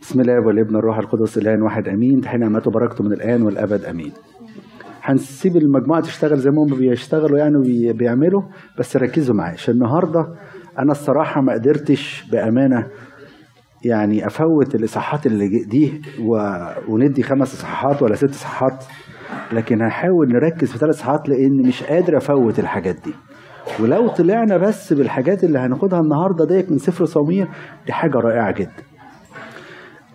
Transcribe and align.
بسم 0.00 0.20
الله 0.20 0.40
والابن 0.40 0.76
الروح 0.76 0.98
القدس 0.98 1.38
الآن 1.38 1.62
واحد 1.62 1.88
أمين 1.88 2.20
تحين 2.20 2.40
نعمته 2.40 2.70
بركته 2.70 3.04
من 3.04 3.12
الآن 3.12 3.42
والأبد 3.42 3.84
أمين. 3.84 4.12
هنسيب 5.02 5.56
المجموعة 5.56 6.00
تشتغل 6.00 6.38
زي 6.38 6.50
ما 6.50 6.62
هم 6.62 6.74
بيشتغلوا 6.76 7.38
يعني 7.38 7.56
وبيعملوا 7.90 8.42
بس 8.78 8.96
ركزوا 8.96 9.34
معايا 9.34 9.52
عشان 9.52 9.74
النهارده 9.74 10.28
أنا 10.78 10.92
الصراحة 10.92 11.40
ما 11.40 11.52
قدرتش 11.52 12.24
بأمانة 12.32 12.86
يعني 13.84 14.26
أفوت 14.26 14.74
الإصحاحات 14.74 15.26
اللي 15.26 15.48
دي 15.64 16.02
و... 16.20 16.56
وندي 16.88 17.22
خمس 17.22 17.54
إصحاحات 17.54 18.02
ولا 18.02 18.14
ست 18.14 18.30
إصحاحات 18.30 18.84
لكن 19.52 19.82
هحاول 19.82 20.28
نركز 20.32 20.70
في 20.72 20.78
ثلاث 20.78 20.94
إصحاحات 20.94 21.28
لأن 21.28 21.62
مش 21.66 21.82
قادر 21.82 22.16
أفوت 22.16 22.58
الحاجات 22.58 22.96
دي. 23.04 23.12
ولو 23.80 24.08
طلعنا 24.08 24.56
بس 24.56 24.92
بالحاجات 24.92 25.44
اللي 25.44 25.58
هناخدها 25.58 26.00
النهارده 26.00 26.44
ديت 26.44 26.70
من 26.70 26.78
سفر 26.78 27.04
صمويل 27.04 27.46
دي 27.86 27.92
حاجة 27.92 28.18
رائعة 28.18 28.50
جدا. 28.52 28.91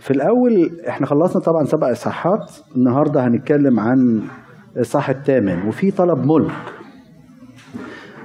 في 0.07 0.13
الأول 0.13 0.71
إحنا 0.89 1.05
خلصنا 1.07 1.41
طبعا 1.41 1.65
سبع 1.65 1.91
إصحاحات 1.91 2.51
النهارده 2.75 3.27
هنتكلم 3.27 3.79
عن 3.79 4.21
الاصحاح 4.75 5.09
الثامن 5.09 5.67
وفي 5.67 5.91
طلب 5.91 6.25
ملك. 6.25 6.51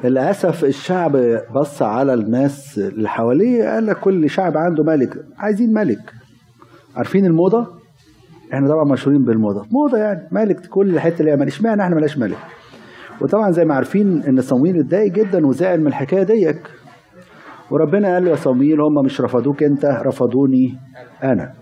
للأسف 0.04 0.64
الشعب 0.64 1.40
بص 1.54 1.82
على 1.82 2.14
الناس 2.14 2.78
اللي 2.78 3.08
حواليه 3.08 3.64
قال 3.64 3.86
لك 3.86 3.96
كل 4.00 4.30
شعب 4.30 4.56
عنده 4.56 4.84
ملك 4.84 5.24
عايزين 5.38 5.72
ملك. 5.72 6.12
عارفين 6.96 7.26
الموضة؟ 7.26 7.66
إحنا 8.52 8.68
طبعا 8.68 8.84
مشهورين 8.84 9.24
بالموضة. 9.24 9.66
موضة 9.70 9.98
يعني 9.98 10.28
ملك 10.32 10.66
كل 10.66 11.00
حتة 11.00 11.20
اللي 11.20 11.36
ماليش 11.36 11.54
إشمعنى 11.54 11.82
إحنا 11.82 11.96
ملاش 11.96 12.18
ملك؟ 12.18 12.38
وطبعا 13.20 13.50
زي 13.50 13.64
ما 13.64 13.74
عارفين 13.74 14.22
إن 14.22 14.40
صمويل 14.40 14.80
اتضايق 14.80 15.12
جدا 15.12 15.46
وزعل 15.46 15.80
من 15.80 15.86
الحكاية 15.86 16.22
ديك. 16.22 16.62
وربنا 17.70 18.14
قال 18.14 18.24
له 18.24 18.30
يا 18.30 18.36
صمويل 18.36 18.80
هم 18.80 18.94
مش 19.04 19.20
رفضوك 19.20 19.62
أنت 19.62 19.84
رفضوني 19.84 20.78
أنا. 21.22 21.61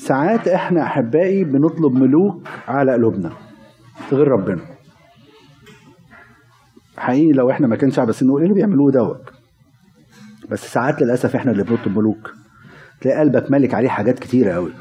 ساعات 0.00 0.48
إحنا 0.48 0.82
أحبائي 0.82 1.44
بنطلب 1.44 1.92
ملوك 1.92 2.48
على 2.68 2.92
قلوبنا 2.92 3.32
غير 4.12 4.28
ربنا. 4.28 4.60
حقيقي 6.96 7.32
لو 7.32 7.50
إحنا 7.50 7.66
مكان 7.66 7.90
شعب 7.90 8.06
بس 8.06 8.22
نقول 8.22 8.40
إيه 8.40 8.48
اللي 8.48 8.54
بيعملوه 8.54 8.90
دوت؟ 8.92 9.30
بس 10.50 10.72
ساعات 10.72 11.02
للأسف 11.02 11.36
إحنا 11.36 11.52
اللي 11.52 11.62
بنطلب 11.62 11.98
ملوك. 11.98 12.34
تلاقي 13.00 13.18
قلبك 13.18 13.50
مالك 13.50 13.74
عليه 13.74 13.88
حاجات 13.88 14.18
كتيرة 14.18 14.52
قوي 14.52 14.72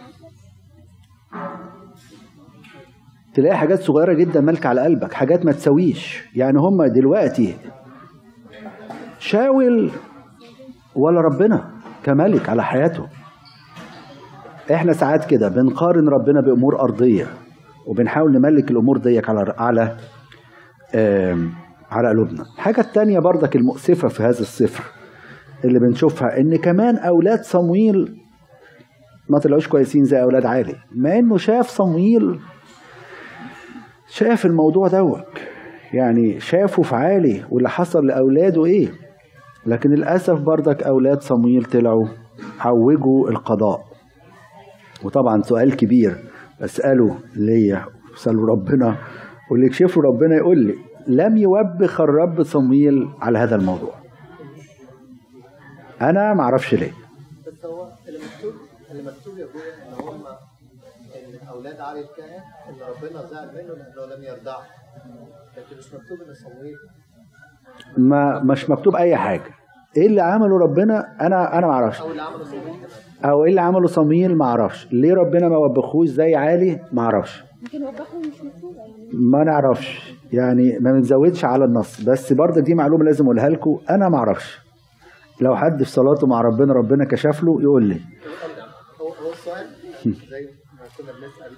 تلاقي 3.33 3.57
حاجات 3.57 3.81
صغيرة 3.81 4.13
جدا 4.13 4.41
مالكه 4.41 4.67
على 4.69 4.81
قلبك 4.81 5.13
حاجات 5.13 5.45
ما 5.45 5.51
تسويش 5.51 6.23
يعني 6.35 6.59
هم 6.59 6.85
دلوقتي 6.85 7.55
شاول 9.19 9.91
ولا 10.95 11.21
ربنا 11.21 11.71
كملك 12.03 12.49
على 12.49 12.63
حياته 12.63 13.07
إحنا 14.73 14.93
ساعات 14.93 15.25
كده 15.25 15.47
بنقارن 15.49 16.09
ربنا 16.09 16.41
بأمور 16.41 16.79
أرضية 16.81 17.27
وبنحاول 17.87 18.31
نملك 18.31 18.71
الأمور 18.71 18.97
ديك 18.97 19.29
على 19.29 19.53
على 19.57 19.97
على 21.91 22.09
قلوبنا. 22.09 22.43
الحاجة 22.55 22.81
التانية 22.81 23.19
برضك 23.19 23.55
المؤسفة 23.55 24.07
في 24.07 24.23
هذا 24.23 24.39
السفر 24.39 24.83
اللي 25.65 25.79
بنشوفها 25.79 26.39
إن 26.39 26.55
كمان 26.55 26.97
أولاد 26.97 27.39
صمويل 27.43 28.15
ما 29.29 29.39
طلعوش 29.39 29.67
كويسين 29.67 30.03
زي 30.03 30.21
أولاد 30.21 30.45
عالي 30.45 30.75
مع 30.95 31.17
إنه 31.19 31.37
شاف 31.37 31.67
صمويل 31.67 32.39
شاف 34.07 34.45
الموضوع 34.45 34.87
دوت. 34.87 35.25
يعني 35.93 36.39
شافه 36.39 36.83
في 36.83 36.95
عالي 36.95 37.43
واللي 37.49 37.69
حصل 37.69 38.05
لأولاده 38.07 38.65
إيه 38.65 38.87
لكن 39.65 39.89
للأسف 39.89 40.39
برضك 40.39 40.83
أولاد 40.83 41.21
صمويل 41.21 41.63
طلعوا 41.65 42.07
عوجوا 42.59 43.29
القضاء. 43.29 43.88
وطبعا 45.03 45.41
سؤال 45.41 45.75
كبير. 45.77 46.23
أسأله 46.61 47.19
ليا 47.35 47.85
أسأله 48.17 48.47
ربنا. 48.47 48.97
واللي 49.51 49.65
يكشفه 49.65 50.01
ربنا 50.01 50.35
يقول 50.35 50.57
لي 50.57 50.75
لم 51.07 51.37
يوبخ 51.37 52.01
الرب 52.01 52.43
صمويل 52.43 53.09
على 53.21 53.39
هذا 53.39 53.55
الموضوع. 53.55 53.93
أنا 56.01 56.33
ما 56.33 56.43
أعرفش 56.43 56.73
ليه. 56.73 56.91
بس 57.47 57.65
هو 57.65 57.87
اللي 58.07 58.19
مكتوب 58.19 58.53
اللي 58.91 59.03
مكتوب 59.03 59.37
يا 59.37 59.45
أبويا 59.45 59.73
إن 59.87 59.93
هم 59.93 60.25
إن 61.15 61.47
أولاد 61.47 61.79
علي 61.79 61.99
الكاهن 61.99 62.41
ان 62.69 62.75
ربنا 62.89 63.25
زعل 63.25 63.47
منه 63.47 63.73
لأنه 63.73 64.15
لم 64.15 64.23
يرضعه. 64.23 64.61
لكن 65.57 65.77
مش 65.77 65.93
مكتوب 65.93 66.17
إن 66.27 66.33
صمويل 66.33 66.77
ما 67.97 68.39
مش 68.43 68.69
مكتوب 68.69 68.95
أي 68.95 69.15
حاجة. 69.15 69.51
إيه 69.97 70.07
اللي 70.07 70.21
عمله 70.21 70.57
ربنا؟ 70.57 71.17
أنا 71.21 71.57
أنا 71.57 71.67
ما 71.67 71.73
أعرفش. 71.73 72.01
أو 72.01 72.11
اللي 72.11 72.21
عمله 72.21 72.43
صمويل 72.43 72.85
أو 73.25 73.43
إيه 73.43 73.49
اللي 73.49 73.61
عمله 73.61 73.87
صمويل 73.87 74.37
ما 74.37 74.45
أعرفش. 74.45 74.87
ليه 74.91 75.13
ربنا 75.13 75.49
ما 75.49 75.57
وبخوش 75.57 76.07
زي 76.07 76.35
عالي؟ 76.35 76.79
ما 76.91 77.01
أعرفش. 77.01 77.43
يمكن 77.61 77.83
وضحوا 77.83 78.19
مش 78.19 78.25
يعني 78.77 79.09
ما 79.13 79.43
نعرفش. 79.43 80.13
يعني 80.33 80.79
ما 80.79 80.91
بنزودش 80.91 81.45
على 81.45 81.65
النص. 81.65 82.01
بس 82.01 82.33
برضه 82.33 82.61
دي 82.61 82.73
معلومة 82.73 83.03
لازم 83.03 83.25
أقولها 83.25 83.49
لكم. 83.49 83.79
أنا 83.89 84.09
ما 84.09 84.17
أعرفش. 84.17 84.59
لو 85.41 85.55
حد 85.55 85.83
في 85.83 85.89
صلاته 85.89 86.27
مع 86.27 86.41
ربنا 86.41 86.73
ربنا 86.73 87.05
كشف 87.05 87.43
له 87.43 87.61
يقول 87.61 87.83
لي. 87.85 87.99
هو 89.01 89.07
هو 89.07 89.31
السؤال 89.31 89.65
زي 90.05 90.49
ما 90.79 90.85
كنا 90.97 91.11
بنسأل. 91.11 91.51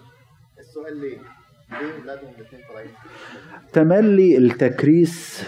السؤال 0.60 0.98
ليه؟ 1.02 1.18
ليه 1.18 2.04
ولادهم 2.04 2.30
الاثنين 2.40 2.62
طالعين؟ 2.70 2.92
تملي 3.74 4.38
التكريس 4.38 5.44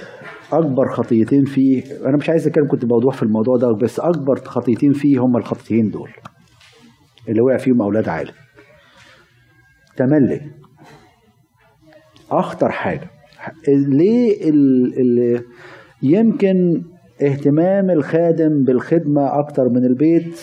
أكبر 0.59 0.87
خطيتين 0.91 1.45
فيه 1.45 1.83
أنا 2.05 2.17
مش 2.17 2.29
عايز 2.29 2.47
أتكلم 2.47 2.67
كنت 2.67 2.85
بوضوح 2.85 3.15
في 3.15 3.23
الموضوع 3.23 3.57
ده 3.57 3.71
بس 3.71 3.99
أكبر 3.99 4.35
خطيتين 4.35 4.93
فيه 4.93 5.19
هم 5.19 5.37
الخطيتين 5.37 5.89
دول 5.89 6.09
اللي 7.29 7.41
وقع 7.41 7.57
فيهم 7.57 7.81
أولاد 7.81 8.09
عالم. 8.09 8.33
تملي. 9.97 10.41
أخطر 12.31 12.71
حاجة 12.71 13.09
ليه 13.67 14.49
ال 14.49 14.93
ال 14.99 15.43
يمكن 16.03 16.83
اهتمام 17.21 17.89
الخادم 17.91 18.63
بالخدمة 18.63 19.39
أكتر 19.39 19.69
من 19.69 19.85
البيت؟ 19.85 20.41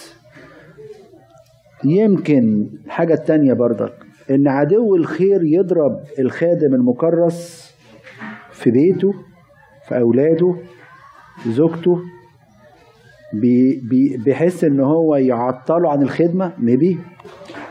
يمكن 1.85 2.71
الحاجة 2.87 3.15
التانية 3.15 3.53
برضك 3.53 3.93
إن 4.31 4.49
عدو 4.49 4.97
الخير 4.97 5.41
يضرب 5.45 6.01
الخادم 6.19 6.75
المكرس 6.75 7.71
في 8.53 8.71
بيته. 8.71 9.13
في 9.91 9.99
أولاده 10.01 10.55
زوجته 11.47 12.01
بي- 13.33 13.81
بي- 13.81 14.17
بحيث 14.17 14.65
إن 14.65 14.81
هو 14.81 15.17
يعطله 15.17 15.91
عن 15.93 16.03
الخدمة 16.03 16.53
نبي 16.59 16.99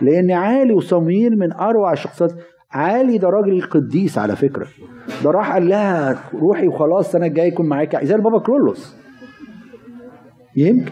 لأن 0.02 0.31
عالي 0.31 0.74
وصمويل 0.74 1.38
من 1.40 1.52
أروع 1.53 1.94
الشخصيات. 1.94 2.31
عالي 2.72 3.18
ده 3.18 3.29
راجل 3.29 3.62
قديس 3.62 4.18
على 4.18 4.35
فكرة. 4.35 4.68
ده 5.24 5.31
راح 5.31 5.52
قال 5.52 5.69
لها 5.69 6.24
روحي 6.34 6.68
وخلاص 6.68 7.06
السنة 7.06 7.25
الجايه 7.25 7.47
يكون 7.47 7.66
معاك. 7.69 8.06
زي 8.06 8.16
البابا 8.16 8.40
كرولوس. 8.40 8.96
يمكن. 10.56 10.91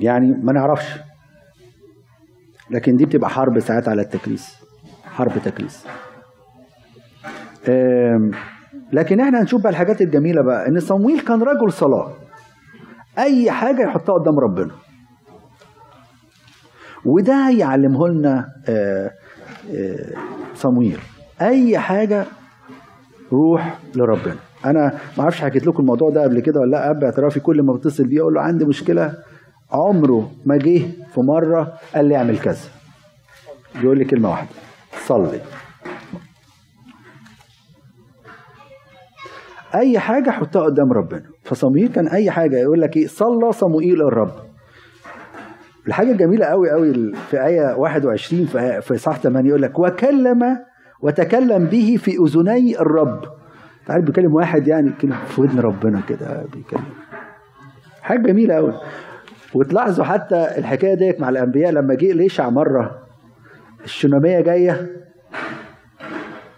يعني 0.00 0.26
ما 0.42 0.52
نعرفش. 0.52 0.86
لكن 2.70 2.96
دي 2.96 3.04
بتبقى 3.04 3.30
حرب 3.30 3.60
ساعات 3.60 3.88
على 3.88 4.02
التكريس 4.02 4.56
حرب 5.04 5.32
تكريس 5.44 5.86
لكن 8.92 9.20
إحنا 9.20 9.42
هنشوف 9.42 9.62
بقى 9.62 9.70
الحاجات 9.70 10.00
الجميلة 10.02 10.42
بقى 10.42 10.68
إن 10.68 10.80
صمويل 10.80 11.20
كان 11.20 11.42
رجل 11.42 11.72
صلاة. 11.72 12.12
أي 13.18 13.50
حاجة 13.50 13.82
يحطها 13.82 14.12
قدام 14.14 14.38
ربنا. 14.38 14.70
وده 17.04 17.50
يعلمه 17.50 18.08
لنا 18.08 18.48
آه، 18.68 19.10
آه، 19.74 20.12
صمويل. 20.54 20.98
أي 21.40 21.78
حاجة 21.78 22.24
روح 23.32 23.78
لربنا. 23.94 24.36
أنا 24.64 24.98
ما 25.16 25.22
أعرفش 25.22 25.40
حكيت 25.40 25.66
لكم 25.66 25.80
الموضوع 25.82 26.10
ده 26.10 26.22
قبل 26.22 26.40
كده 26.40 26.60
ولا 26.60 26.70
لأ 26.70 26.90
اب 26.90 27.04
اعترافي 27.04 27.40
كل 27.40 27.62
ما 27.62 27.72
بتصل 27.72 28.04
بيه 28.06 28.20
أقول 28.20 28.34
له 28.34 28.40
عندي 28.40 28.64
مشكلة. 28.64 29.14
عمره 29.72 30.30
ما 30.46 30.56
جه 30.56 30.82
في 31.14 31.20
مرة 31.20 31.72
قال 31.94 32.04
لي 32.04 32.16
اعمل 32.16 32.38
كذا. 32.38 32.68
يقول 33.82 33.98
لي 33.98 34.04
كلمة 34.04 34.30
واحدة 34.30 34.48
صلي. 35.06 35.40
أي 39.74 39.98
حاجة 39.98 40.30
حطها 40.30 40.62
قدام 40.62 40.92
ربنا. 40.92 41.22
فصموئيل 41.42 41.88
كان 41.88 42.08
أي 42.08 42.30
حاجة 42.30 42.56
يقول 42.56 42.80
لك 42.80 42.96
إيه؟ 42.96 43.06
صلى 43.06 43.52
صموئيل 43.52 44.02
الرب. 44.02 44.32
الحاجة 45.86 46.10
الجميلة 46.10 46.46
قوي 46.46 46.70
قوي 46.70 47.12
في 47.30 47.44
آية 47.46 47.74
21 47.76 48.46
في 48.46 48.80
في 48.80 48.98
صح 48.98 49.16
8 49.16 49.48
يقول 49.48 49.62
لك 49.62 49.78
وكلم 49.78 50.58
وتكلم 51.02 51.64
به 51.64 51.96
في 52.00 52.16
أذني 52.24 52.80
الرب. 52.80 53.24
تعرف 53.86 54.04
بيكلم 54.04 54.34
واحد 54.34 54.68
يعني 54.68 54.92
كلمه 55.00 55.24
في 55.24 55.40
ودن 55.40 55.60
ربنا 55.60 56.00
كده 56.08 56.44
بيكلم. 56.54 56.84
حاجة 58.02 58.18
جميلة 58.26 58.54
قوي 58.54 58.72
وتلاحظوا 59.54 60.04
حتى 60.04 60.48
الحكاية 60.58 60.94
ديت 60.94 61.20
مع 61.20 61.28
الأنبياء 61.28 61.72
لما 61.72 61.94
جه 61.94 62.12
ليشع 62.12 62.50
مرة 62.50 62.98
الشنامية 63.84 64.40
جاية 64.40 64.88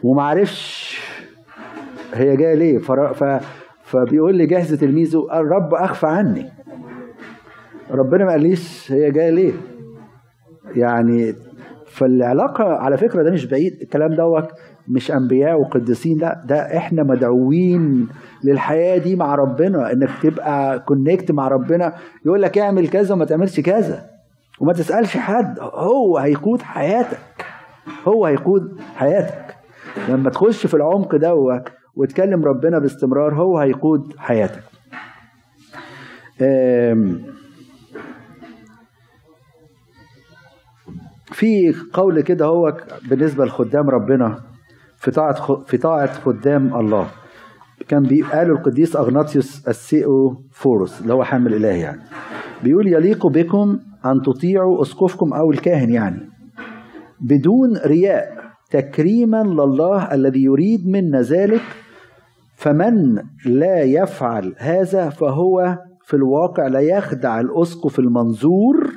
ومعرفش 0.03 0.75
هي 2.17 2.37
جاية 2.37 2.55
ليه. 2.55 2.79
ف... 2.79 3.25
فبيقول 3.83 4.35
لي 4.35 4.47
جهز 4.47 4.75
تلميذه. 4.75 5.27
الرب 5.33 5.75
اخفى 5.75 6.07
عني. 6.07 6.47
ربنا 7.91 8.25
ما 8.25 8.31
قاليش 8.31 8.93
هي 8.93 9.11
جاية 9.11 9.31
ليه؟ 9.31 9.53
يعني 10.75 11.35
فالعلاقة 11.87 12.65
على 12.65 12.97
فكرة 12.97 13.23
ده 13.23 13.31
مش 13.31 13.47
بعيد. 13.47 13.79
الكلام 13.83 14.15
دوت 14.15 14.49
مش 14.89 15.11
أنبياء 15.11 15.61
وقديسين. 15.61 16.19
لا 16.19 16.43
ده 16.47 16.77
إحنا 16.77 17.03
مدعوين 17.03 18.09
للحياة 18.45 18.99
دي 18.99 19.17
مع 19.17 19.35
ربنا. 19.35 19.93
إنك 19.93 20.11
تبقى 20.23 20.79
كونكت 20.81 21.33
مع 21.33 21.49
ربنا. 21.49 21.93
يقول 22.27 22.43
لك 22.43 22.59
اعمل 22.59 22.89
كذا 22.89 23.15
وما 23.15 23.25
تعملش 23.25 23.61
كذا. 23.61 24.05
وما 24.61 24.73
تسألش 24.73 25.17
حد. 25.17 25.59
هو 25.61 26.19
هيقود 26.19 26.62
حياتك. 26.62 27.45
هو 28.09 28.27
هيقود 28.27 28.81
حياتك. 28.97 29.57
لما 30.09 30.31
تخش 30.31 30.67
في 30.67 30.75
العمق 30.75 31.17
ده 31.17 31.35
وتكلم 31.97 32.45
ربنا 32.45 32.79
باستمرار 32.79 33.35
هو 33.35 33.59
هيقود 33.59 34.15
حياتك. 34.19 34.63
في 41.25 41.75
قول 41.93 42.21
كده 42.21 42.47
هو 42.47 42.77
بالنسبة 43.09 43.45
لخدام 43.45 43.91
ربنا 43.91 44.41
في 44.97 45.11
طاعة 45.11 45.63
في 45.63 45.77
طاعة 45.77 46.13
خدام 46.13 46.77
الله. 46.77 47.07
كان 47.89 48.03
بيقال 48.03 48.51
القديس 48.51 48.97
أغناطيوس 48.97 49.69
السيئو 49.69 50.43
فورس 50.53 51.01
اللي 51.01 51.15
هو 51.15 51.25
حامل 51.25 51.55
إله 51.55 51.69
يعني. 51.69 52.01
بيقول 52.65 52.87
يليق 52.87 53.27
بكم 53.27 53.79
أن 54.05 54.23
تطيعوا 54.23 54.83
أسقفكم 54.83 55.33
أو 55.33 55.51
الكاهن 55.51 55.91
يعني. 55.91 56.31
بدون 57.21 57.77
رياء 57.87 58.37
تكريما 58.71 59.43
لله 59.43 60.15
الذي 60.15 60.43
يريد 60.43 60.89
منا 60.89 61.21
ذلك 61.21 61.63
فمن 62.56 63.23
لا 63.47 63.82
يفعل 63.82 64.55
هذا 64.58 65.08
فهو 65.08 65.79
في 66.05 66.14
الواقع 66.14 66.67
لا 66.67 66.81
يخدع 66.81 67.41
الأسقف 67.41 67.99
المنظور. 67.99 68.91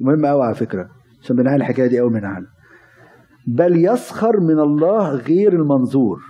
مهم 0.00 0.26
قوي 0.26 0.44
على 0.44 0.54
فكرة 0.54 0.88
عشان 1.22 1.36
بنعمل 1.36 1.56
الحكاية 1.56 1.86
دي 1.86 2.00
ما 2.00 2.20
نعمل 2.20 2.46
بل 3.46 3.84
يسخر 3.84 4.40
من 4.40 4.58
الله 4.58 5.10
غير 5.14 5.52
المنظور. 5.52 6.20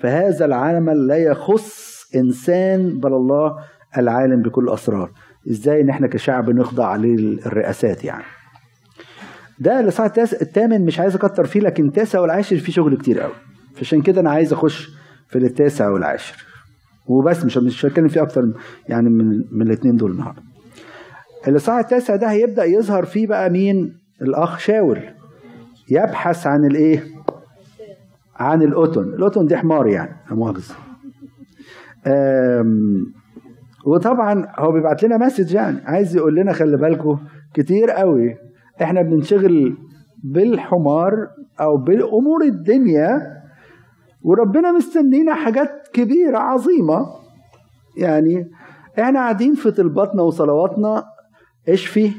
فهذا 0.00 0.44
العمل 0.44 1.06
لا 1.06 1.16
يخص 1.16 1.96
إنسان 2.16 2.98
بل 3.00 3.12
الله 3.12 3.56
العالم 3.98 4.42
بكل 4.42 4.68
أسرار. 4.68 5.10
إزاي 5.50 5.80
إن 5.80 5.88
إحنا 5.90 6.06
كشعب 6.06 6.50
نخضع 6.50 6.96
للرئاسات 6.96 8.04
يعني؟ 8.04 8.24
ده 9.58 9.80
الإصحاح 9.80 10.06
التاس- 10.06 10.42
الثامن 10.42 10.84
مش 10.84 11.00
عايز 11.00 11.14
أكتر 11.14 11.44
فيه 11.46 11.60
لكن 11.60 11.86
التاسع 11.86 12.20
والعاشر 12.20 12.56
فيه 12.56 12.72
شغل 12.72 12.96
كتير 12.96 13.20
قوي 13.20 13.32
فعشان 13.74 14.02
كده 14.02 14.20
أنا 14.20 14.30
عايز 14.30 14.52
أخش 14.52 14.95
في 15.28 15.38
التاسع 15.38 15.88
والعاشر. 15.88 16.44
وبس 17.06 17.44
مش 17.44 17.58
مش 17.58 17.86
هتكلم 17.86 18.08
فيه 18.08 18.22
أكتر 18.22 18.44
يعني 18.88 19.10
من 19.10 19.44
من 19.52 19.62
الاثنين 19.66 19.96
دول 19.96 20.10
النهارده. 20.10 20.42
الإصحاح 21.48 21.78
التاسع 21.78 22.16
ده 22.16 22.30
هيبدأ 22.30 22.64
يظهر 22.64 23.04
فيه 23.04 23.26
بقى 23.26 23.50
مين؟ 23.50 23.96
الأخ 24.22 24.58
شاول. 24.58 25.00
يبحث 25.90 26.46
عن 26.46 26.64
الإيه؟ 26.64 27.04
عن 28.36 28.62
الأتن 28.62 29.02
الأتن 29.02 29.46
دي 29.46 29.56
حمار 29.56 29.86
يعني 29.86 30.16
آم، 32.06 33.06
وطبعا 33.86 34.46
هو 34.58 34.72
بيبعت 34.72 35.02
لنا 35.02 35.16
مسج 35.26 35.54
يعني 35.54 35.78
عايز 35.84 36.16
يقول 36.16 36.34
لنا 36.34 36.52
خلي 36.52 36.76
بالكم 36.76 37.18
كتير 37.54 37.90
قوي. 37.90 38.36
إحنا 38.82 39.02
بننشغل 39.02 39.76
بالحمار 40.24 41.12
أو 41.60 41.76
بالأمور 41.76 42.42
الدنيا 42.44 43.35
وربنا 44.26 44.72
مستنينا 44.72 45.34
حاجات 45.34 45.88
كبيرة 45.92 46.38
عظيمة. 46.38 47.06
يعني 47.96 48.50
إحنا 48.98 49.18
قاعدين 49.18 49.54
في 49.54 49.70
طلباتنا 49.70 50.22
وصلواتنا. 50.22 51.04
اشفي 51.68 52.10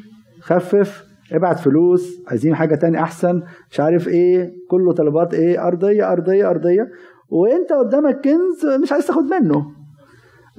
خفف 0.42 1.04
ابعت 1.32 1.60
فلوس 1.60 2.22
عايزين 2.28 2.56
حاجة 2.56 2.76
تاني 2.76 3.02
أحسن 3.02 3.44
مش 3.72 3.80
عارف 3.80 4.08
إيه 4.08 4.54
كله 4.70 4.94
طلبات 4.94 5.34
إيه 5.34 5.68
أرضية 5.68 6.12
أرضية 6.12 6.50
أرضية. 6.50 6.88
وإنت 7.30 7.74
قدامك 7.74 8.22
كنز 8.24 8.82
مش 8.84 8.92
عايز 8.92 9.08
تاخد 9.08 9.24
منه. 9.24 9.72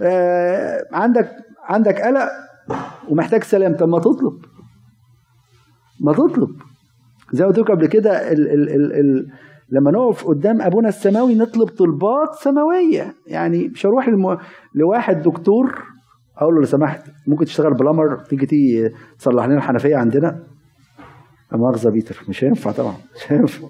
آه 0.00 0.86
عندك 0.92 1.30
عندك 1.64 2.00
قلق 2.00 2.28
ومحتاج 3.08 3.42
سلام. 3.44 3.76
طب 3.76 3.88
ما 3.88 3.98
تطلب. 3.98 4.44
ما 6.00 6.12
تطلب. 6.12 6.50
زي 7.32 7.44
ما 7.44 7.48
قلت 7.50 7.58
لكم 7.58 7.74
قبل 7.74 7.86
كده 7.86 8.32
ال 8.32 8.50
ال 8.50 8.68
ال 8.68 8.92
ال 8.92 9.30
لما 9.70 9.90
نقف 9.90 10.26
قدام 10.26 10.62
أبونا 10.62 10.88
السماوي 10.88 11.34
نطلب 11.34 11.68
طلبات 11.68 12.34
سماوية. 12.34 13.14
يعني 13.26 13.68
مش 13.68 13.86
هروح 13.86 14.08
للم... 14.08 14.38
لواحد 14.74 15.22
دكتور 15.22 15.82
أقول 16.38 16.54
له 16.54 16.60
لو 16.60 16.66
سمحت 16.66 17.02
ممكن 17.26 17.44
تشتغل 17.44 17.74
بلمر 17.74 18.18
تيجي 18.18 18.46
تيجي 18.46 18.94
تصلح 19.18 19.44
لنا 19.44 19.56
الحنفية 19.56 19.96
عندنا؟ 19.96 20.42
مؤاخذة 21.52 21.90
بيتر. 21.90 22.22
مش 22.28 22.44
هينفع 22.44 22.70
طبعا. 22.70 22.94
مش 23.16 23.32
هينفع. 23.32 23.68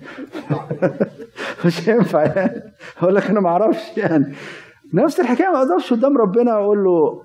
مش 1.67 1.89
هينفع. 1.89 2.23
يعني 2.25 2.63
أقول 2.99 3.15
لك 3.15 3.31
أنا 3.31 3.41
ما 3.41 3.49
أعرفش 3.49 3.97
يعني. 3.97 4.35
نفس 4.95 5.21
الحكاية 5.21 5.49
ما 5.49 5.59
أقدرش 5.59 5.93
قدام 5.93 6.19
ربنا 6.19 6.53
أقول 6.53 6.85
له 6.85 7.23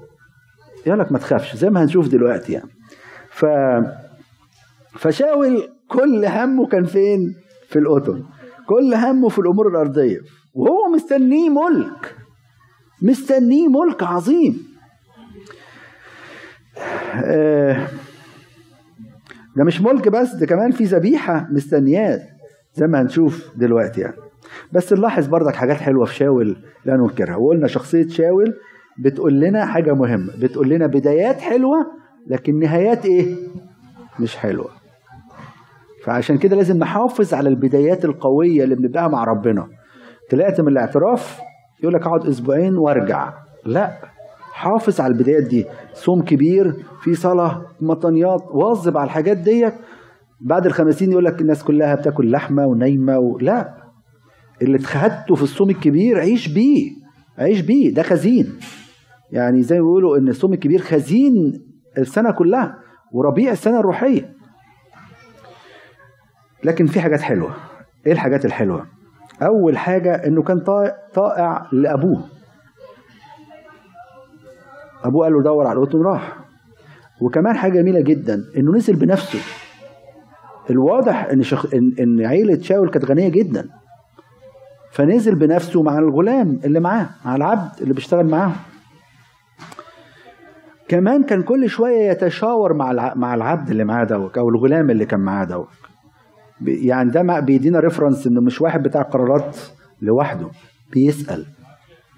يقول 0.85 0.99
لك 0.99 1.11
ما 1.11 1.17
تخافش 1.17 1.55
زي 1.55 1.69
ما 1.69 1.83
هنشوف 1.83 2.07
دلوقتي 2.07 2.53
يعني. 2.53 2.69
ف 3.29 3.45
فشاول 4.97 5.63
كل 5.87 6.25
همه 6.25 6.67
كان 6.67 6.83
فين؟ 6.83 7.35
في 7.67 7.79
الأتن 7.79 8.23
كل 8.69 8.93
همه 8.93 9.29
في 9.29 9.39
الأمور 9.39 9.67
الأرضية. 9.67 10.19
وهو 10.53 10.89
مستنيه 10.95 11.49
ملك. 11.49 12.15
مستنيه 13.01 13.67
ملك 13.67 14.03
عظيم. 14.03 14.67
آه، 17.23 17.87
ده 19.55 19.63
مش 19.63 19.81
ملك 19.81 20.07
بس 20.07 20.33
ده 20.35 20.45
كمان 20.45 20.71
في 20.71 20.83
ذبيحة 20.83 21.47
مستنياه 21.51 22.19
زي 22.73 22.87
ما 22.87 23.01
هنشوف 23.01 23.49
دلوقتي 23.55 24.01
يعني. 24.01 24.15
بس 24.71 24.93
نلاحظ 24.93 25.27
برضك 25.27 25.55
حاجات 25.55 25.77
حلوة 25.77 26.05
في 26.05 26.15
شاول 26.15 26.57
لا 26.85 26.97
ننكرها. 26.97 27.35
وقلنا 27.35 27.67
شخصية 27.67 28.07
شاول 28.07 28.53
بتقول 28.99 29.39
لنا 29.39 29.65
حاجة 29.65 29.93
مهمة 29.93 30.33
بتقول 30.41 30.69
لنا 30.69 30.87
بدايات 30.87 31.41
حلوة 31.41 31.77
لكن 32.27 32.59
نهايات 32.59 33.05
إيه؟ 33.05 33.35
مش 34.19 34.37
حلوة. 34.37 34.82
فعشان 36.05 36.37
كده 36.37 36.55
لازم 36.55 36.77
نحافظ 36.77 37.33
على 37.33 37.49
البدايات 37.49 38.05
القوية 38.05 38.63
اللي 38.63 38.75
بنبدأها 38.75 39.07
مع 39.07 39.23
ربنا. 39.23 39.67
طلعت 40.31 40.61
من 40.61 40.67
الاعتراف 40.67 41.39
يقول 41.81 41.93
لك 41.93 42.01
اقعد 42.01 42.27
أسبوعين 42.27 42.77
وارجع. 42.77 43.33
لا 43.65 43.91
حافظ 44.53 45.01
على 45.01 45.13
البدايات 45.13 45.43
دي. 45.43 45.65
صوم 45.93 46.21
كبير 46.21 46.75
في 47.03 47.15
صلاة 47.15 47.61
مطنيات 47.81 48.41
واظب 48.51 48.97
على 48.97 49.05
الحاجات 49.05 49.37
ديت. 49.37 49.73
بعد 50.41 50.65
الخمسين 50.65 51.11
يقول 51.11 51.25
لك 51.25 51.41
الناس 51.41 51.63
كلها 51.63 51.95
بتاكل 51.95 52.31
لحمة 52.31 52.65
ونايمة 52.65 53.19
و... 53.19 53.37
لا. 53.39 53.73
اللي 54.61 54.77
اتخدته 54.77 55.35
في 55.35 55.43
الصوم 55.43 55.69
الكبير 55.69 56.19
عيش 56.19 56.53
بيه. 56.53 56.91
عيش 57.37 57.61
بيه. 57.61 57.93
ده 57.93 58.03
خزين. 58.03 58.53
يعني 59.31 59.61
زي 59.61 59.75
ما 59.75 59.81
بيقولوا 59.81 60.17
إن 60.17 60.27
الصوم 60.27 60.53
الكبير 60.53 60.79
خزين 60.79 61.33
السنة 61.97 62.31
كلها 62.31 62.75
وربيع 63.13 63.51
السنة 63.51 63.79
الروحية. 63.79 64.32
لكن 66.63 66.85
في 66.85 67.01
حاجات 67.01 67.21
حلوة. 67.21 67.55
إيه 68.07 68.13
الحاجات 68.13 68.45
الحلوة؟ 68.45 68.85
أول 69.41 69.77
حاجة 69.77 70.15
إنه 70.27 70.43
كان 70.43 70.59
طائع, 71.13 71.67
لأبوه. 71.71 72.23
أبوه 75.03 75.23
قال 75.23 75.33
له 75.33 75.43
دور 75.43 75.67
على 75.67 75.79
القطن 75.79 76.01
راح 76.01 76.37
وكمان 77.21 77.57
حاجة 77.57 77.71
جميلة 77.71 78.01
جدا 78.01 78.43
إنه 78.57 78.71
نزل 78.71 78.95
بنفسه. 78.95 79.39
الواضح 80.69 81.23
إن 81.23 81.43
شخ... 81.43 81.73
ان, 81.73 81.95
إن 81.99 82.25
عيلة 82.25 82.61
شاول 82.61 82.89
كانت 82.89 83.05
غنية 83.05 83.29
جدا. 83.29 83.69
فنزل 84.91 85.35
بنفسه 85.35 85.81
مع 85.81 85.97
الغلام 85.97 86.59
اللي 86.65 86.79
معاه 86.79 87.09
مع 87.25 87.35
العبد 87.35 87.81
اللي 87.81 87.93
بيشتغل 87.93 88.25
معاه. 88.25 88.51
كمان 90.87 91.23
كان 91.23 91.43
كل 91.43 91.69
شوية 91.69 92.11
يتشاور 92.11 92.73
مع 92.73 92.91
الع... 92.91 93.13
مع 93.15 93.33
العبد 93.33 93.69
اللي 93.69 93.83
معاه 93.83 94.03
دوت 94.03 94.37
أو 94.37 94.49
الغلام 94.49 94.89
اللي 94.89 95.05
كان 95.05 95.19
معاه 95.19 95.45
دوت. 95.45 95.67
يعني 96.61 97.11
ده 97.11 97.39
بيدينا 97.39 97.79
ريفرنس 97.79 98.27
إنه 98.27 98.41
مش 98.41 98.61
واحد 98.61 98.83
بتاع 98.83 99.01
قرارات 99.01 99.57
لوحده 100.01 100.49
بيسأل 100.93 101.45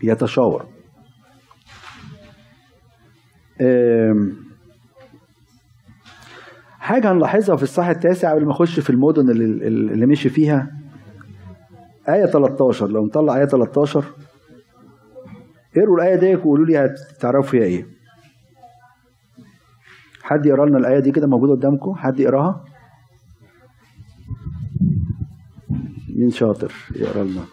بيتشاور. 0.02 0.66
حاجة 6.80 7.12
هنلاحظها 7.12 7.56
في 7.56 7.64
الصح 7.64 7.86
التاسع 7.88 8.32
قبل 8.32 8.46
ما 8.46 8.52
أخش 8.52 8.80
في 8.80 8.90
المدن 8.90 9.30
اللي, 9.30 9.68
اللي 9.68 10.06
مشي 10.06 10.30
فيها. 10.30 10.72
آية 12.10 12.26
13 12.26 12.88
لو 12.88 13.06
نطلع 13.06 13.38
آية 13.38 13.46
13 13.46 14.04
اقروا 15.78 15.96
الآية 15.96 16.16
دي 16.16 16.36
وقولوا 16.36 16.66
لي 16.66 16.78
هتعرفوا 16.78 17.50
فيها 17.50 17.64
إيه. 17.64 17.86
حد 20.24 20.46
يقرأ 20.46 20.66
لنا 20.66 20.78
الآية 20.78 21.00
دي 21.00 21.12
كده 21.12 21.28
موجودة 21.28 21.54
قدامكم؟ 21.54 21.96
حد 21.96 22.20
يقراها؟ 22.20 22.66
مين 26.16 26.30
شاطر 26.30 26.74
يقرأ 26.96 27.24
لنا؟ 27.24 27.46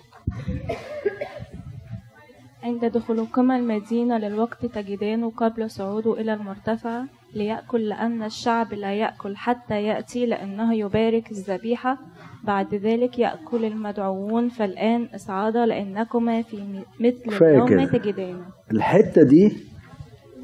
عند 2.63 2.85
دخولكما 2.85 3.57
المدينة 3.57 4.19
للوقت 4.19 4.67
تجدان 4.67 5.31
قبل 5.31 5.71
صعوده 5.71 6.21
إلى 6.21 6.35
المرتفع 6.35 7.05
ليأكل 7.35 7.89
لأن 7.89 8.23
الشعب 8.23 8.75
لا 8.75 8.95
يأكل 8.95 9.37
حتى 9.37 9.83
يأتي 9.83 10.27
لأنه 10.27 10.75
يبارك 10.75 11.31
الذبيحة. 11.31 11.99
بعد 12.45 12.75
ذلك 12.75 13.19
يأكل 13.19 13.65
المدعوون. 13.65 14.49
فالآن 14.49 15.09
اصعدا 15.15 15.67
لأنكما 15.67 16.43
في 16.43 16.85
مثل 17.01 17.43
اليوم. 17.43 17.85
تجدان. 17.85 18.43
الحتة 18.73 19.23
دي 19.23 19.57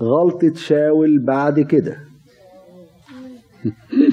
غلطة 0.00 0.54
شاول 0.54 1.18
بعد 1.18 1.60
كده. 1.60 1.96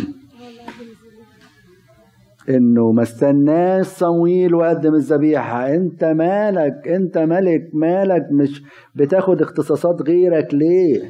إنه 2.50 2.92
ما 2.92 3.02
استناش 3.04 3.86
صمويل 3.86 4.56
وقدم 4.56 4.96
الذبيحة. 4.96 5.74
أنت 5.76 6.04
مالك 6.04 6.88
أنت 6.88 7.18
ملك 7.18 7.70
مالك 7.74 8.28
مش 8.32 8.64
بتاخد 8.96 9.42
اختصاصات 9.42 10.02
غيرك 10.02 10.54
ليه؟ 10.54 11.02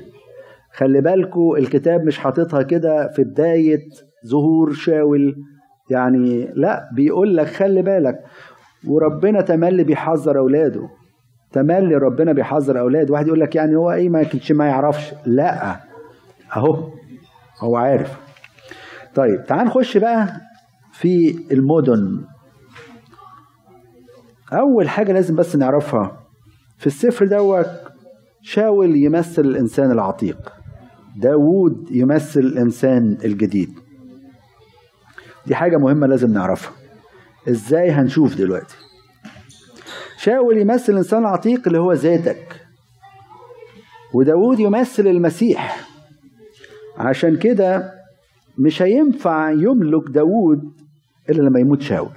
خلي 0.74 1.02
بالكوا 1.02 1.58
الكتاب 1.58 2.04
مش 2.04 2.20
حاططها 2.20 2.62
كده 2.62 3.08
في 3.08 3.24
بداية 3.24 3.90
ظهور 4.28 4.74
شاول. 4.74 5.36
يعني 5.90 6.48
لا 6.56 6.90
بيقول 6.96 7.38
لك 7.38 7.48
خلي 7.48 7.82
بالك 7.82 8.20
وربنا 8.88 9.42
تملي 9.42 9.84
بيحذر 9.84 10.38
أولاده. 10.38 10.90
تملي 11.52 11.96
ربنا 11.96 12.34
بيحذر 12.34 12.80
أولاده. 12.80 13.14
واحد 13.14 13.28
يقول 13.28 13.40
لك 13.40 13.56
يعني 13.56 13.76
هو 13.76 13.92
إيه 13.92 14.10
ما 14.10 14.24
كانش 14.24 14.52
ما 14.52 14.66
يعرفش. 14.66 15.14
لا 15.26 15.76
أهو 16.56 16.90
هو 17.60 17.76
عارف. 17.76 18.20
طيب 19.16 19.44
تعال 19.44 19.66
نخش 19.66 19.98
بقى 19.98 20.28
في 21.00 21.46
المدن. 21.52 22.22
أول 24.54 24.90
حاجة 24.90 25.12
لازم 25.12 25.36
بس 25.36 25.56
نعرفها 25.56 26.22
في 26.78 26.88
السفر 26.88 27.26
دوت 27.26 27.68
شاول 28.42 28.96
يمثل 28.96 29.42
الإنسان 29.42 29.92
العتيق. 29.92 30.54
داوود 31.18 31.88
يمثل 31.92 32.40
الإنسان 32.40 33.18
الجديد. 33.24 33.80
دي 35.48 35.56
حاجة 35.56 35.78
مهمة 35.78 36.08
لازم 36.08 36.34
نعرفها. 36.34 36.72
إزاي 37.50 37.92
هنشوف 37.92 38.36
دلوقتي؟ 38.36 38.76
شاول 40.18 40.58
يمثل 40.58 40.94
الإنسان 40.94 41.20
العتيق 41.20 41.68
اللي 41.68 41.80
هو 41.80 41.94
ذاتك. 41.94 42.62
وداود 44.14 44.60
يمثل 44.60 45.08
المسيح. 45.08 45.88
عشان 46.98 47.38
كده 47.38 47.94
مش 48.58 48.82
هينفع 48.82 49.52
يملك 49.52 50.10
داود 50.10 50.85
إلا 51.30 51.42
لما 51.42 51.60
يموت 51.60 51.82
شاول. 51.82 52.10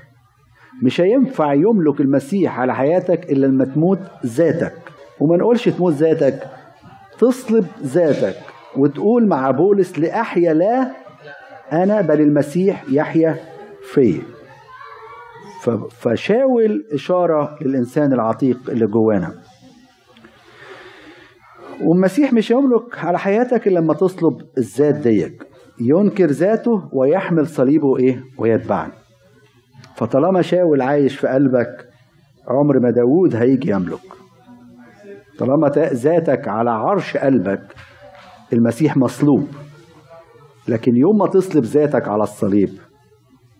مش 0.82 1.00
هينفع 1.00 1.52
يملك 1.52 2.00
المسيح 2.00 2.60
على 2.60 2.74
حياتك 2.74 3.32
إلا 3.32 3.46
لما 3.46 3.64
تموت 3.64 3.98
ذاتك. 4.26 4.74
وما 5.20 5.36
نقولش 5.36 5.68
تموت 5.68 5.92
ذاتك 5.92 6.42
تصلب 7.18 7.66
ذاتك 7.82 8.36
وتقول 8.76 9.26
مع 9.26 9.50
بولس 9.50 9.98
لأحيا 9.98 10.54
لا 10.54 10.90
أنا 11.72 12.00
بل 12.00 12.20
المسيح 12.20 12.84
يحيا 12.90 13.36
فيا. 13.92 14.22
ف- 15.62 15.70
فشاول 16.00 16.84
إشارة 16.92 17.58
للإنسان 17.62 18.12
العتيق 18.12 18.58
اللي 18.70 18.86
جوانا. 18.86 19.34
والمسيح 21.84 22.32
مش 22.32 22.50
يملك 22.50 23.04
على 23.04 23.18
حياتك 23.18 23.66
إلا 23.68 23.78
لما 23.80 23.94
تصلب 23.94 24.42
الذات 24.58 24.94
ديك. 24.94 25.42
ينكر 25.80 26.26
ذاته 26.26 26.88
ويحمل 26.92 27.46
صليبه 27.46 27.98
إيه؟ 27.98 28.24
ويتبعني. 28.38 28.92
فطالما 29.96 30.42
شاول 30.42 30.80
عايش 30.82 31.16
في 31.18 31.28
قلبك 31.28 31.88
عمر 32.48 32.78
ما 32.78 32.90
داوود 32.90 33.36
هيجي 33.36 33.70
يملك. 33.70 34.00
طالما 35.38 35.68
ذاتك 35.68 36.48
على 36.48 36.70
عرش 36.70 37.16
قلبك 37.16 37.74
المسيح 38.52 38.96
مصلوب. 38.96 39.48
لكن 40.68 40.96
يوم 40.96 41.18
ما 41.18 41.26
تصلب 41.26 41.64
ذاتك 41.64 42.08
على 42.08 42.22
الصليب 42.22 42.78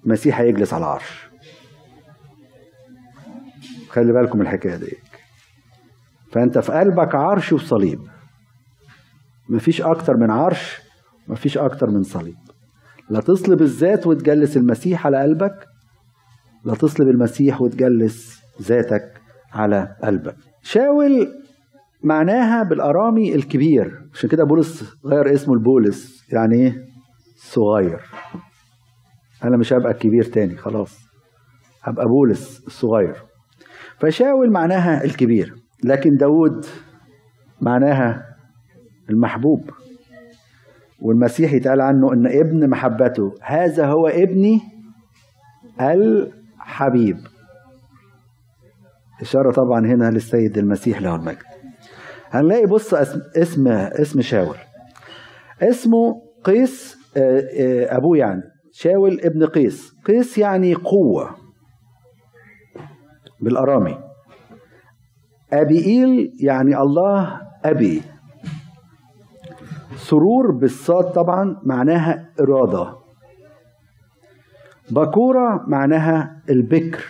المسيح 0.04 0.40
هيجلس 0.40 0.72
على 0.72 0.84
العرش. 0.84 1.28
خلي 3.88 4.12
بالكم 4.12 4.40
الحكاية 4.40 4.76
دي. 4.76 4.96
فأنت 6.32 6.58
في 6.58 6.72
قلبك 6.72 7.14
عرش 7.14 7.52
وصليب. 7.52 8.00
مفيش 9.48 9.82
أكتر 9.82 10.16
من 10.16 10.30
عرش 10.30 10.88
مفيش 11.28 11.58
أكتر 11.58 11.90
من 11.90 12.02
صليب. 12.02 12.37
لا 13.11 13.20
تصلب 13.20 13.62
الذات 13.62 14.06
وتجلس 14.06 14.56
المسيح 14.56 15.06
على 15.06 15.23
قلبك 15.23 15.66
لا 16.64 16.75
تصلب 16.75 17.08
المسيح 17.08 17.61
وتجلس 17.62 18.42
ذاتك 18.62 19.20
على 19.52 19.97
قلبك. 20.04 20.37
شاول 20.62 21.28
معناها 22.02 22.62
بالأرامي 22.62 23.35
الكبير. 23.35 24.02
عشان 24.14 24.28
كده 24.30 24.44
بولس 24.44 24.97
غير 25.04 25.35
اسمه 25.35 25.56
لبولس 25.56 26.25
يعني 26.32 26.54
إيه؟ 26.54 26.85
صغير. 27.37 28.00
أنا 29.44 29.56
مش 29.56 29.73
هبقى 29.73 29.92
الكبير 29.92 30.25
تاني 30.25 30.56
خلاص. 30.56 30.99
هبقى 31.82 32.06
بولس 32.06 32.66
الصغير. 32.66 33.16
فشاول 33.99 34.50
معناها 34.50 35.04
الكبير 35.04 35.54
لكن 35.85 36.16
داود 36.16 36.66
معناها 37.61 38.37
المحبوب. 39.11 39.70
والمسيح 41.00 41.52
يتقال 41.52 41.80
عنه 41.80 42.12
إن 42.12 42.26
ابن 42.26 42.68
محبته 42.70 43.34
هذا 43.42 43.86
هو 43.86 44.08
ابني 44.08 44.60
الحبيب. 45.80 47.18
إشارة 49.20 49.52
طبعا 49.52 49.86
هنا 49.86 50.10
للسيد 50.10 50.58
المسيح 50.58 51.02
له 51.02 51.14
المجد. 51.14 51.38
هنلاقي 52.30 52.66
بص 52.66 52.94
اسم 52.94 53.68
اسم, 53.68 54.20
شاول. 54.20 54.56
اسمه 55.62 56.22
قيس 56.44 56.98
آه، 57.16 57.40
آه، 57.40 57.96
أبوه 57.96 58.18
يعني 58.18 58.42
شاول 58.72 59.20
ابن 59.20 59.46
قيس. 59.46 59.92
قيس 60.04 60.38
يعني 60.38 60.74
قوة 60.74 61.36
بالأرامي. 63.40 63.98
أبيئيل 65.52 66.36
يعني 66.40 66.78
الله 66.80 67.40
أبي. 67.64 68.02
سرور 70.10 70.50
بالصاد 70.50 71.04
طبعا 71.12 71.56
معناها 71.62 72.28
إرادة. 72.40 72.96
بكورة 74.90 75.64
معناها 75.66 76.42
البكر. 76.50 77.04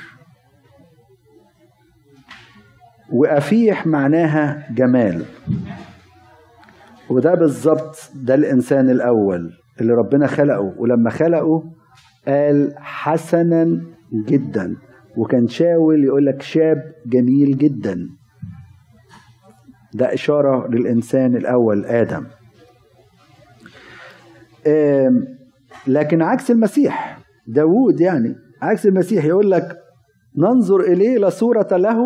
وأفيح 3.12 3.86
معناها 3.86 4.72
جمال. 4.74 5.24
وده 7.10 7.34
بالظبط 7.34 8.10
ده 8.14 8.34
الإنسان 8.34 8.90
الأول 8.90 9.52
اللي 9.80 9.92
ربنا 9.92 10.26
خلقه. 10.26 10.74
ولما 10.78 11.10
خلقه 11.10 11.64
قال 12.28 12.74
حسنا 12.76 13.80
جدا. 14.26 14.76
وكان 15.16 15.48
شاول 15.48 16.04
يقول 16.04 16.26
لك 16.26 16.42
شاب 16.42 16.92
جميل 17.06 17.58
جدا. 17.58 18.08
ده 19.94 20.14
إشارة 20.14 20.68
للإنسان 20.68 21.36
الأول 21.36 21.84
آدم. 21.84 22.26
لكن 25.86 26.22
عكس 26.22 26.50
المسيح 26.50 27.18
داوود 27.46 28.00
يعني 28.00 28.34
عكس 28.62 28.86
المسيح 28.86 29.24
يقول 29.24 29.50
لك 29.50 29.76
ننظر 30.36 30.80
إليه 30.80 31.18
لا 31.18 31.28
صورة 31.28 31.68
له 31.72 31.98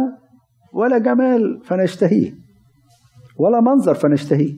ولا 0.73 0.99
جمال 0.99 1.61
فنشتهيه 1.64 2.35
ولا 3.38 3.61
منظر 3.61 3.94
فنشتهيه. 3.94 4.54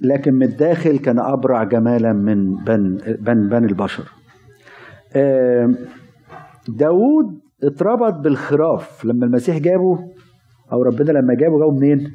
لكن 0.00 0.34
من 0.34 0.42
الداخل 0.42 0.98
كان 0.98 1.18
أبرع 1.18 1.64
جمالا 1.64 2.12
من 2.12 2.54
بن 2.54 2.96
بن, 3.06 3.48
بن 3.48 3.64
البشر. 3.64 4.04
داوود 6.68 7.40
اتربط 7.62 8.14
بالخراف 8.14 9.04
لما 9.04 9.26
المسيح 9.26 9.58
جابه 9.58 9.98
أو 10.72 10.82
ربنا 10.82 11.12
لما 11.12 11.34
جابه 11.34 11.58
جابه 11.58 11.70
منين؟ 11.70 11.98
من 11.98 12.10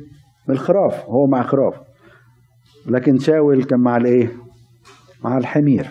الخراف 0.50 1.05
هو 1.05 1.27
مع 1.27 1.43
خراف. 1.43 1.75
لكن 2.88 3.17
شاول 3.19 3.63
كان 3.63 3.79
مع 3.79 3.97
الايه؟ 3.97 4.31
مع 5.23 5.38
الحمير. 5.38 5.88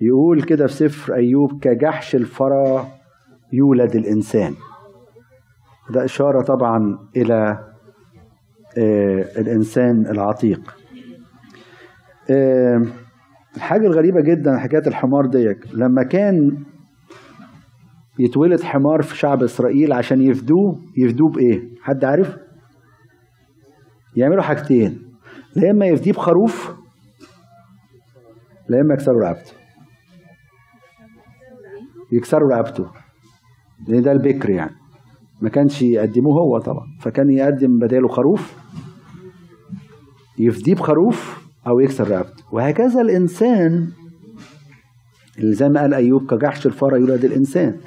يقول 0.00 0.42
كده 0.42 0.66
في 0.66 0.72
سفر 0.72 1.14
أيوب 1.14 1.60
كجحش 1.60 2.14
الفرا 2.14 2.88
يولد 3.52 3.96
الإنسان. 3.96 4.54
ده 5.90 6.04
إشارة 6.04 6.42
طبعا 6.42 6.98
إلى 7.16 7.58
آه 8.78 9.40
الإنسان 9.40 10.06
العتيق. 10.06 10.76
آه 12.30 12.82
الحاجة 13.56 13.86
الغريبة 13.86 14.20
جدا 14.20 14.58
حكاية 14.58 14.86
الحمار 14.86 15.26
ديك. 15.26 15.58
لما 15.74 16.02
كان 16.02 16.62
يتولد 18.18 18.62
حمار 18.62 19.02
في 19.02 19.16
شعب 19.16 19.42
إسرائيل 19.42 19.92
عشان 19.92 20.22
يفدوه 20.22 20.80
يفدوه 20.96 21.30
بإيه؟ 21.30 21.68
حد 21.82 22.04
عارف؟ 22.04 22.36
يعملوا 24.16 24.42
حاجتين. 24.42 25.02
لا 25.56 25.70
إما 25.70 25.86
يفديه 25.86 26.12
بخروف 26.12 26.74
لا 28.68 28.80
إما 28.80 28.94
يكسروا 28.94 29.20
رقبته. 29.22 29.52
يكسروا 32.12 32.50
رقبته. 32.50 32.90
لأن 33.88 34.02
ده 34.02 34.12
البكر 34.12 34.50
يعني. 34.50 34.76
ما 35.40 35.48
كانش 35.48 35.82
يقدموه 35.82 36.34
هو 36.34 36.58
طبعا. 36.58 36.86
فكان 37.00 37.30
يقدم 37.30 37.78
بداله 37.78 38.08
خروف 38.08 38.54
يفديه 40.38 40.74
بخروف 40.74 41.46
أو 41.66 41.80
يكسر 41.80 42.10
رقبته. 42.10 42.44
وهكذا 42.52 43.00
الإنسان 43.00 43.88
اللي 45.38 45.54
زي 45.54 45.68
ما 45.68 45.80
قال 45.80 45.94
أيوب 45.94 46.30
كجحش 46.30 46.66
الفار 46.66 46.96
يولد 46.96 47.24
الإنسان. 47.24 47.80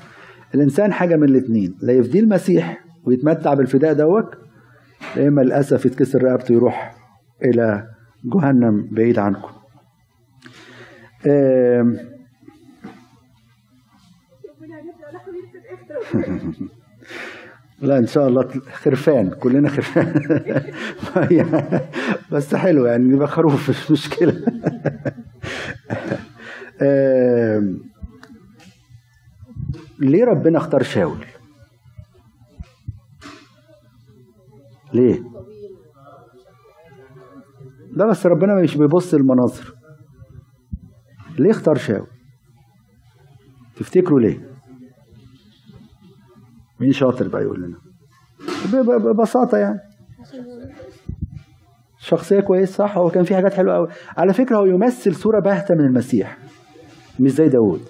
الإنسان 0.55 0.93
حاجة 0.93 1.15
من 1.15 1.24
الاثنين 1.29 1.77
لا 1.81 1.93
يفديه 1.93 2.19
المسيح 2.19 2.86
ويتمتع 3.05 3.53
بالفداء 3.53 3.93
دوت 3.93 4.49
يا 5.15 5.27
اما 5.27 5.41
للأسف 5.41 5.85
يتكسر 5.85 6.23
رقبته 6.23 6.53
يروح 6.53 6.95
إلى 7.43 7.87
جهنم 8.25 8.87
بعيد 8.91 9.19
عنكم. 9.19 9.51
لا 17.81 17.97
إن 17.97 18.07
شاء 18.07 18.27
الله 18.27 18.47
خرفان 18.73 19.29
كلنا 19.29 19.69
خرفان. 19.69 20.41
بس 22.31 22.55
حلو 22.55 22.85
يعني 22.85 23.03
نبقى 23.03 23.27
خروف 23.27 23.69
مش 23.69 23.91
مشكلة. 23.91 24.43
ليه 29.99 30.25
ربنا 30.25 30.57
اختار 30.57 30.83
شاول؟ 30.83 31.25
ليه؟ 34.93 35.24
لا 37.91 38.05
بس 38.05 38.25
ربنا 38.25 38.55
مش 38.55 38.77
بيبص 38.77 39.13
المناظر 39.13 39.74
ليه 41.39 41.51
اختار 41.51 41.75
شاول 41.77 42.08
تفتكروا 43.75 44.19
ليه؟ 44.19 44.50
مين 46.79 46.91
شاطر 46.91 47.27
بقى 47.27 47.41
يقول 47.41 47.62
لنا؟ 47.62 47.77
ببساطة 48.98 49.58
يعني. 49.58 49.79
شخصية 51.98 52.39
كويس 52.39 52.75
صح؟ 52.75 52.98
هو 52.98 53.10
كان 53.10 53.24
في 53.24 53.36
حاجات 53.36 53.53
حلوة 53.53 53.75
قوي 53.75 53.88
على 54.17 54.34
فكرة 54.34 54.58
هو 54.58 54.65
يمثل 54.65 55.15
صورة 55.15 55.39
باهتة 55.39 55.75
من 55.75 55.86
المسيح 55.86 56.38
مش 57.19 57.31
زي 57.31 57.50
داود 57.50 57.81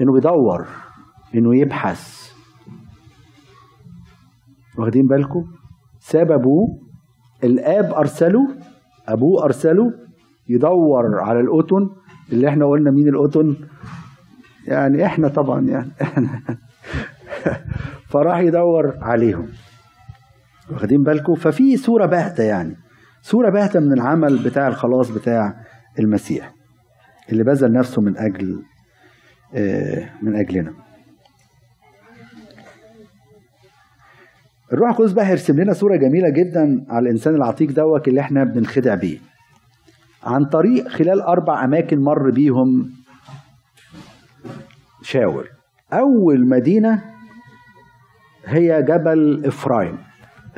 إنه 0.00 0.12
بيدور 0.12 0.66
إنه 1.34 1.56
يبحث. 1.56 2.32
واخدين 4.78 5.06
بالكم؟ 5.06 5.52
ساب 6.02 6.32
ابوه 6.32 6.78
الآب 7.44 7.94
أرسله 7.94 8.48
أبوه 9.08 9.44
أرسله 9.44 9.92
يدور 10.48 11.20
على 11.20 11.40
القطن 11.40 11.90
اللي 12.32 12.48
إحنا 12.48 12.66
قلنا 12.66 12.90
مين 12.90 13.08
القطن 13.08 13.56
يعني 14.66 15.06
إحنا 15.06 15.28
طبعا 15.28 15.60
يعني. 15.60 15.90
إحنا 16.02 16.40
فراح 18.10 18.38
يدور 18.38 18.96
عليهم. 19.00 19.48
واخدين 20.70 21.02
بالكم؟ 21.02 21.34
ففي 21.34 21.76
صورة 21.76 22.06
باهتة 22.06 22.44
يعني. 22.44 22.76
صورة 23.22 23.50
باهتة 23.50 23.80
من 23.80 23.92
العمل 23.92 24.44
بتاع 24.44 24.68
الخلاص 24.68 25.10
بتاع 25.10 25.56
المسيح 25.98 26.54
اللي 27.32 27.44
بذل 27.44 27.72
نفسه 27.72 28.02
من 28.02 28.18
أجل 28.18 28.62
آه، 29.54 30.10
من 30.22 30.36
أجلنا. 30.36 30.72
الروح 34.72 34.90
القدس 34.90 35.12
بقى 35.12 35.26
هيرسم 35.26 35.60
لنا 35.60 35.72
صورة 35.72 35.96
جميلة 35.96 36.28
جدا 36.28 36.84
على 36.88 37.02
الإنسان 37.04 37.34
العتيق 37.34 37.70
دوت 37.70 38.08
اللي 38.08 38.20
إحنا 38.20 38.44
بننخدع 38.44 38.94
بيه. 38.94 39.18
عن 40.24 40.44
طريق 40.44 40.88
خلال 40.88 41.20
أربع 41.20 41.64
أماكن 41.64 42.00
مر 42.00 42.30
بيهم 42.30 42.90
شاول 45.02 45.44
أول 45.92 46.48
مدينة 46.48 47.02
هي 48.46 48.82
جبل 48.82 49.42
إفرايم. 49.46 49.98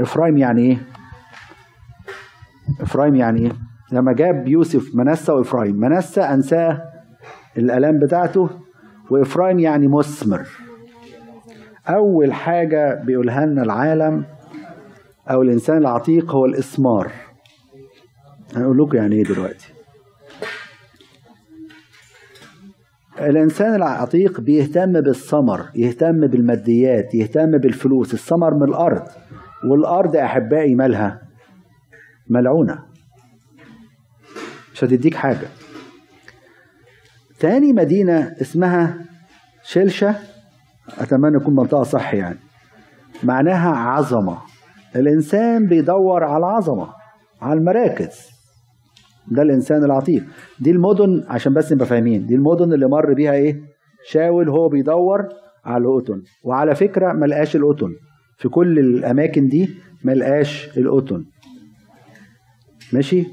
إفرايم 0.00 0.36
يعني 0.38 0.62
إيه؟ 0.62 0.78
إفرايم 2.80 3.14
يعني 3.16 3.40
إيه؟ 3.40 3.52
لما 3.92 4.12
جاب 4.12 4.48
يوسف 4.48 4.94
منسى 4.94 5.32
وإفرايم. 5.32 5.76
منسى 5.76 6.20
أنساه 6.20 6.82
الألام 7.58 7.98
بتاعته 7.98 8.50
وإفرايم 9.10 9.58
يعني 9.58 9.88
مثمر 9.88 10.46
أول 11.88 12.32
حاجة 12.32 12.94
بيقولها 12.94 13.46
لنا 13.46 13.62
العالم 13.62 14.24
أو 15.30 15.42
الإنسان 15.42 15.76
العتيق 15.76 16.30
هو 16.30 16.44
الإسمار. 16.44 17.12
هنقول 18.56 18.78
لكم 18.78 18.96
يعني 18.96 19.16
إيه 19.16 19.24
دلوقتي. 19.24 19.72
الإنسان 23.20 23.74
العتيق 23.74 24.40
بيهتم 24.40 25.00
بالثمر 25.00 25.70
يهتم 25.74 26.26
بالماديات 26.26 27.14
يهتم 27.14 27.58
بالفلوس. 27.58 28.14
الثمر 28.14 28.54
من 28.54 28.62
الأرض 28.62 29.08
والأرض 29.70 30.14
يا 30.14 30.24
أحبائي 30.24 30.74
مالها؟ 30.74 31.22
ملعونة. 32.28 32.84
مش 34.72 34.84
هتديك 34.84 35.14
حاجة. 35.14 35.48
تاني 37.40 37.72
مدينة 37.72 38.36
اسمها 38.40 39.04
شلشة. 39.62 40.33
أتمنى 40.98 41.36
يكون 41.36 41.54
منطقة 41.56 41.82
صح 41.82 42.14
يعني. 42.14 42.38
معناها 43.22 43.76
عظمة. 43.76 44.38
الإنسان 44.96 45.66
بيدور 45.66 46.24
على 46.24 46.36
العظمه 46.36 46.88
على 47.42 47.58
المراكز. 47.58 48.34
ده 49.28 49.42
الإنسان 49.42 49.84
العتيق 49.84 50.24
دي 50.60 50.70
المدن 50.70 51.24
عشان 51.28 51.54
بس 51.54 51.72
نبقى 51.72 51.86
فاهمين 51.86 52.26
دي 52.26 52.34
المدن 52.34 52.72
اللي 52.72 52.86
مر 52.86 53.14
بيها 53.14 53.32
إيه؟ 53.32 53.60
شاول 54.10 54.48
هو 54.48 54.68
بيدور 54.68 55.28
على 55.64 55.84
القطن 55.84 56.22
وعلى 56.44 56.74
فكرة 56.74 57.12
ما 57.12 57.26
لقاش 57.26 57.56
القطن 57.56 57.90
في 58.38 58.48
كل 58.48 58.78
الأماكن 58.78 59.48
دي 59.48 59.70
ما 60.04 60.12
لقاش 60.12 60.78
القطن 60.78 61.24
ماشي؟ 62.92 63.26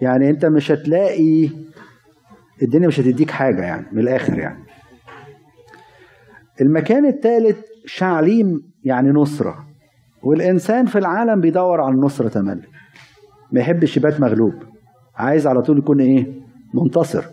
يعني 0.00 0.30
أنت 0.30 0.44
مش 0.46 0.72
هتلاقي 0.72 1.48
الدنيا 2.62 2.88
مش 2.88 3.00
هتديك 3.00 3.30
حاجة 3.30 3.62
يعني 3.62 3.86
من 3.92 3.98
الآخر 3.98 4.38
يعني. 4.38 4.58
المكان 6.60 7.06
الثالث 7.06 7.58
شعليم 7.86 8.62
يعني 8.84 9.10
نصرة 9.10 9.66
والإنسان 10.22 10.86
في 10.86 10.98
العالم 10.98 11.40
بيدور 11.40 11.80
على 11.80 11.94
النصرة 11.94 12.28
تملي 12.28 12.66
ما 13.52 13.60
يحبش 13.60 13.96
يبات 13.96 14.20
مغلوب 14.20 14.54
عايز 15.16 15.46
على 15.46 15.62
طول 15.62 15.78
يكون 15.78 16.00
إيه؟ 16.00 16.26
منتصر. 16.74 17.24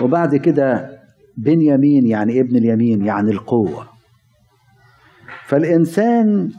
وبعد 0.00 0.36
كده 0.36 0.98
بنيامين 1.36 2.06
يعني 2.06 2.40
ابن 2.40 2.56
اليمين؟ 2.56 3.04
يعني 3.04 3.30
القوة. 3.30 3.86
فالإنسان 5.46 6.50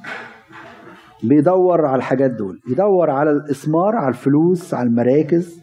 بيدور 1.24 1.86
على 1.86 1.96
الحاجات 1.96 2.32
دول 2.32 2.60
يدور 2.70 3.10
على 3.10 3.32
الإثمار 3.32 3.96
على 3.96 4.08
الفلوس 4.10 4.74
على 4.74 4.90
المراكز 4.90 5.62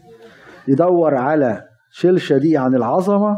يدور 0.67 1.15
على 1.15 1.63
شلشة 1.91 2.37
دي 2.37 2.57
عن 2.57 2.75
العظمة 2.75 3.37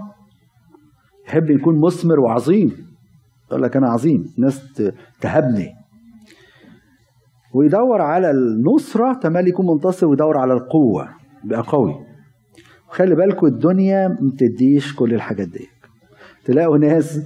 يحب 1.32 1.50
يكون 1.50 1.80
مثمر 1.80 2.20
وعظيم. 2.20 2.72
يقول 3.48 3.64
لك 3.64 3.78
أنا 3.78 3.90
عظيم 3.90 4.34
ناس 4.38 4.82
تهبني. 5.22 5.70
ويدور 7.54 8.02
على 8.02 8.32
النصرة 8.32 9.14
تملي 9.14 9.50
يكون 9.50 9.68
منتصر 9.68 10.08
ويدور 10.08 10.38
على 10.38 10.54
القوة 10.54 11.10
بقى 11.44 11.64
قوي. 11.68 11.96
خلي 12.90 13.16
بالكم 13.16 13.48
الدنيا 13.48 14.08
ما 14.08 14.30
بتديش 14.34 14.96
كل 14.96 15.14
الحاجات 15.14 15.48
دي. 15.48 15.68
تلاقوا 16.46 16.78
ناس 16.78 17.20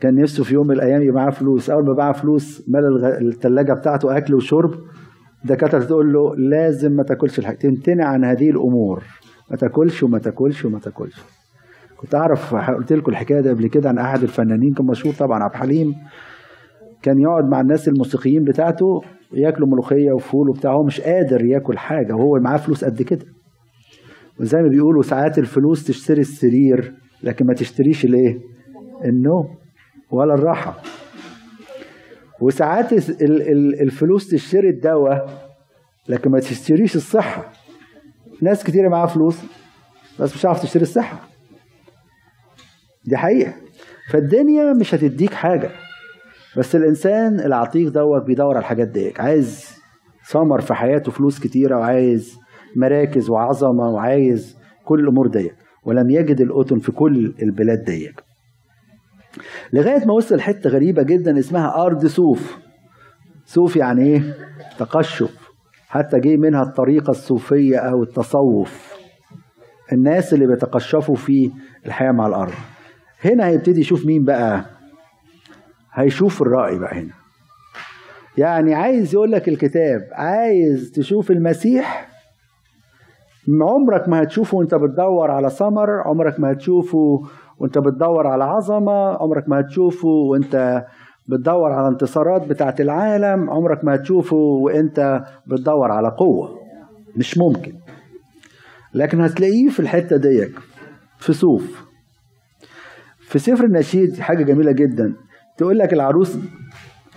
كان 0.00 0.14
نفسه 0.14 0.44
في 0.44 0.54
يوم 0.54 0.66
من 0.66 0.74
الأيام 0.74 1.02
يبقى 1.02 1.22
معاه 1.22 1.30
فلوس. 1.30 1.70
أول 1.70 1.86
ما 1.86 1.94
معاه 1.94 2.12
فلوس 2.12 2.68
مال 2.68 3.04
الثلاجه 3.04 3.72
بتاعته 3.72 4.16
أكل 4.16 4.34
وشرب. 4.34 4.74
الدكاتره 5.44 5.84
تقول 5.84 6.12
له 6.12 6.36
لازم 6.36 6.92
ما 6.92 7.02
تاكلش 7.02 7.38
الحاجة 7.38 7.56
تمتنع 7.56 8.04
عن 8.04 8.24
هذه 8.24 8.50
الأمور. 8.50 9.04
ما 9.50 9.56
تاكلش 9.56 10.02
وما 10.02 10.18
تاكلش 10.18 10.64
وما 10.64 10.78
تاكلش. 10.78 11.39
كنت 12.00 12.14
أعرف 12.14 12.54
قلت 12.54 12.92
لكم 12.92 13.10
الحكاية 13.10 13.40
دي 13.40 13.50
قبل 13.50 13.66
كده 13.66 13.88
عن 13.88 13.98
أحد 13.98 14.22
الفنانين 14.22 14.74
كان 14.74 14.86
مشهور 14.86 15.14
طبعا 15.14 15.42
عبد 15.42 15.54
الحليم. 15.54 15.94
كان 17.02 17.18
يقعد 17.20 17.44
مع 17.44 17.60
الناس 17.60 17.88
الموسيقيين 17.88 18.44
بتاعته 18.44 19.00
ياكلوا 19.32 19.68
ملوخية 19.68 20.12
وفول 20.12 20.48
وبتاع 20.50 20.72
هو 20.72 20.82
مش 20.84 21.00
قادر 21.00 21.44
ياكل 21.44 21.78
حاجة 21.78 22.14
وهو 22.14 22.38
معاه 22.40 22.56
فلوس 22.56 22.84
قد 22.84 23.02
كده. 23.02 23.26
وزي 24.40 24.62
ما 24.62 24.68
بيقولوا 24.68 25.02
ساعات 25.02 25.38
الفلوس 25.38 25.84
تشتري 25.84 26.20
السرير 26.20 26.94
لكن 27.22 27.46
ما 27.46 27.54
تشتريش 27.54 28.04
الإيه؟ 28.04 28.38
النوم 29.04 29.44
ولا 30.10 30.34
الراحة. 30.34 30.78
وساعات 32.40 32.92
ال- 32.92 33.22
ال- 33.22 33.80
الفلوس 33.82 34.28
تشتري 34.30 34.68
الدواء 34.68 35.50
لكن 36.08 36.30
ما 36.30 36.38
تشتريش 36.40 36.96
الصحة. 36.96 37.52
ناس 38.42 38.64
كتير 38.64 38.88
معاها 38.88 39.06
فلوس 39.06 39.38
بس 40.20 40.34
مش 40.36 40.46
عارف 40.46 40.62
تشتري 40.62 40.82
الصحة. 40.82 41.29
دي 43.04 43.16
حقيقة. 43.16 43.54
فالدنيا 44.10 44.72
مش 44.72 44.94
هتديك 44.94 45.34
حاجة 45.34 45.70
بس 46.56 46.76
الإنسان 46.76 47.40
العتيق 47.40 47.88
دوت 47.88 48.22
بيدور 48.22 48.50
على 48.50 48.58
الحاجات 48.58 48.88
دي 48.88 49.12
عايز 49.18 49.70
ثمر 50.30 50.60
في 50.60 50.74
حياته 50.74 51.12
فلوس 51.12 51.40
كتيرة 51.40 51.76
وعايز 51.78 52.38
مراكز 52.76 53.30
وعظمة 53.30 53.88
وعايز 53.88 54.56
كل 54.84 55.00
الأمور 55.00 55.26
دي 55.26 55.50
ولم 55.84 56.10
يجد 56.10 56.40
القطن 56.40 56.78
في 56.78 56.92
كل 56.92 57.34
البلاد 57.42 57.84
دي 57.84 58.12
لغاية 59.72 60.04
ما 60.04 60.12
وصل 60.14 60.40
حتة 60.40 60.70
غريبة 60.70 61.02
جدا 61.02 61.38
اسمها 61.38 61.82
أرض 61.86 62.06
صوف 62.06 62.58
صوف 63.44 63.76
يعني 63.76 64.02
إيه؟ 64.02 64.34
تقشف. 64.78 65.50
حتى 65.88 66.20
جه 66.20 66.36
منها 66.36 66.62
الطريقة 66.62 67.10
الصوفيه 67.10 67.78
أو 67.78 68.02
التصوف. 68.02 68.94
الناس 69.92 70.34
اللي 70.34 70.46
بيتقشفوا 70.46 71.14
في 71.16 71.50
الحياة 71.86 72.12
مع 72.12 72.26
الأرض. 72.26 72.52
هنا 73.24 73.46
هيبتدي 73.46 73.80
يشوف 73.80 74.06
مين 74.06 74.24
بقى؟ 74.24 74.64
هيشوف 75.92 76.42
الرأي 76.42 76.78
بقى 76.78 76.94
هنا. 77.00 77.12
يعني 78.38 78.74
عايز 78.74 79.14
يقول 79.14 79.32
لك 79.32 79.48
الكتاب 79.48 80.00
عايز 80.12 80.92
تشوف 80.94 81.30
المسيح؟ 81.30 82.08
عمرك 83.62 84.08
ما 84.08 84.22
هتشوفه 84.22 84.56
وانت 84.58 84.74
بتدور 84.74 85.30
على 85.30 85.50
ثمر 85.50 85.90
عمرك 86.06 86.40
ما 86.40 86.52
هتشوفه 86.52 87.22
وانت 87.58 87.78
بتدور 87.78 88.26
على 88.26 88.44
عظمة 88.44 89.16
عمرك 89.22 89.48
ما 89.48 89.60
هتشوفه 89.60 90.08
وانت 90.08 90.84
بتدور 91.28 91.72
على 91.72 91.88
انتصارات 91.88 92.46
بتاعة 92.48 92.74
العالم 92.80 93.50
عمرك 93.50 93.84
ما 93.84 93.94
هتشوفه 93.94 94.36
وانت 94.36 95.22
بتدور 95.46 95.90
على 95.92 96.08
قوة. 96.08 96.58
مش 97.16 97.38
ممكن. 97.38 97.72
لكن 98.94 99.20
هتلاقيه 99.20 99.68
في 99.68 99.80
الحتة 99.80 100.16
ديك 100.16 100.52
في 101.18 101.32
صوف 101.32 101.89
في 103.30 103.38
سفر 103.38 103.64
النشيد 103.64 104.20
حاجة 104.20 104.44
جميلة 104.44 104.72
جدا. 104.72 105.14
تقول 105.56 105.78
لك 105.78 105.92
العروس 105.92 106.36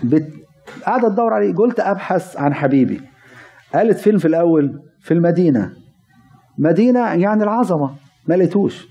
بت... 0.04 0.28
قاعدة 0.86 1.10
تدور 1.10 1.34
عليه. 1.34 1.56
قلت 1.56 1.80
أبحث 1.80 2.38
عن 2.38 2.54
حبيبي. 2.54 3.02
قالت 3.73 3.97
فين 3.97 4.17
في 4.17 4.28
الأول 4.28 4.82
في 4.99 5.13
المدينة. 5.13 5.73
مدينة 6.58 7.13
يعني 7.13 7.43
العظمة. 7.43 7.95
ما 8.28 8.36
لقيتوش. 8.36 8.88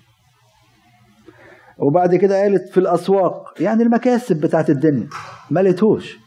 وبعد 1.79 2.15
كده 2.15 2.43
قالت 2.43 2.69
في 2.69 2.79
الأسواق 2.79 3.55
يعني 3.61 3.83
المكاسب 3.83 4.41
بتاعت 4.41 4.71
الدنيا. 4.71 5.09
ما 5.51 5.61
لقيتوش. 5.61 6.19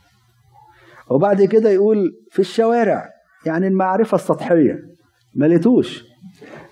وبعد 1.10 1.44
كده 1.44 1.70
يقول 1.70 2.12
في 2.32 2.40
الشوارع 2.40 3.10
يعني 3.46 3.68
المعرفة 3.68 4.16
السطحية. 4.16 4.80
ما 5.36 5.46
لقيتوش. 5.46 6.04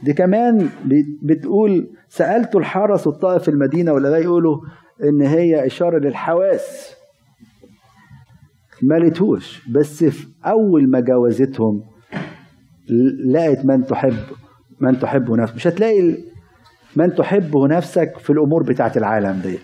دي 0.04 0.13
كمان 0.13 0.70
بتقول 1.22 1.88
سألت 2.10 2.56
الحرس 2.56 3.08
الطائف 3.08 3.44
في 3.44 3.52
المدينة 3.52 3.94
ولا 3.94 4.18
يقولوا 4.18 4.58
إن 5.04 5.22
هي 5.22 5.66
إشارة 5.66 6.00
للحواس. 6.00 6.96
ما 8.82 8.96
لقيتوش 8.96 9.68
بس 9.70 10.04
في 10.04 10.28
أول 10.46 10.89
ما 10.89 11.00
جاوزتهم 11.00 11.84
لقت 13.26 13.66
من 13.66 13.86
تحب 13.86 14.18
من 14.80 15.00
تحبه 15.00 15.36
نفسك 15.36 15.56
مش 15.56 15.68
هتلاقي 15.68 16.18
من 16.96 17.16
تحبه 17.16 17.68
نفسك 17.68 18.18
في 18.18 18.30
الأمور 18.30 18.63
بتاعت 18.63 18.98
العالم 18.98 19.39
دي. 19.42 19.60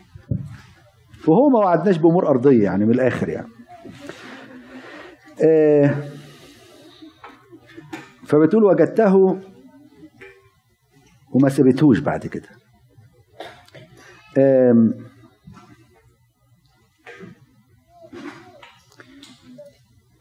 وهو 1.28 1.49
ما 1.49 1.60
وعدناش 1.60 1.97
بأمور 1.97 2.28
أرضية 2.28 2.63
يعني 2.63 2.86
من 2.86 2.91
الآخر 2.91 3.30
يعني. 3.30 3.47
آه 5.43 5.95
فبتقول 8.25 8.63
وجدته 8.63 9.38
وما 11.31 11.49
سبتهوش 11.49 11.99
بعد 11.99 12.27
كده. 12.27 12.49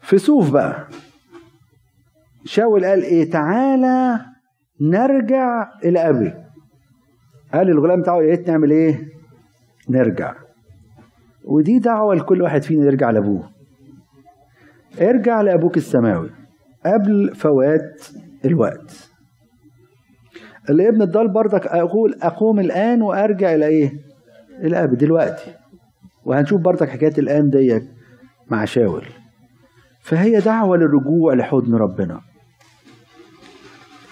في 0.01 0.17
صوف 0.17 0.51
بقى. 0.51 0.87
شاول 2.45 2.85
قال 2.85 3.03
إيه؟ 3.03 3.31
تعالى 3.31 4.25
نرجع 4.81 5.69
إلى 5.83 6.09
أبي. 6.09 6.33
قال 7.53 7.67
للغلام 7.67 8.01
بتاعه 8.01 8.15
يا 8.15 8.21
ريت 8.29 8.49
نعمل 8.49 8.71
إيه؟ 8.71 9.09
نرجع. 9.89 10.35
ودي 11.43 11.79
دعوة 11.79 12.15
لكل 12.15 12.41
واحد 12.41 12.63
فينا 12.63 12.85
يرجع 12.85 13.09
لأبوه. 13.09 13.51
ارجع 15.01 15.41
لأبوك 15.41 15.77
السماوي 15.77 16.29
قبل 16.85 17.35
فوات 17.35 18.07
الوقت. 18.45 19.08
الابن 20.69 21.01
الضال 21.01 21.27
برضك 21.27 21.67
أقول 21.67 22.15
أقوم 22.21 22.59
الآن 22.59 23.01
وأرجع 23.01 23.55
إلى 23.55 23.65
إيه؟ 23.65 23.93
إلى 24.61 24.83
أبي 24.83 24.95
دلوقتي. 24.95 25.55
وهنشوف 26.25 26.61
برضك 26.61 26.89
حكاية 26.89 27.13
الآن 27.17 27.49
ديت 27.49 27.83
مع 28.49 28.65
شاول. 28.65 29.05
فهي 30.01 30.39
دعوة 30.39 30.77
للرجوع 30.77 31.33
لحضن 31.33 31.75
ربنا. 31.75 32.21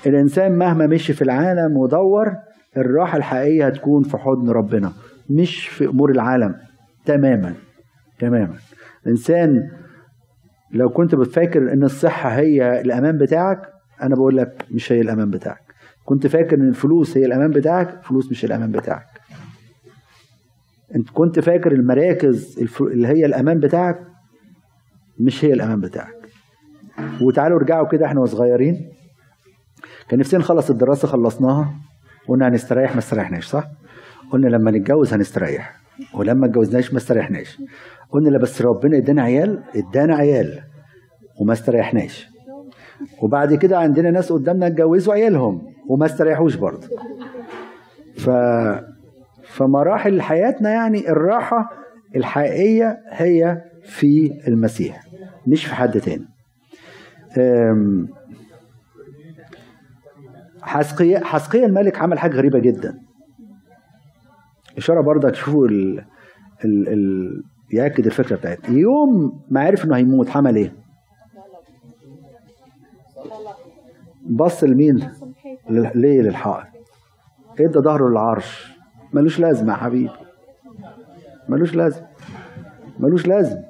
الإنسان 0.06 0.52
مهما 0.58 0.88
مشي 0.88 1.13
في 1.13 1.22
العالم 1.22 1.78
ودور 1.78 2.36
الراحة 2.78 3.17
الحقيقية 3.17 3.67
هتكون 3.67 4.04
في 4.04 4.17
حضن 4.17 4.50
ربنا 4.50 4.93
مش 5.30 5.67
في 5.67 5.86
أمور 5.86 6.12
العالم. 6.12 6.56
تماما. 7.06 7.54
تماما. 8.20 8.56
الانسان 9.06 9.70
لو 10.72 10.89
كنت 10.89 11.15
بتفكر 11.15 11.74
إن 11.74 11.84
الصحة 11.84 12.30
هي 12.30 12.82
الأمان 12.82 13.17
بتاعك 13.17 13.62
أنا 14.02 14.15
بقول 14.15 14.38
لك 14.38 14.65
مش 14.72 14.91
هي 14.91 15.02
الأمان 15.02 15.30
بتاعك. 15.30 15.66
كنت 16.08 16.28
فاكر 16.28 16.56
إن 16.58 16.70
الفلوس 16.70 17.17
هي 17.17 17.26
الأمان 17.26 17.52
بتاعك 17.52 18.04
فلوس 18.04 18.32
مش 18.32 18.46
الأمان 18.46 18.72
بتاعك. 18.72 19.08
أنت 20.96 21.10
كنت 21.10 21.39
فاكر 21.39 21.72
المراكز 21.72 22.60
اللي 22.82 23.08
هي 23.08 23.26
الأمان 23.26 23.60
بتاعك 23.60 24.00
مش 25.20 25.46
هي 25.46 25.54
الأمان 25.54 25.82
بتاعك. 25.82 26.15
وتعالوا 27.22 27.58
ارجعوا 27.58 27.88
كده 27.88 28.06
إحنا 28.06 28.22
وصغيرين. 28.22 28.89
كان 30.10 30.20
نفسنا 30.20 30.39
نخلص 30.39 30.70
الدراسة 30.70 31.08
خلصناها 31.08 31.74
قلنا 32.28 32.48
هنستريح 32.48 32.91
ما 32.93 33.00
استريحناش 33.00 33.46
صح؟ 33.46 33.67
قلنا 34.32 34.48
لما 34.48 34.72
نتجوز 34.72 35.13
هنستريح 35.13 35.76
ولما 36.13 36.46
اتجوزناش 36.46 36.91
ما 36.91 36.98
استريحناش. 36.98 37.58
قلنا 38.12 38.30
لا 38.30 38.38
بس 38.38 38.62
ربنا 38.62 38.98
ادانا 38.98 39.22
عيال 39.22 39.63
ادانا 39.76 40.15
عيال 40.15 40.60
وما 41.41 41.54
استريحناش. 41.54 42.28
وبعد 43.22 43.54
كده 43.54 43.78
عندنا 43.80 44.12
ناس 44.12 44.32
قدامنا 44.32 44.67
اتجوزوا 44.67 45.13
عيالهم. 45.13 45.77
وما 45.89 46.06
استريحوش 46.06 46.56
برضه 46.56 46.88
ف 48.17 48.30
فمراحل 49.43 50.21
حياتنا 50.21 50.69
يعني 50.69 51.10
الراحة 51.10 51.69
الحقيقية 52.15 53.00
هي 53.10 53.62
في 53.84 54.39
المسيح 54.47 55.04
مش 55.47 55.65
في 55.65 55.76
حد 55.76 56.00
تاني 56.02 56.26
حسقية 60.62 61.17
حسقية 61.19 61.65
الملك 61.65 62.00
عمل 62.00 62.19
حاجة 62.19 62.36
غريبة 62.36 62.60
جدا 62.60 63.00
إشارة 64.78 65.02
برضه 65.02 65.30
تشوفوا 65.30 65.67
ال... 65.67 66.06
ال... 66.65 66.88
ال... 66.89 67.43
يأكد 67.73 68.06
الفكرة 68.06 68.36
بتاعتنا 68.36 68.78
يوم 68.78 69.41
ما 69.50 69.62
عرف 69.62 69.86
إنه 69.86 69.95
هيموت 69.95 70.30
عمل 70.30 70.56
إيه؟ 70.56 70.73
بص 74.30 74.63
لمين؟ 74.63 75.10
ليه 75.69 76.21
للحائط؟ 76.21 76.67
إدى 77.60 77.80
ظهره 77.80 78.10
للعرش. 78.10 78.71
ملوش 79.13 79.39
لازمة 79.39 79.73
يا 79.73 79.77
حبيبي. 79.77 80.12
ملوش 81.49 81.75
لازمة. 81.75 82.08
ملوش 82.99 83.27
لازمة. 83.27 83.63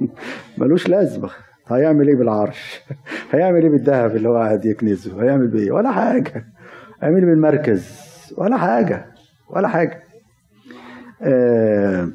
ملوش 0.58 0.88
لازمة. 0.88 1.30
هيعمل 1.68 2.08
إيه 2.08 2.16
بالعرش؟ 2.16 2.80
هيعمل 3.32 3.62
إيه 3.62 3.70
بالذهب 3.70 4.16
اللي 4.16 4.28
هو 4.28 4.36
قاعد 4.36 4.64
يكنزه؟ 4.64 5.22
هيعمل 5.22 5.46
بيه؟ 5.48 5.72
ولا 5.72 5.92
حاجة. 5.92 6.44
هيعمل 7.02 7.18
إيه 7.18 7.24
بالمركز؟ 7.26 8.00
ولا 8.36 8.56
حاجة. 8.56 9.06
ولا 9.50 9.68
حاجة. 9.68 10.02
آه. 11.22 12.08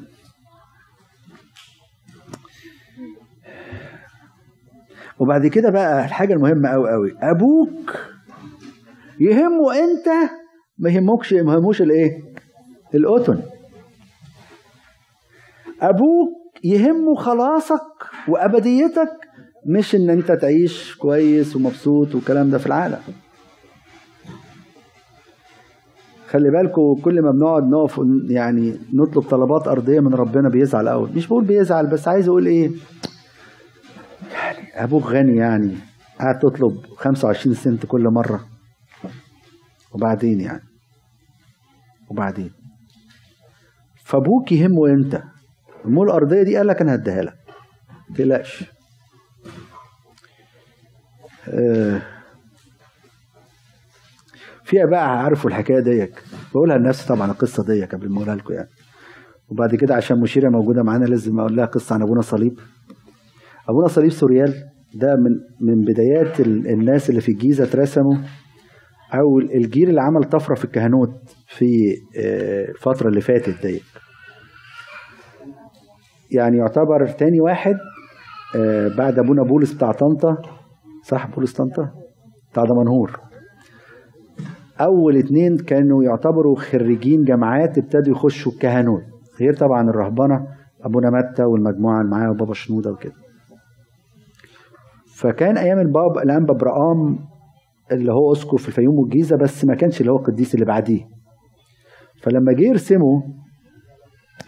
وبعد 5.18 5.46
كده 5.46 5.70
بقى 5.70 6.04
الحاجة 6.04 6.32
المهمة 6.34 6.68
قوي 6.68 6.90
قوي 6.90 7.16
أبوك 7.22 8.05
يهمه 9.20 9.74
انت 9.78 10.30
ما 10.78 10.90
يهمكش 10.90 11.32
ما 11.32 11.54
يهموش 11.54 11.82
الايه؟ 11.82 12.22
القطن. 12.94 13.42
أبوك 15.82 16.28
يهمه 16.64 17.14
خلاصك 17.14 17.82
وأبديتك 18.28 19.10
مش 19.66 19.94
إن 19.94 20.10
أنت 20.10 20.32
تعيش 20.32 20.94
كويس 20.96 21.56
ومبسوط 21.56 22.14
والكلام 22.14 22.50
ده 22.50 22.58
في 22.58 22.66
العالم. 22.66 22.98
خلي 26.28 26.50
بالكم 26.50 26.94
كل 27.04 27.22
ما 27.22 27.30
بنقعد 27.30 27.62
نقف 27.70 28.00
يعني 28.28 28.78
نطلب 28.92 29.22
طلبات 29.22 29.68
أرضية 29.68 30.00
من 30.00 30.14
ربنا 30.14 30.48
بيزعل 30.48 30.88
قوي 30.88 31.08
مش 31.16 31.26
بقول 31.26 31.44
بيزعل 31.44 31.86
بس 31.86 32.08
عايز 32.08 32.28
أقول 32.28 32.46
إيه؟ 32.46 32.70
يعني 34.32 34.84
أبوك 34.84 35.02
غني 35.06 35.36
يعني 35.36 35.74
قاعد 36.18 36.38
تطلب 36.38 36.76
25 36.96 37.54
سنت 37.54 37.86
كل 37.86 38.08
مرة. 38.08 38.55
وبعدين 39.96 40.40
يعني. 40.40 40.62
وبعدين. 42.10 42.50
فابوك 44.04 44.52
يهمه 44.52 44.86
انت 44.86 45.22
الأمور 45.84 46.06
الأرضية 46.06 46.42
دي؟ 46.42 46.56
قال 46.56 46.66
لك 46.66 46.80
أنا 46.80 46.94
هديها 46.94 47.22
لك. 47.22 47.34
ما 48.10 48.16
تقلقش. 48.16 48.64
آه. 51.48 52.02
فيها 54.64 54.86
بقى 54.86 55.18
عارفوا 55.24 55.50
الحكاية 55.50 55.80
ديك. 55.80 56.22
بقولها 56.54 56.78
لنفسي 56.78 57.08
طبعا 57.08 57.30
القصة 57.30 57.64
ديك 57.64 57.94
قبل 57.94 58.08
ما 58.08 58.16
أقولها 58.16 58.34
لكم 58.36 58.54
يعني. 58.54 58.68
وبعد 59.48 59.74
كده 59.74 59.94
عشان 59.94 60.20
مشيرة 60.20 60.48
موجودة 60.48 60.82
معانا 60.82 61.04
لازم 61.04 61.40
أقول 61.40 61.56
لها 61.56 61.66
قصة 61.66 61.94
عن 61.94 62.02
أبونا 62.02 62.20
صليب. 62.20 62.58
أبونا 63.68 63.88
صليب 63.88 64.10
سوريال 64.10 64.54
ده 64.94 65.16
من 65.16 65.30
من 65.60 65.84
بدايات 65.84 66.40
ال- 66.40 66.66
الناس 66.66 67.10
اللي 67.10 67.20
في 67.20 67.32
الجيزة 67.32 67.64
اترسموا. 67.64 68.16
أو 69.14 69.38
الجيل 69.38 69.88
اللي 69.88 70.00
عمل 70.00 70.24
طفرة 70.24 70.54
في 70.54 70.64
الكهنوت 70.64 71.10
في 71.46 71.96
آه، 72.18 72.70
الفترة 72.70 73.08
اللي 73.08 73.20
فاتت 73.20 73.66
ديت. 73.66 73.82
يعني 76.30 76.56
يعتبر 76.56 77.06
تاني 77.08 77.40
واحد 77.40 77.76
آه، 78.56 78.88
بعد 78.96 79.18
أبونا 79.18 79.42
بولس 79.42 79.72
بتاع 79.72 79.92
طنطا. 79.92 80.36
صح 81.04 81.26
بولس 81.26 81.52
طنطا؟ 81.52 81.90
بتاع 82.52 82.64
دمنهور. 82.64 83.20
أول 84.80 85.16
اتنين 85.16 85.56
كانوا 85.56 86.04
يعتبروا 86.04 86.56
خريجين 86.56 87.24
جامعات 87.24 87.78
ابتدوا 87.78 88.12
يخشوا 88.14 88.52
الكهنوت 88.52 89.02
غير 89.40 89.54
طبعا 89.54 89.90
الرهبنة 89.90 90.46
أبونا 90.82 91.10
متى 91.10 91.42
والمجموعة 91.42 92.00
اللي 92.00 92.10
معاه 92.10 92.30
وبابا 92.30 92.54
شنودة 92.54 92.90
وكده. 92.90 93.12
فكان 95.16 95.56
أيام 95.58 95.78
الباب 95.78 96.18
الأنبا 96.18 96.54
برقام 96.54 97.18
اللي 97.92 98.12
هو 98.12 98.32
أسقف 98.32 98.62
في 98.62 98.68
الفيوم 98.68 98.98
والجيزة 98.98 99.36
بس 99.36 99.64
ما 99.64 99.74
كانش 99.74 100.00
اللي 100.00 100.12
هو 100.12 100.16
القديس 100.16 100.54
اللي 100.54 100.64
بعديه. 100.66 101.08
فلما 102.22 102.52
جه 102.52 102.62
يرسمه 102.62 103.22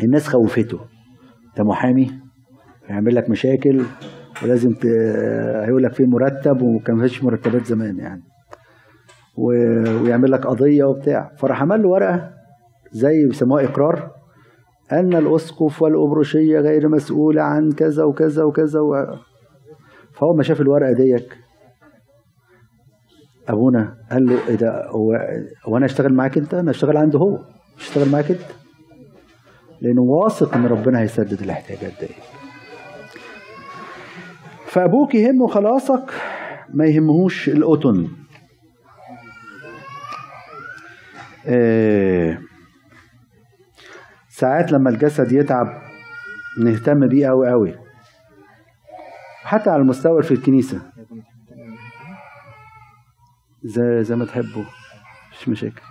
الناس 0.03 0.29
خوفته. 0.29 0.79
ده 1.57 1.65
محامي 1.65 2.11
هيعمل 2.87 3.15
لك 3.15 3.31
مشاكل 3.31 3.83
ولازم 4.43 4.73
ت... 4.73 4.87
هيقول 5.67 5.83
لك 5.83 5.93
فين 5.93 6.11
مرتب 6.11 6.63
وكان 6.63 7.01
فيش 7.01 7.25
مرتبات 7.25 7.65
زمان 7.67 7.99
يعني. 7.99 8.23
و... 9.37 9.47
ويعمل 10.03 10.31
لك 10.31 10.47
قضية 10.47 10.85
وبتاع. 10.85 11.33
فراح 11.37 11.63
عمل 11.63 11.83
له 11.83 11.89
ورقة 11.89 12.31
زي 12.93 13.27
بيسموها 13.27 13.65
إقرار 13.65 14.11
أن 14.93 15.15
الأسقف 15.15 15.83
والابرشيه 15.83 16.59
غير 16.59 16.89
مسؤولة 16.89 17.43
عن 17.43 17.73
كذا 17.73 18.05
وكذا 18.05 18.45
وكذا 18.45 18.81
و... 18.81 19.17
فهو 20.13 20.35
ما 20.35 20.43
شاف 20.43 20.61
الورقة 20.61 20.93
ديك. 20.93 21.48
أبونا 23.49 23.95
قال 24.11 24.27
له 24.27 24.49
إيه 24.49 24.55
ده 24.55 24.87
هو 24.89 25.13
هو 25.65 25.77
أنا 25.77 25.87
أشتغل 25.87 26.15
معاك 26.15 26.39
أنت؟ 26.39 26.55
أنا 26.55 26.71
أشتغل 26.71 26.97
عنده 26.97 27.19
هو. 27.19 27.39
أشتغل 27.79 28.09
معاك 28.09 28.31
أنت؟ 28.31 28.41
لأنه 29.81 30.03
واثق 30.03 30.55
إن 30.55 30.67
ربنا 30.67 31.01
هيسدد 31.01 31.43
الاحتياجات 31.43 31.93
دي. 32.01 32.09
فأبوك 34.67 35.15
يهمه 35.15 35.47
خلاصك 35.47 36.11
ما 36.75 36.85
يهمهوش 36.87 37.49
القطن 37.49 38.09
آه، 41.47 42.39
ساعات 44.29 44.73
لما 44.73 44.91
الجسد 44.91 45.33
يتعب 45.33 45.67
نهتم 46.65 47.09
بيه 47.09 47.27
قوي 47.27 47.51
قوي 47.51 47.75
حتى 49.45 49.71
على 49.71 49.83
المستوى 49.83 50.23
في 50.23 50.35
الكنيسة. 50.35 50.81
زي 53.65 54.05
زي 54.05 54.17
ما 54.17 54.25
تحبوا. 54.25 54.65
مش 55.33 55.49
مشاكل. 55.49 55.83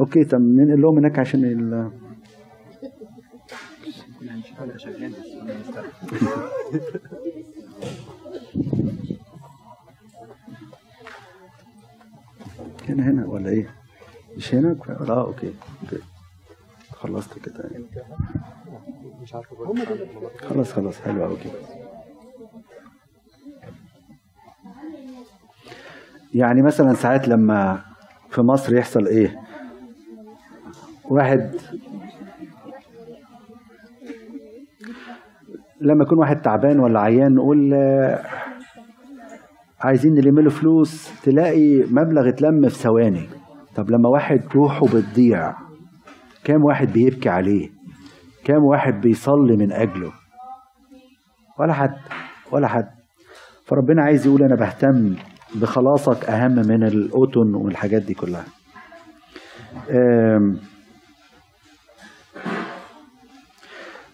أوكي 0.00 0.24
طب 0.24 0.40
ننقل 0.40 0.80
لهم 0.80 0.98
هناك 0.98 1.18
عشان 1.18 1.44
ال 1.44 1.90
هنا 12.88 13.10
هنا 13.10 13.26
ولا 13.26 13.50
إيه؟ 13.50 13.74
مش 14.36 14.54
هنا؟ 14.54 14.76
آه 14.88 15.24
OK 15.26 15.52
OK. 15.82 16.02
خلصت 16.92 17.38
كده. 17.38 17.70
خلاص 20.40 20.72
خلاص 20.72 21.00
حلو 21.00 21.36
كده. 21.36 21.52
يعني 26.36 26.62
مثلا 26.62 26.94
ساعات 26.94 27.28
لما 27.28 27.80
في 28.30 28.42
مصر 28.42 28.74
يحصل 28.74 29.06
إيه؟ 29.06 29.40
واحد 31.04 31.50
لما 35.80 36.04
يكون 36.04 36.18
واحد 36.18 36.42
تعبان 36.42 36.80
ولا 36.80 37.00
عيان 37.00 37.34
نقول 37.34 37.70
آه، 37.74 38.24
عايزين 39.80 40.14
نلم 40.14 40.40
له 40.40 40.50
فلوس. 40.50 41.10
تلاقي 41.22 41.82
مبلغ 41.90 42.28
اتلم 42.28 42.68
في 42.68 42.74
ثواني. 42.74 43.28
طب 43.76 43.90
لما 43.90 44.08
واحد 44.08 44.42
روحه 44.54 44.86
بتضيع 44.86 45.54
كام 46.44 46.64
واحد 46.64 46.92
بيبكي 46.92 47.28
عليه؟ 47.28 47.70
كام 48.44 48.64
واحد 48.64 49.00
بيصلي 49.00 49.56
من 49.56 49.72
أجله؟ 49.72 50.12
ولا 51.58 51.72
حد 51.72 51.96
ولا 52.50 52.68
حد. 52.68 52.90
فربنا 53.64 54.02
عايز 54.02 54.26
يقول 54.26 54.42
أنا 54.42 54.54
بهتم. 54.54 55.14
بخلاصك 55.54 56.24
أهم 56.24 56.52
من 56.52 56.82
القطن 56.86 57.54
والحاجات 57.54 58.02
دي 58.02 58.14
كلها. 58.14 58.44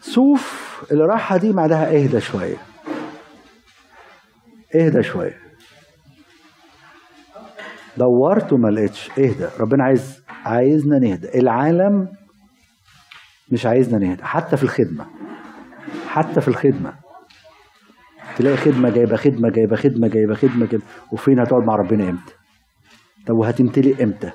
صوف 0.00 0.62
الراحة 0.92 1.36
دي 1.36 1.52
بعدها 1.52 1.86
اهدى 1.96 2.20
شوية. 2.20 2.56
اهدى 4.74 5.02
شوية. 5.02 5.38
دورت 7.96 8.52
وما 8.52 8.68
لقيتش. 8.68 9.10
اهدى. 9.18 9.48
ربنا 9.60 9.84
عايز 9.84 10.22
عايزنا 10.44 10.98
نهدى. 10.98 11.38
العالم 11.38 12.08
مش 13.48 13.66
عايزنا 13.66 13.98
نهدى. 13.98 14.24
حتى 14.24 14.56
في 14.56 14.62
الخدمة. 14.62 15.06
حتى 16.08 16.40
في 16.40 16.48
الخدمة. 16.48 16.94
تلاقي 18.36 18.56
خدمة 18.56 18.90
جايبة 18.90 19.16
خدمة 19.16 19.48
جايبة 19.48 19.76
خدمة 19.76 20.08
جايبة 20.08 20.34
خدمة 20.34 20.66
جايبة. 20.66 20.84
وفين 21.12 21.38
هتقعد 21.38 21.62
مع 21.62 21.76
ربنا 21.76 22.10
إمتى؟ 22.10 22.34
طب 23.26 23.34
وهتمتلئ 23.34 24.02
إمتى؟ 24.04 24.30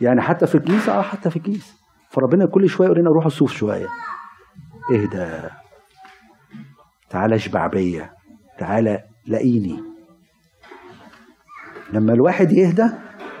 يعني 0.00 0.20
حتى 0.20 0.46
في 0.46 0.54
الكنيسة 0.54 0.98
آه 0.98 1.02
حتى 1.02 1.30
في 1.30 1.36
الكنيسة. 1.36 1.72
فربنا 2.10 2.46
كل 2.46 2.68
شوية 2.68 2.86
يقول 2.86 3.00
لنا 3.00 3.10
روحوا 3.10 3.26
الصوف 3.26 3.52
شوية. 3.52 3.86
اهدى. 4.92 5.48
تعالى 7.10 7.34
اشبع 7.34 7.66
بيا. 7.66 8.10
تعالى 8.58 9.04
لاقيني 9.26 9.82
لما 11.92 12.12
الواحد 12.12 12.52
يهدى 12.52 12.90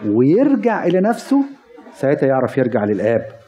ويرجع 0.06 0.84
إلى 0.84 1.00
نفسه 1.00 1.44
ساعتها 1.94 2.26
يعرف 2.26 2.58
يرجع 2.58 2.84
للآب. 2.84 3.43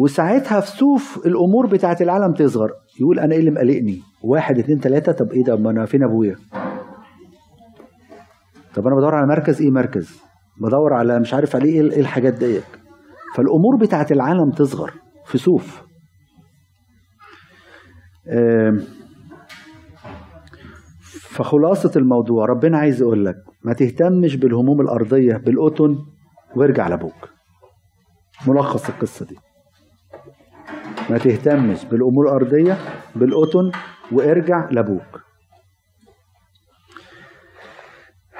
وساعتها 0.00 0.60
في 0.60 0.70
صوف 0.70 1.26
الأمور 1.26 1.66
بتاعت 1.66 2.02
العالم 2.02 2.32
تصغر. 2.32 2.70
يقول 3.00 3.18
أنا 3.18 3.34
إيه 3.34 3.40
اللي 3.40 3.50
مقلقني؟ 3.50 4.00
واحد 4.22 4.58
اتنين 4.58 4.80
تلاتة 4.80 5.12
طب 5.12 5.32
إيه 5.32 5.44
ده؟ 5.44 5.56
ما 5.56 5.70
أنا 5.70 5.86
فين 5.86 6.02
أبويا؟ 6.02 6.36
طب 8.74 8.86
أنا 8.86 8.96
بدور 8.96 9.14
على 9.14 9.26
مركز 9.26 9.60
إيه 9.62 9.70
مركز؟ 9.70 10.20
بدور 10.60 10.92
على 10.92 11.20
مش 11.20 11.34
عارف 11.34 11.56
عليه 11.56 11.72
إيه 11.80 11.92
إيه 11.92 12.00
الحاجات 12.00 12.34
ديت. 12.34 12.64
فالأمور 13.34 13.76
بتاعت 13.76 14.12
العالم 14.12 14.50
تصغر. 14.50 14.92
في 15.26 15.38
آم، 18.28 18.84
فخلاصة 21.30 21.92
الموضوع 21.96 22.44
ربنا 22.46 22.78
عايز 22.78 23.00
يقول 23.00 23.24
لك 23.24 23.36
ما 23.64 23.72
تهتمش 23.72 24.36
بالهموم 24.36 24.80
الأرضية 24.80 25.36
بالقطن 25.36 25.98
وارجع 26.56 26.88
لأبوك. 26.88 27.28
ملخص 28.46 28.88
القصة 28.88 29.26
دي. 29.26 29.36
ما 31.10 31.18
تهتمش 31.18 31.84
بالأمور 31.84 32.24
الأرضية 32.26 32.76
بالقطن 33.14 33.72
وارجع 34.12 34.68
لأبوك. 34.70 35.20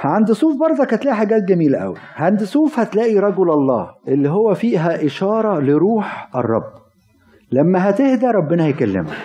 عند 0.04 0.32
صوف 0.32 0.60
برضك 0.60 0.94
هتلاقي 0.94 1.16
حاجات 1.16 1.42
جميلة 1.42 1.78
قوي 1.78 1.96
عند 2.16 2.44
صوف 2.44 2.78
هتلاقي 2.78 3.18
رجل 3.18 3.50
الله 3.50 3.94
اللي 4.08 4.28
هو 4.28 4.54
فيها 4.54 5.06
إشارة 5.06 5.60
لروح 5.60 6.36
الرب. 6.36 6.72
لما 7.52 7.90
هتهدى 7.90 8.26
ربنا 8.26 8.64
هيكلمك. 8.64 9.16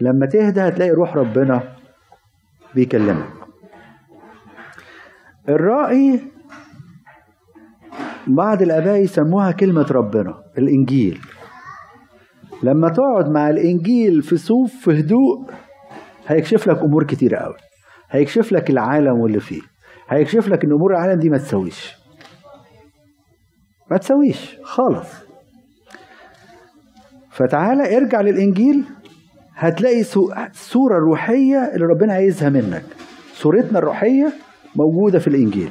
لما 0.00 0.26
تهدى 0.26 0.60
هتلاقي 0.60 0.90
روح 0.90 1.16
ربنا 1.16 1.62
بيكلمك. 2.74 3.28
الرائي 5.48 6.20
بعض 8.26 8.62
الآباء 8.62 8.96
يسموها 8.96 9.52
كلمة 9.52 9.86
ربنا 9.90 10.42
الإنجيل. 10.58 11.20
لما 12.62 12.88
تقعد 12.88 13.28
مع 13.30 13.50
الإنجيل 13.50 14.22
في 14.22 14.36
صوف 14.36 14.74
في 14.74 15.00
هدوء 15.00 15.50
هيكشف 16.26 16.66
لك 16.66 16.78
أمور 16.82 17.04
كتيرة 17.04 17.36
قوي 17.38 17.54
هيكشف 18.10 18.52
لك 18.52 18.70
العالم 18.70 19.20
واللي 19.20 19.40
فيه. 19.40 19.60
هيكشف 20.08 20.48
لك 20.48 20.64
إن 20.64 20.72
أمور 20.72 20.90
العالم 20.90 21.20
دي 21.20 21.28
ما 21.28 21.38
تسويش 21.38 21.94
ما 23.90 23.96
تسويش 23.96 24.56
خالص. 24.62 25.08
فتعالى 27.30 27.96
ارجع 27.96 28.20
للإنجيل 28.20 28.84
هتلاقي 29.54 30.00
الصورة 30.50 30.96
الروحية 30.98 31.58
اللي 31.74 31.86
ربنا 31.86 32.12
عايزها 32.12 32.48
منك. 32.48 32.84
صورتنا 33.34 33.78
الروحية 33.78 34.32
موجودة 34.76 35.18
في 35.18 35.26
الإنجيل. 35.28 35.70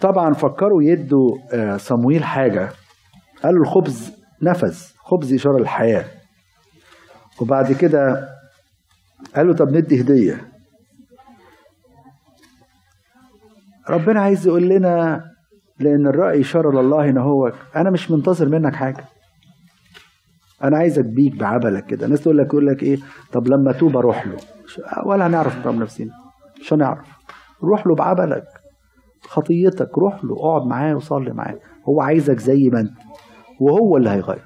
طبعا 0.00 0.34
فكروا 0.34 0.82
يدوا 0.82 1.38
آه، 1.52 1.76
صمويل 1.76 2.24
حاجة. 2.24 2.68
قالوا 3.44 3.62
الخبز 3.62 4.12
نفذ 4.42 4.78
خبز 4.98 5.32
إشارة 5.34 5.58
للحياة. 5.58 6.04
وبعد 7.40 7.72
كده 7.72 8.28
قالوا 9.36 9.54
طب 9.54 9.68
ندي 9.76 10.00
هدية. 10.00 10.48
ربنا 13.90 14.20
عايز 14.20 14.46
يقول 14.46 14.68
لنا 14.68 15.24
لأن 15.78 16.06
الرأي 16.06 16.40
إشارة 16.40 16.82
لله 16.82 17.08
إن 17.08 17.18
هو 17.18 17.52
أنا 17.76 17.90
مش 17.90 18.10
منتظر 18.10 18.48
منك 18.48 18.74
حاجة. 18.74 19.04
أنا 20.64 20.78
عايزك 20.78 21.04
بيك 21.04 21.34
بعبلك 21.36 21.86
كده. 21.86 22.06
الناس 22.06 22.22
تقول 22.22 22.38
لك 22.38 22.46
يقول 22.46 22.66
لك 22.66 22.82
إيه؟ 22.82 22.98
طب 23.32 23.48
لما 23.48 23.72
توب 23.72 23.96
أروح 23.96 24.26
له. 24.26 24.36
ولا 25.04 25.26
هنعرف 25.26 25.58
نضرب 25.58 25.74
نفسنا. 25.74 26.10
مش 26.60 26.72
هنعرف. 26.72 27.06
روح 27.62 27.86
له 27.86 27.94
بعبلك. 27.94 28.44
خطيتك 29.20 29.98
روح 29.98 30.24
له 30.24 30.34
اقعد 30.34 30.66
معاه 30.66 30.94
وصلي 30.94 31.32
معاه. 31.32 31.58
هو 31.88 32.00
عايزك 32.00 32.38
زي 32.40 32.70
ما 32.70 32.80
انت 32.80 32.92
وهو 33.60 33.96
اللي 33.96 34.10
هيغير. 34.10 34.44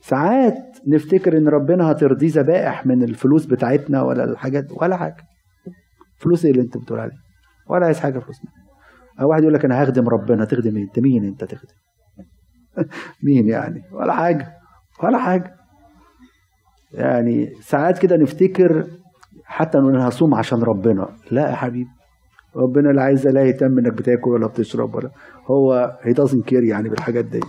ساعات 0.00 0.78
نفتكر 0.86 1.36
ان 1.38 1.48
ربنا 1.48 1.90
هترضيه 1.90 2.30
ذبائح 2.32 2.86
من 2.86 3.02
الفلوس 3.02 3.46
بتاعتنا 3.46 4.02
ولا 4.02 4.24
الحاجات 4.24 4.64
ولا 4.82 4.96
حاجة. 4.96 5.24
فلوس 6.18 6.44
إيه 6.44 6.52
اللي 6.52 6.62
انت 6.62 6.76
بتقول 6.76 7.00
عليه؟ 7.00 7.16
ولا 7.66 7.86
عايز 7.86 8.00
حاجة 8.00 8.18
فلوسنا 8.18 8.50
أو 9.20 9.28
واحد 9.28 9.42
يقول 9.42 9.54
لك 9.54 9.64
أنا 9.64 9.84
هخدم 9.84 10.08
ربنا 10.08 10.44
تخدم 10.44 10.76
إيه؟ 10.76 10.82
أنت 10.84 10.98
مين 10.98 11.24
أنت 11.24 11.44
تخدم؟ 11.44 11.74
مين 13.24 13.48
يعني؟ 13.48 13.82
ولا 13.92 14.12
حاجة 14.12 14.52
ولا 15.02 15.18
حاجة. 15.18 15.54
يعني 16.92 17.54
ساعات 17.60 17.98
كده 17.98 18.16
نفتكر 18.16 18.86
حتى 19.44 19.78
نقول 19.78 19.94
أنا 19.94 20.08
هصوم 20.08 20.34
عشان 20.34 20.62
ربنا. 20.62 21.08
لا 21.30 21.50
يا 21.50 21.54
حبيبي. 21.54 21.90
ربنا 22.56 22.88
لا 22.88 23.02
عايز 23.02 23.26
لا 23.26 23.42
يهتم 23.44 23.78
إنك 23.78 23.92
بتاكل 23.92 24.30
ولا 24.30 24.46
بتشرب 24.46 24.94
ولا 24.94 25.10
هو 25.46 25.98
هي 26.02 26.14
doesn't 26.14 26.50
care 26.50 26.64
يعني 26.64 26.88
بالحاجات 26.88 27.24
دي. 27.24 27.40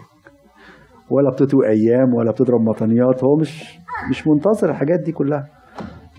ولا 1.09 1.29
بتطوي 1.29 1.67
أيام 1.67 2.13
ولا 2.13 2.31
بتضرب 2.31 2.61
مطنيات. 2.61 3.23
هو 3.23 3.35
مش 3.35 3.63
مش 4.09 4.27
منتظر 4.27 4.69
الحاجات 4.69 4.99
دي 4.99 5.11
كلها. 5.11 5.47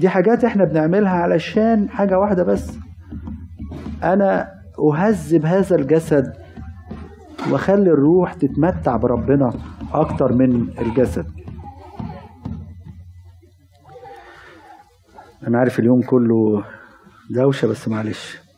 دي 0.00 0.08
حاجات 0.08 0.44
إحنا 0.44 0.64
بنعملها 0.64 1.12
علشان 1.12 1.88
حاجة 1.88 2.18
واحدة 2.18 2.42
بس. 2.42 2.78
أنا 4.02 4.48
أهذب 4.78 5.46
هذا 5.46 5.76
الجسد 5.76 6.32
وأخلي 7.50 7.90
الروح 7.90 8.34
تتمتع 8.34 8.96
بربنا 8.96 9.52
أكتر 9.92 10.32
من 10.32 10.68
الجسد. 10.78 11.26
أنا 15.46 15.58
عارف 15.58 15.78
اليوم 15.78 16.02
كله 16.02 16.64
دوشة 17.30 17.68
بس 17.68 17.88
معلش. 17.88 18.49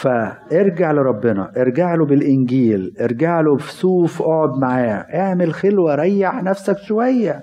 فارجع 0.00 0.92
لربنا 0.92 1.52
ارجع 1.56 1.94
له 1.94 2.04
بالإنجيل 2.04 2.96
ارجع 3.00 3.40
له 3.40 3.56
بسوف 3.56 4.22
اقعد 4.22 4.58
معاه 4.58 5.06
اعمل 5.14 5.54
خلوة 5.54 5.94
ريح 5.94 6.42
نفسك 6.42 6.78
شوية. 6.78 7.42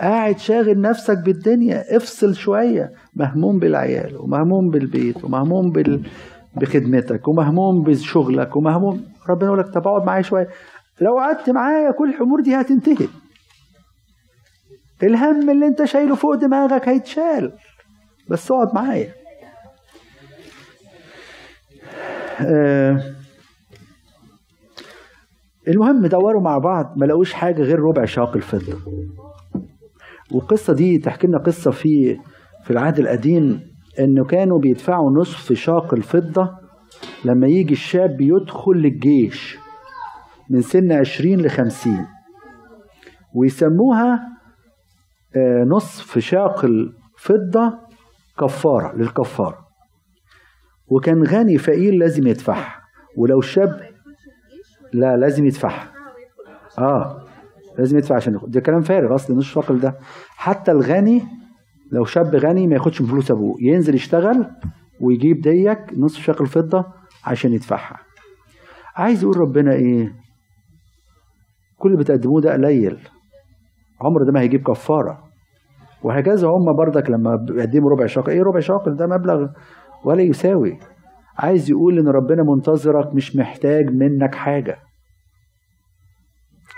قاعد 0.00 0.38
شاغل 0.38 0.80
نفسك 0.80 1.18
بالدنيا 1.18 1.96
افصل 1.96 2.34
شوية. 2.34 2.92
مهموم 3.16 3.58
بالعيال 3.58 4.16
ومهموم 4.16 4.70
بالبيت 4.70 5.24
ومهموم 5.24 5.70
بال... 5.70 6.02
بخدمتك 6.56 7.28
ومهموم 7.28 7.82
بشغلك 7.82 8.56
ومهموم 8.56 9.04
ربنا 9.28 9.46
يقول 9.46 9.58
لك 9.58 9.68
طب 9.68 9.88
اقعد 9.88 10.06
معايا 10.06 10.22
شوية. 10.22 10.48
لو 11.00 11.18
قعدت 11.18 11.50
معايا 11.50 11.90
كل 11.90 12.14
الأمور 12.14 12.40
دي 12.40 12.54
هتنتهي. 12.54 13.08
الهم 15.02 15.50
اللي 15.50 15.66
انت 15.66 15.84
شايله 15.84 16.14
فوق 16.14 16.34
دماغك 16.34 16.88
هيتشال. 16.88 17.52
بس 18.28 18.50
اقعد 18.50 18.74
معايا. 18.74 19.25
المهم 25.68 26.06
دوروا 26.06 26.42
مع 26.42 26.58
بعض 26.58 26.92
ما 26.96 27.06
لقوش 27.06 27.32
حاجة 27.32 27.62
غير 27.62 27.78
ربع 27.80 28.04
شاق 28.04 28.36
الفضة. 28.36 28.78
والقصة 30.32 30.72
دي 30.72 30.98
تحكي 30.98 31.26
لنا 31.26 31.38
قصة 31.38 31.70
في 31.70 32.18
في 32.64 32.70
العهد 32.70 32.98
القديم 32.98 33.60
إنه 33.98 34.24
كانوا 34.24 34.58
بيدفعوا 34.58 35.10
نصف 35.10 35.52
شاق 35.52 35.94
الفضة 35.94 36.50
لما 37.24 37.46
يجي 37.46 37.72
الشاب 37.72 38.20
يدخل 38.20 38.72
للجيش 38.72 39.58
من 40.50 40.60
سن 40.62 40.92
عشرين 40.92 41.40
لخمسين. 41.40 42.06
ويسموها 43.34 44.20
آه، 45.36 45.64
نصف 45.64 46.18
شاق 46.18 46.64
الفضة 46.64 47.78
كفارة 48.40 48.96
للكفارة. 48.96 49.65
وكان 50.88 51.22
غني 51.24 51.58
فقير 51.58 51.94
لازم 51.94 52.26
يدفعها 52.26 52.82
ولو 53.16 53.40
شاب 53.40 53.80
لا 54.92 55.16
لازم 55.16 55.46
يدفعها 55.46 55.92
آه 56.78 57.26
لازم 57.78 57.98
يدفع 57.98 58.16
عشان 58.16 58.34
ياخد 58.34 58.50
ده 58.50 58.60
كلام 58.60 58.82
فارغ 58.82 59.14
أصل 59.14 59.36
نصف 59.36 59.48
شاقل 59.48 59.80
ده. 59.80 59.94
حتى 60.36 60.70
الغني 60.72 61.22
لو 61.92 62.04
شاب 62.04 62.34
غني 62.36 62.66
ما 62.66 62.74
ياخدش 62.74 63.00
من 63.00 63.08
فلوس 63.08 63.30
أبوه. 63.30 63.56
ينزل 63.60 63.94
يشتغل 63.94 64.46
ويجيب 65.00 65.40
ديك 65.40 65.78
نصف 65.96 66.22
شاقل 66.22 66.46
فضة 66.46 66.84
عشان 67.24 67.52
يدفعها. 67.52 67.98
عايز 68.96 69.22
يقول 69.22 69.36
ربنا 69.36 69.72
إيه؟ 69.72 70.12
كل 71.78 71.88
اللي 71.92 72.02
بتقدموه 72.02 72.40
ده 72.40 72.52
قليل. 72.52 72.98
عمر 74.00 74.22
ده 74.22 74.32
ما 74.32 74.40
هيجيب 74.40 74.62
كفارة. 74.62 75.24
وهكذا 76.02 76.48
هم 76.48 76.76
بردك 76.76 77.10
لما 77.10 77.36
بيقدموا 77.36 77.90
ربع 77.90 78.06
شاقل. 78.06 78.32
إيه 78.32 78.42
ربع 78.42 78.60
شاقل؟ 78.60 78.96
ده 78.96 79.06
مبلغ 79.06 79.48
ولا 80.04 80.22
يساوي. 80.22 80.78
عايز 81.38 81.70
يقول 81.70 81.98
إن 81.98 82.08
ربنا 82.08 82.42
منتظرك 82.42 83.14
مش 83.14 83.36
محتاج 83.36 83.90
منك 83.90 84.34
حاجة. 84.34 84.78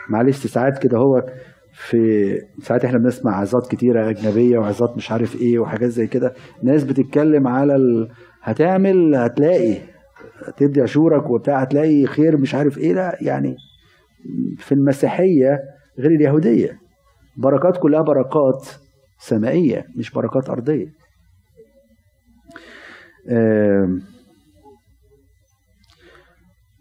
معلش 0.08 0.46
ساعات 0.46 0.78
كده 0.78 0.98
هو 0.98 1.22
في 1.72 2.32
ساعات 2.62 2.84
إحنا 2.84 2.98
بنسمع 2.98 3.40
عظات 3.40 3.66
كتيرة 3.70 4.10
أجنبية 4.10 4.58
وعظات 4.58 4.96
مش 4.96 5.10
عارف 5.10 5.36
إيه 5.36 5.58
وحاجات 5.58 5.90
زي 5.90 6.06
كده. 6.06 6.34
ناس 6.62 6.84
بتتكلم 6.84 7.46
على 7.48 7.76
ال... 7.76 8.08
هتعمل 8.42 9.14
هتلاقي 9.14 9.76
تدي 10.56 10.82
عشورك 10.82 11.30
وبتاع 11.30 11.58
هتلاقي 11.60 12.06
خير 12.06 12.36
مش 12.36 12.54
عارف 12.54 12.78
إيه. 12.78 12.92
لا 12.92 13.18
يعني 13.20 13.56
في 14.58 14.72
المسيحية 14.72 15.58
غير 15.98 16.10
اليهودية. 16.10 16.78
بركات 17.36 17.76
كلها 17.76 18.02
بركات 18.02 18.68
سمائية 19.18 19.84
مش 19.96 20.10
بركات 20.10 20.50
أرضية. 20.50 20.97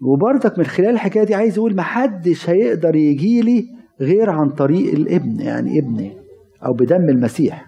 وبرضك 0.01 0.57
من 0.59 0.65
خلال 0.65 0.89
الحكاية 0.89 1.23
دي 1.23 1.35
عايز 1.35 1.57
أقول 1.57 1.75
محدش 1.75 2.49
هيقدر 2.49 2.95
يجي 2.95 3.41
لي 3.41 3.65
غير 4.01 4.29
عن 4.29 4.49
طريق 4.49 4.93
الابن 4.93 5.39
يعني 5.39 5.79
ابني 5.79 6.17
أو 6.65 6.73
بدم 6.73 7.09
المسيح. 7.09 7.65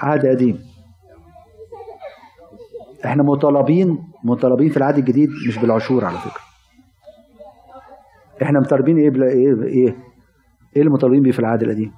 عهد 0.00 0.26
قديم. 0.26 0.58
إحنا 3.04 3.22
مطالبين 3.22 3.98
مطالبين 4.24 4.70
في 4.70 4.76
العهد 4.76 4.98
الجديد 4.98 5.28
مش 5.48 5.58
بالعشور 5.58 6.04
على 6.04 6.18
فكرة. 6.18 6.42
إحنا 8.42 8.60
مطالبين 8.60 8.98
إيه 8.98 9.10
بلا 9.10 9.26
إيه 9.26 9.62
إيه؟ 9.62 9.96
إيه 10.76 10.82
اللي 10.82 10.92
مطالبين 10.92 11.22
بيه 11.22 11.32
في 11.32 11.38
العهد 11.38 11.62
القديم؟ 11.62 11.92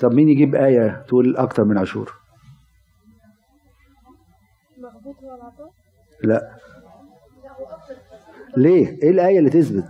طب 0.00 0.12
مين 0.14 0.28
يجيب 0.28 0.54
آية 0.54 1.04
تقول 1.08 1.36
أكتر 1.36 1.64
من 1.64 1.78
عشور 1.78 2.14
لا. 6.24 6.56
ليه؟ 8.56 8.88
إيه 9.02 9.10
الآية 9.10 9.38
اللي 9.38 9.50
تثبت؟ 9.50 9.88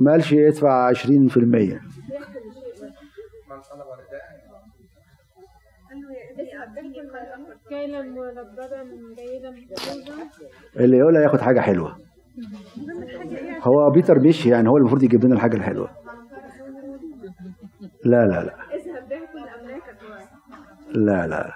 ما 0.00 0.10
قالش 0.12 0.32
يدفع 0.32 0.92
20% 0.92 0.96
اللي 10.76 10.96
يقولها 10.98 11.22
ياخد 11.22 11.40
حاجة 11.40 11.60
حلوة 11.60 11.96
هو 13.62 13.90
بيتر 13.90 14.18
مشي 14.18 14.48
يعني 14.50 14.68
هو 14.68 14.76
المفروض 14.76 15.02
يجيب 15.02 15.24
لنا 15.24 15.34
الحاجة 15.34 15.56
الحلوة 15.56 15.90
لا 18.04 18.26
لا 18.26 18.44
لا 18.44 18.54
لا 20.94 21.26
لا 21.26 21.52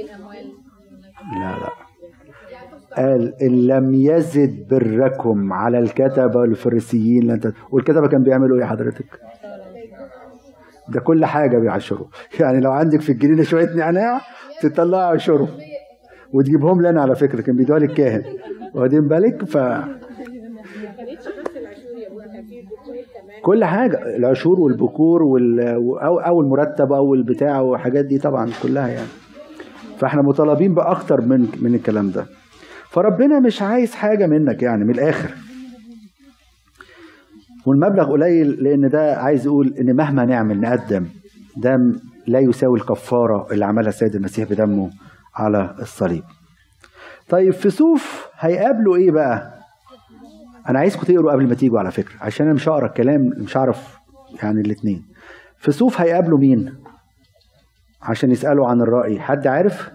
الأموال 0.00 0.52
لا 1.40 1.56
لا 1.58 1.70
قال 2.96 3.42
إن 3.42 3.66
لم 3.66 3.94
يزد 3.94 4.68
بركم 4.68 5.52
على 5.52 5.78
الكتبة 5.78 6.40
والفريسيين 6.40 7.26
لن. 7.26 7.52
والكتبة 7.70 8.08
كان 8.08 8.22
بيعملوا 8.22 8.58
إيه 8.58 8.64
حضرتك؟ 8.64 9.20
ده 10.88 11.00
كل 11.00 11.24
حاجة 11.24 11.58
بيعشروا 11.58 12.06
يعني 12.40 12.60
لو 12.60 12.72
عندك 12.72 13.00
في 13.00 13.12
الجنينة 13.12 13.42
شوية 13.42 13.74
نعناع 13.74 14.20
تطلعها 14.62 15.06
عشرهم 15.06 15.48
وتجيبهم 16.32 16.82
لنا 16.82 17.02
على 17.02 17.16
فكرة 17.16 17.40
كان 17.42 17.56
بيدوها 17.56 17.78
للكاهن. 17.78 18.22
واخدين 18.74 19.08
بالك؟ 19.08 19.44
ف 19.44 19.58
كل 23.42 23.64
حاجة. 23.64 24.16
العشور 24.16 24.60
والبكور 24.60 25.22
وال 25.22 25.60
أو 25.60 26.18
أو 26.18 26.40
المرتب 26.40 26.92
أو 26.92 27.14
البتاع 27.14 27.60
والحاجات 27.60 28.04
دي 28.04 28.18
طبعا 28.18 28.50
كلها 28.62 28.88
يعني. 28.88 29.08
فإحنا 29.98 30.22
مطالبين 30.22 30.74
بأكتر 30.74 31.20
من 31.20 31.48
من 31.60 31.74
الكلام 31.74 32.10
ده. 32.10 32.26
فربنا 32.90 33.40
مش 33.40 33.62
عايز 33.62 33.94
حاجة 33.94 34.26
منك 34.26 34.62
يعني 34.62 34.84
من 34.84 34.94
الآخر. 34.94 35.30
والمبلغ 37.68 38.10
قليل 38.12 38.50
لأن 38.50 38.88
ده 38.88 39.16
عايز 39.16 39.46
يقول 39.46 39.74
إن 39.80 39.96
مهما 39.96 40.24
نعمل 40.24 40.60
نقدم 40.60 41.06
ده 41.56 41.92
لا 42.26 42.38
يساوي 42.38 42.78
الكفارة 42.78 43.52
اللي 43.52 43.64
عملها 43.64 43.88
السيد 43.88 44.14
المسيح 44.14 44.50
بدمه 44.50 44.90
على 45.34 45.74
الصليب. 45.80 46.22
طيب 47.28 47.52
في 47.52 47.70
صوف 47.70 48.26
هيقابلوا 48.38 48.96
إيه 48.96 49.10
بقى؟ 49.10 49.58
أنا 50.68 50.78
عايزكم 50.78 51.02
تقروا 51.02 51.32
قبل 51.32 51.48
ما 51.48 51.54
تيجوا 51.54 51.78
على 51.78 51.90
فكرة 51.90 52.14
عشان 52.20 52.46
أنا 52.46 52.54
مش 52.54 52.68
هقرأ 52.68 52.86
الكلام 52.86 53.20
مش 53.36 53.56
هعرف 53.56 53.98
يعني 54.42 54.60
الاثنين 54.60 55.02
في 55.58 55.72
صوف 55.72 56.00
هيقابلوا 56.00 56.38
مين؟ 56.38 56.74
عشان 58.02 58.30
يسألوا 58.30 58.68
عن 58.68 58.80
الرأي. 58.80 59.20
حد 59.20 59.46
عارف؟ 59.46 59.90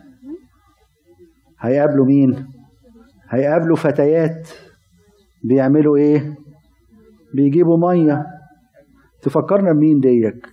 هيقابلوا 1.59 2.05
مين؟ 2.05 2.47
هيقابلوا 3.29 3.75
فتيات 3.75 4.49
بيعملوا 5.43 5.97
إيه؟ 5.97 6.42
بيجيبوا 7.33 7.77
مية. 7.77 8.25
تفكرنا 9.21 9.71
بمين 9.71 9.99
ديك؟ 9.99 10.47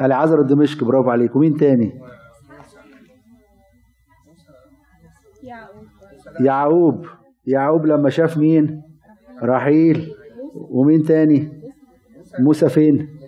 العذر 0.00 0.40
الدمشق. 0.40 0.84
برافو 0.84 1.10
عليك 1.10 1.36
ومين 1.36 1.56
تاني؟ 1.56 2.00
يعقوب. 6.40 7.06
يعقوب 7.46 7.86
لما 7.86 8.10
شاف 8.10 8.36
مين؟ 8.38 8.82
رحيل. 9.42 10.14
ومين 10.54 11.02
تاني؟ 11.02 11.62
موسى 12.38 12.68
فين؟ 12.68 13.18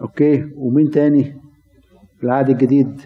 أوكي. 0.00 0.52
ومين 0.56 0.90
تاني؟ 0.90 1.40
في 2.18 2.24
العهد 2.24 2.50
الجديد. 2.50 3.00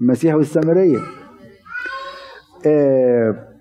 المسيح 0.00 0.34
والسامرية. 0.34 0.98
آه 2.66 3.55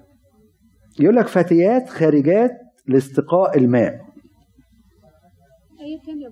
يقول 1.00 1.16
لك 1.16 1.28
فتيات 1.28 1.90
خارجات 1.90 2.52
لاستقاء 2.88 3.58
الماء. 3.58 3.94
إيه 5.80 6.00
كام 6.06 6.22
يا 6.22 6.30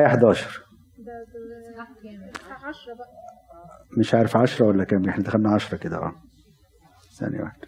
آية 0.00 0.06
11 0.06 0.64
ده 0.98 1.04
ده 1.04 1.82
10 2.68 2.94
بقى. 2.94 3.06
مش 3.98 4.14
عارف 4.14 4.36
10 4.36 4.66
ولا 4.66 4.84
كام 4.84 5.08
إحنا 5.08 5.24
دخلنا 5.24 5.50
10 5.54 5.76
كده 5.78 5.96
آه. 5.96 6.12
ثانية 7.18 7.40
واحدة. 7.40 7.66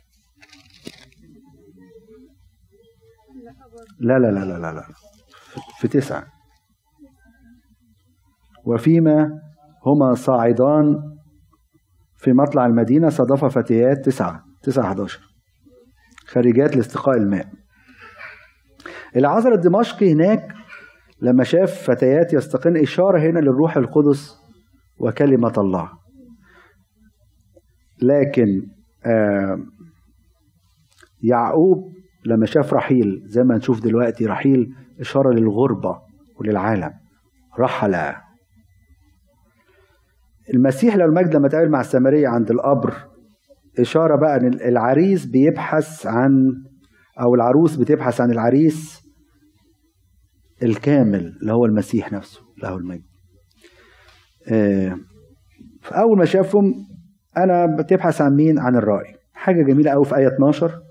لا 4.01 4.19
لا 4.19 4.31
لا 4.31 4.45
لا 4.45 4.59
لا 4.59 4.73
لا. 4.73 4.85
في 5.79 5.89
تسعة. 5.89 6.27
وفيما 8.65 9.41
هما 9.87 10.15
صاعدان 10.15 10.97
في 12.17 12.33
مطلع 12.33 12.67
المدينة 12.67 13.09
صادف 13.09 13.45
فتيات 13.45 14.05
تسعة 14.05 14.45
تسعة 14.63 14.85
11 14.85 15.32
خارجات 16.33 16.77
لاستقاء 16.77 17.17
الماء. 17.17 17.49
العذر 19.17 19.55
الدمشقي 19.55 20.13
هناك 20.13 20.55
لما 21.21 21.45
شاف 21.45 21.91
فتيات 21.91 22.33
يستقن 22.33 22.77
إشارة 22.77 23.19
هنا 23.19 23.39
للروح 23.39 23.77
القدس 23.77 24.37
وكلمة 24.99 25.53
الله. 25.59 25.91
لكن 28.03 28.67
آه 29.07 29.59
يعقوب 31.23 31.93
لما 32.25 32.47
شاف 32.47 32.75
رحيل 32.75 33.23
زي 33.27 33.43
ما 33.43 33.57
نشوف 33.57 33.81
دلوقتي 33.81 34.27
رحيل 34.27 34.75
إشارة 35.01 35.31
للغربة 35.33 36.03
وللعالم. 36.37 36.93
رحل. 37.59 38.15
المسيح 40.55 40.97
لو 40.97 41.07
المجد 41.07 41.37
لما 41.37 41.47
اتقابل 41.47 41.71
مع 41.71 41.81
السامرية 41.81 42.29
عند 42.29 42.51
القبر 42.51 42.95
إشارة 43.79 44.17
بقى 44.17 44.37
إن 44.37 44.55
العريس 44.55 45.27
بيبحث 45.27 46.07
عن 46.07 46.63
أو 47.21 47.35
العروس 47.35 47.77
بتبحث 47.77 48.21
عن 48.21 48.31
العريس 48.31 49.03
الكامل 50.63 51.39
اللي 51.41 51.53
هو 51.53 51.67
المسيح 51.67 52.13
نفسه 52.13 52.41
له 52.63 52.77
المجد. 52.77 53.05
آه 54.49 54.99
فأول 55.83 56.19
ما 56.19 56.25
شافهم 56.25 56.75
أنا 57.37 57.67
بتبحث 57.67 58.21
عن 58.21 58.37
مين؟ 58.37 58.59
عن 58.59 58.77
الرائي. 58.77 59.15
حاجة 59.35 59.63
جميلة 59.63 59.91
أوي 59.91 60.05
في 60.05 60.17
آية 60.17 60.29
12 60.29 60.83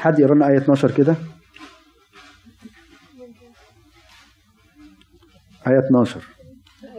حد 0.00 0.18
يقرأ 0.18 0.34
لنا 0.34 0.48
آية 0.48 0.58
12 0.58 0.90
كده؟ 0.90 1.16
آية 5.66 5.78
12 5.78 6.20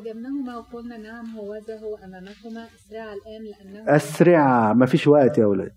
فأجبناهما 0.03 0.57
وقلنا 0.57 0.97
نعم 0.97 1.25
هوذا 1.25 1.79
هو 1.79 1.95
أمامكما 1.95 2.67
اسرعا 2.75 3.13
الآن 3.13 3.43
لأنه 3.43 3.95
أسرع. 3.95 4.73
ما 4.73 4.85
فيش 4.85 5.07
وقت 5.07 5.37
يا 5.37 5.43
أولاد 5.43 5.73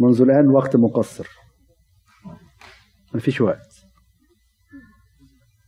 منذ 0.00 0.22
الآن 0.22 0.48
وقت 0.48 0.76
مقصر. 0.76 1.28
ما 3.14 3.20
فيش 3.20 3.40
وقت. 3.40 3.84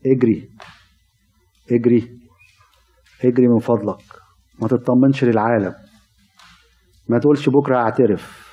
اجري. 0.07 0.50
اجري. 1.72 2.18
اجري 3.24 3.48
من 3.48 3.59
فضلك. 3.59 4.02
ما 4.61 4.68
تطمنش 4.68 5.24
للعالم. 5.24 5.74
ما 7.09 7.18
تقولش 7.18 7.48
بكرة 7.48 7.76
هعترف. 7.76 8.48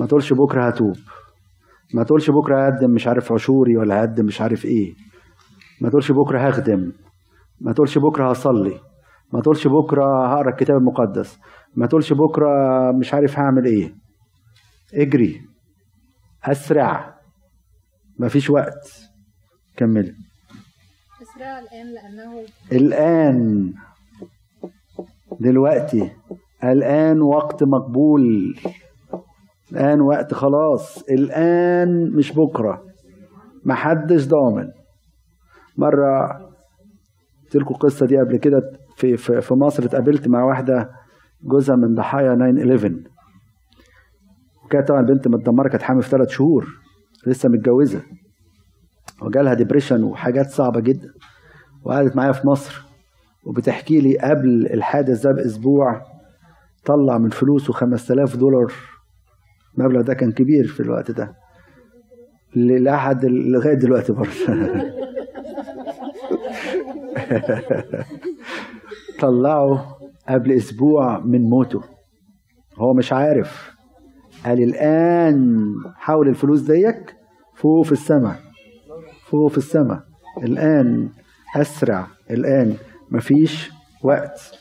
ما 0.00 0.06
تقولش 0.06 0.32
بكرة 0.32 0.68
هتوب. 0.68 0.96
ما 1.94 2.04
تقولش 2.04 2.30
بكرة 2.30 2.64
هقدم 2.64 2.90
مش 2.90 3.06
عارف 3.06 3.32
عشوري 3.32 3.76
ولا 3.76 4.00
هقدم 4.00 4.26
مش 4.26 4.40
عارف 4.40 4.64
إيه. 4.64 5.07
ما 5.80 5.88
تقولش 5.88 6.12
بكرة 6.12 6.48
هخدم. 6.48 6.92
ما 7.60 7.72
تقولش 7.72 7.98
بكرة 7.98 8.30
هصلي. 8.30 8.80
ما 9.32 9.40
تقولش 9.40 9.66
بكرة 9.66 10.26
هقرأ 10.26 10.50
الكتاب 10.50 10.76
المقدس. 10.76 11.38
ما 11.74 11.86
تقولش 11.86 12.12
بكرة 12.12 12.52
مش 12.92 13.14
عارف 13.14 13.38
هعمل 13.38 13.64
إيه. 13.64 13.94
اجري. 14.94 15.40
أسرع. 16.44 17.14
مفيش 18.18 18.50
وقت. 18.50 19.00
كملي. 19.76 20.14
اسرعا 21.22 21.60
الآن 21.60 21.94
لأنه 21.94 22.44
الآن. 22.72 23.72
دلوقتي. 25.40 26.10
الآن 26.64 27.22
وقت 27.22 27.62
مقبول. 27.62 28.54
الآن 29.72 30.00
وقت 30.00 30.34
خلاص. 30.34 31.02
الآن 31.02 32.10
مش 32.16 32.32
بكرة. 32.32 32.84
محدش 33.64 34.26
ضامن. 34.26 34.68
مرة 35.78 36.26
قلت 37.44 37.56
لكم 37.56 37.74
القصة 37.74 38.06
دي 38.06 38.18
قبل 38.18 38.36
كده 38.36 38.72
في, 38.96 39.16
في, 39.16 39.40
في 39.40 39.54
مصر 39.54 39.84
اتقابلت 39.84 40.28
مع 40.28 40.44
واحدة 40.44 40.90
جوزها 41.42 41.76
من 41.76 41.94
ضحايا 41.94 42.34
9/11 42.34 43.08
وكانت 44.64 44.88
طبعا 44.88 45.00
البنت 45.00 45.28
متدمرة 45.28 45.68
كانت 45.68 45.82
حامل 45.82 46.02
في 46.02 46.08
ثلاث 46.08 46.28
شهور 46.28 46.66
لسه 47.26 47.48
متجوزة. 47.48 48.02
وجالها 49.22 49.54
ديبريشن 49.54 50.02
وحاجات 50.02 50.50
صعبة 50.50 50.80
جدا. 50.80 51.12
وقعدت 51.84 52.16
معايا 52.16 52.32
في 52.32 52.46
مصر. 52.46 52.82
وبتحكي 53.44 54.00
لي 54.00 54.18
قبل 54.18 54.66
الحادث 54.66 55.22
ده 55.26 55.32
بأسبوع 55.32 56.02
طلع 56.84 57.18
من 57.18 57.28
فلوسه 57.28 57.72
5000 57.72 58.36
دولار. 58.36 58.72
المبلغ 59.78 60.00
ده 60.00 60.14
كان 60.14 60.32
كبير 60.32 60.66
في 60.66 60.80
الوقت 60.80 61.10
ده. 61.10 61.34
لأحد 62.54 63.24
لغاية 63.24 63.74
دلوقتي 63.74 64.12
برضه. 64.12 64.30
طلعه 69.20 69.96
قبل 70.28 70.52
أسبوع 70.52 71.18
من 71.18 71.42
موته. 71.42 71.82
هو 72.76 72.94
مش 72.94 73.12
عارف. 73.12 73.70
قال 74.46 74.62
الآن 74.62 75.66
حول 75.96 76.28
الفلوس 76.28 76.60
ديك 76.60 77.14
فوق 77.54 77.84
في 77.84 77.92
السماء 77.92 78.36
فوق 79.26 79.50
في 79.50 79.58
السماء. 79.58 80.02
الآن 80.42 81.08
أسرع 81.56 82.06
الآن 82.30 82.76
مفيش 83.10 83.70
وقت. 84.02 84.58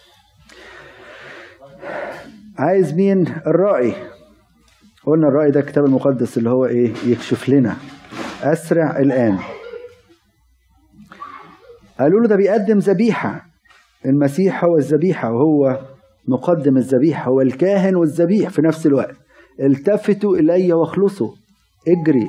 عايز 2.58 2.94
مين؟ 2.94 3.28
الرائي 3.48 3.94
قلنا 5.06 5.28
الرائي 5.28 5.52
ده 5.52 5.60
الكتاب 5.60 5.86
المقدس 5.86 6.38
اللي 6.38 6.50
هو 6.50 6.66
إيه؟ 6.66 6.94
يكشف 7.06 7.50
لنا. 7.50 7.76
أسرع 8.44 9.00
الآن. 9.00 9.38
قالوا 12.00 12.22
له 12.22 12.28
ده 12.28 12.36
بيقدم 12.36 12.78
ذبيحة. 12.78 13.46
المسيح 14.06 14.66
هو 14.66 14.78
الذبيحة 14.78 15.32
وهو 15.32 15.80
مقدم 16.28 16.78
الذبيحة 16.78 17.30
هو 17.32 17.42
الكاهن 17.42 17.96
والذبيح 17.96 18.50
في 18.50 18.62
نفس 18.62 18.86
الوقت. 18.88 19.16
التفتوا 19.60 20.38
إلي 20.38 20.74
واخلصوا. 20.74 21.32
اجري. 21.88 22.28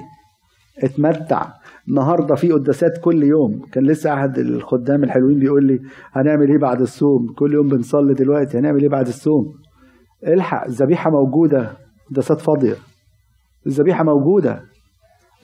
اتمتع. 0.78 1.48
النهارده 1.88 2.34
في 2.34 2.52
قداسات 2.52 2.98
كل 2.98 3.22
يوم. 3.22 3.62
كان 3.72 3.86
لسه 3.86 4.14
أحد 4.14 4.38
الخدام 4.38 5.04
الحلوين 5.04 5.38
بيقول 5.38 5.66
لي 5.66 5.80
هنعمل 6.12 6.50
إيه 6.50 6.58
بعد 6.58 6.80
الصوم؟ 6.80 7.34
كل 7.38 7.54
يوم 7.54 7.68
بنصلي 7.68 8.14
دلوقتي. 8.14 8.58
هنعمل 8.58 8.82
إيه 8.82 8.88
بعد 8.88 9.06
الصوم؟ 9.08 9.54
الحق. 10.26 10.64
الذبيحة 10.64 11.10
موجودة. 11.10 11.72
قداسات 12.10 12.40
فاضية. 12.40 12.74
الذبيحة 13.66 14.04
موجودة. 14.04 14.64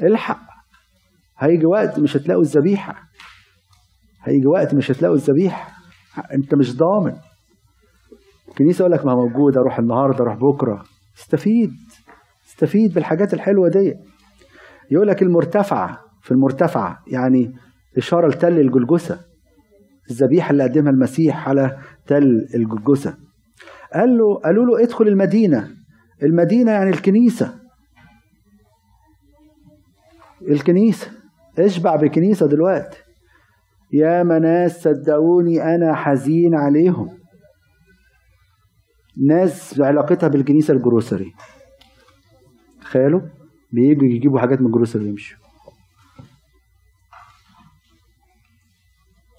الحق. 0.02 0.40
هيجي 1.38 1.66
وقت 1.66 1.98
مش 1.98 2.16
هتلاقوا 2.16 2.42
الذبيحة. 2.42 2.94
هيجي 4.24 4.46
وقت 4.46 4.74
مش 4.74 4.90
هتلاقوا 4.90 5.16
الذبيحه 5.16 5.72
انت 6.32 6.54
مش 6.54 6.76
ضامن. 6.76 7.16
الكنيسه 8.48 8.82
يقول 8.82 8.92
لك 8.92 9.06
ما 9.06 9.14
موجوده 9.14 9.60
روح 9.60 9.78
النهارده 9.78 10.24
روح 10.24 10.36
بكرة. 10.36 10.84
استفيد. 11.18 11.70
استفيد 12.48 12.94
بالحاجات 12.94 13.34
الحلوة 13.34 13.68
دي. 13.68 13.94
يقول 14.90 15.08
لك 15.08 15.22
المرتفعة 15.22 16.00
في 16.22 16.30
المرتفعة 16.30 16.98
يعني 17.06 17.52
إشارة 17.96 18.28
لتل 18.28 18.60
الجلجسه 18.60 19.20
الذبيحة 20.10 20.50
اللي 20.50 20.62
قدمها 20.62 20.92
المسيح 20.92 21.48
على 21.48 21.78
تل 22.06 22.46
الجلجسه 22.54 23.16
قال 23.94 24.18
له 24.18 24.40
قالوا 24.44 24.64
له 24.64 24.82
ادخل 24.84 25.08
المدينة. 25.08 25.70
المدينة 26.22 26.72
يعني 26.72 26.90
الكنيسة. 26.90 27.54
الكنيسة. 30.48 31.10
اشبع 31.58 31.96
بكنيسة 31.96 32.46
دلوقتي. 32.46 33.03
يا 33.94 34.22
ناس 34.22 34.82
صدقوني 34.82 35.74
أنا 35.74 35.94
حزين 35.94 36.54
عليهم. 36.54 37.18
ناس 39.26 39.80
علاقتها 39.80 40.28
بالكنيسة 40.28 40.74
الجروسري. 40.74 41.32
تخيلوا؟ 42.80 43.20
بيجوا 43.72 44.08
يجيبوا 44.08 44.40
حاجات 44.40 44.60
من 44.60 44.66
الجروسري 44.66 45.04
ويمشوا. 45.04 45.38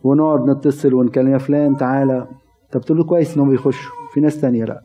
ونقعد 0.04 0.50
نتصل 0.50 0.94
ونكلم 0.94 1.34
يا 1.34 1.38
فلان 1.38 1.78
تعالى. 1.78 2.28
طب 2.72 2.82
تقول 2.82 2.98
له 2.98 3.04
كويس 3.04 3.36
انهم 3.36 3.50
بيخشوا. 3.50 3.92
في 4.14 4.20
ناس 4.22 4.42
تانية 4.42 4.66
لأ. 4.66 4.82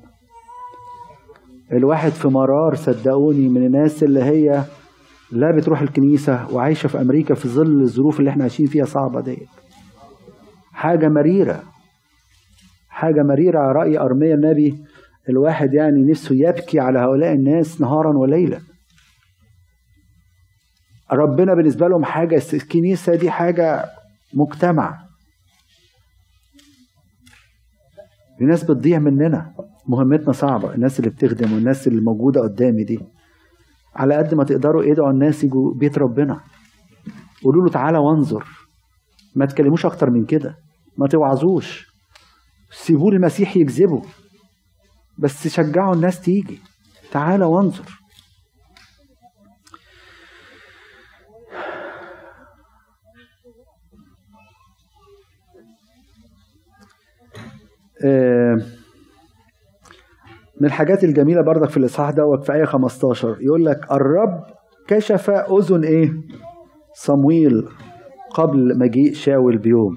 الواحد 1.73 2.11
في 2.11 2.29
مرار 2.29 2.75
صدقوني 2.75 3.49
من 3.49 3.67
الناس 3.67 4.03
اللي 4.03 4.23
هي 4.23 4.65
لا 5.33 5.51
بتروح 5.51 5.81
الكنيسة 5.81 6.55
وعايشة 6.55 6.87
في 6.87 7.01
أمريكا 7.01 7.35
في 7.35 7.49
ظل 7.49 7.81
الظروف 7.81 8.19
اللي 8.19 8.31
إحنا 8.31 8.43
عايشين 8.43 8.67
فيها 8.67 8.85
صعبة 8.85 9.21
ديت. 9.21 9.49
حاجة 10.73 11.09
مريرة. 11.09 11.63
حاجة 12.89 13.23
مريرة 13.23 13.59
على 13.59 13.73
رأي 13.73 13.99
أرميا 13.99 14.35
النبي. 14.35 14.85
الواحد 15.29 15.75
يعني 15.75 16.11
نفسه 16.11 16.35
يبكي 16.35 16.81
على 16.81 16.99
هؤلاء 16.99 17.33
الناس 17.33 17.81
نهارا 17.81 18.19
وليلا. 18.19 18.61
ربنا 21.13 21.55
بالنسبة 21.55 21.89
لهم 21.89 22.05
حاجة 22.05 22.43
الكنيسة 22.53 23.15
دي 23.15 23.31
حاجة 23.31 23.85
مجتمع. 24.35 25.07
الناس 28.41 28.65
بتضيع 28.65 28.99
مننا. 28.99 29.55
مهمتنا 29.89 30.33
صعبة. 30.33 30.75
الناس 30.75 30.99
اللي 31.01 31.11
بتخدم 31.11 31.53
والناس 31.53 31.89
اللي 31.89 32.01
موجودة 32.01 32.41
قدامي 32.41 32.85
دي. 32.85 33.01
على 33.97 34.17
قد 34.17 34.35
ما 34.35 34.45
تقدروا 34.45 34.93
ادعوا 34.93 35.11
الناس 35.11 35.45
يجوا 35.45 35.75
بيت 35.75 35.99
ربنا. 35.99 36.41
قولوا 37.45 37.65
له 37.65 37.71
تعالى 37.71 37.99
وانظر. 37.99 38.47
ما 39.37 39.47
تكلموش 39.47 39.87
أكتر 39.87 40.11
من 40.11 40.25
كده. 40.27 40.57
ما 40.99 41.09
توعظوش. 41.09 41.87
سيبوه 42.71 43.13
المسيح 43.13 43.57
يكذبه 43.57 44.03
بس 45.19 45.49
شجعوا 45.49 45.95
الناس 45.95 46.21
تيجي. 46.21 46.59
تعالى 47.13 47.45
وانظر. 47.45 48.01
آه، 58.05 58.80
من 60.61 60.67
الحاجات 60.67 61.05
الجميلة 61.05 61.43
برضك 61.43 61.71
في 61.71 61.77
الإصحاح 61.77 62.11
دوت 62.11 62.45
في 62.45 62.53
آية 62.53 62.65
15 62.65 63.37
يقول 63.41 63.65
لك 63.65 63.93
الرب 63.93 64.45
كشف 64.89 65.31
أذن 65.31 65.85
إيه؟ 65.85 66.13
صمويل 66.95 67.69
قبل 68.35 68.79
مجيء 68.79 69.13
شاول 69.13 69.59
بيوم. 69.59 69.97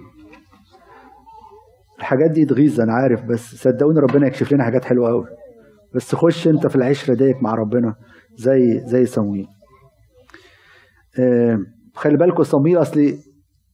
الحاجات 1.99 2.31
دي 2.31 2.45
تغيظ 2.45 2.81
أنا 2.81 2.93
عارف 2.93 3.23
بس 3.25 3.55
صدقوني 3.55 3.99
ربنا 3.99 4.27
يكشف 4.27 4.53
لنا 4.53 4.63
حاجات 4.63 4.85
حلوة 4.85 5.09
أوي. 5.09 5.25
بس 5.95 6.15
خش 6.15 6.47
أنت 6.47 6.67
في 6.67 6.75
العشرة 6.75 7.13
ديت 7.13 7.43
مع 7.43 7.55
ربنا 7.55 7.95
زي 8.35 8.79
زي 8.79 9.05
صمويل. 9.05 9.47
آه، 11.19 11.59
خلي 11.95 12.17
بالكم 12.17 12.43
صمويل 12.43 12.81
أصلي 12.81 13.15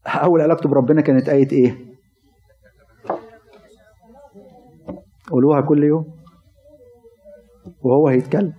أول 0.08 0.42
علاقته 0.42 0.70
بربنا 0.70 1.02
كانت 1.02 1.30
آية 1.30 1.52
إيه؟ 1.52 1.76
قولوها 5.32 5.62
كل 5.62 5.84
يوم. 5.84 6.19
وهو 7.82 8.08
هيتكلم. 8.08 8.54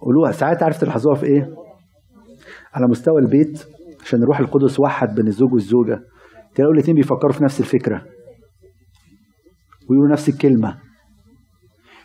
قولوها 0.00 0.32
ساعات 0.32 0.62
عارف 0.62 0.80
تلاحظوها 0.80 1.14
في 1.14 1.26
إيه؟ 1.26 1.54
على 2.72 2.86
مستوى 2.86 3.20
البيت 3.20 3.64
عشان 4.00 4.22
الروح 4.22 4.40
القدس 4.40 4.80
وحد 4.80 5.14
بين 5.14 5.26
الزوج 5.26 5.52
والزوجة. 5.52 6.00
تلاقوا 6.54 6.74
الاتنين 6.74 6.96
بيفكروا 6.96 7.32
في 7.32 7.44
نفس 7.44 7.60
الفكرة. 7.60 8.06
ويقولوا 9.90 10.12
نفس 10.12 10.28
الكلمة. 10.28 10.78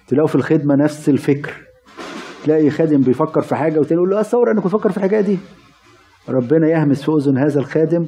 تلاقوا 0.08 0.28
في 0.28 0.36
الخدمة 0.36 0.76
نفس 0.76 1.10
الفكر. 1.10 1.64
تلاقي 2.44 2.70
خادم 2.70 3.02
بيفكر 3.02 3.42
في 3.42 3.56
حاجة 3.56 3.80
وتاني 3.80 3.96
يقول 3.96 4.10
له 4.10 4.22
اصور 4.22 4.52
أنا 4.52 4.62
كنت 4.62 4.74
بفكر 4.74 4.92
في 4.92 4.98
الحاجة 4.98 5.22
دي. 5.22 5.38
ربنا 6.30 6.68
يهمس 6.68 7.04
في 7.04 7.12
أذن 7.12 7.38
هذا 7.38 7.60
الخادم 7.60 8.08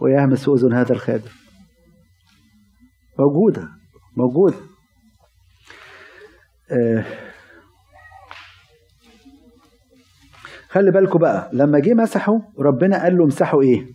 ويهمس 0.00 0.44
في 0.44 0.50
أذن 0.50 0.72
هذا 0.72 0.92
الخادم. 0.92 1.30
موجودة 3.18 3.68
موجودة. 4.16 4.56
آه. 4.56 4.73
خلي 10.68 10.90
بالكم 10.90 11.18
بقى 11.18 11.50
لما 11.52 11.78
جه 11.78 11.94
مسحه 11.94 12.40
ربنا 12.58 13.02
قال 13.02 13.18
له 13.18 13.24
امسحه 13.24 13.60
إيه؟ 13.60 13.86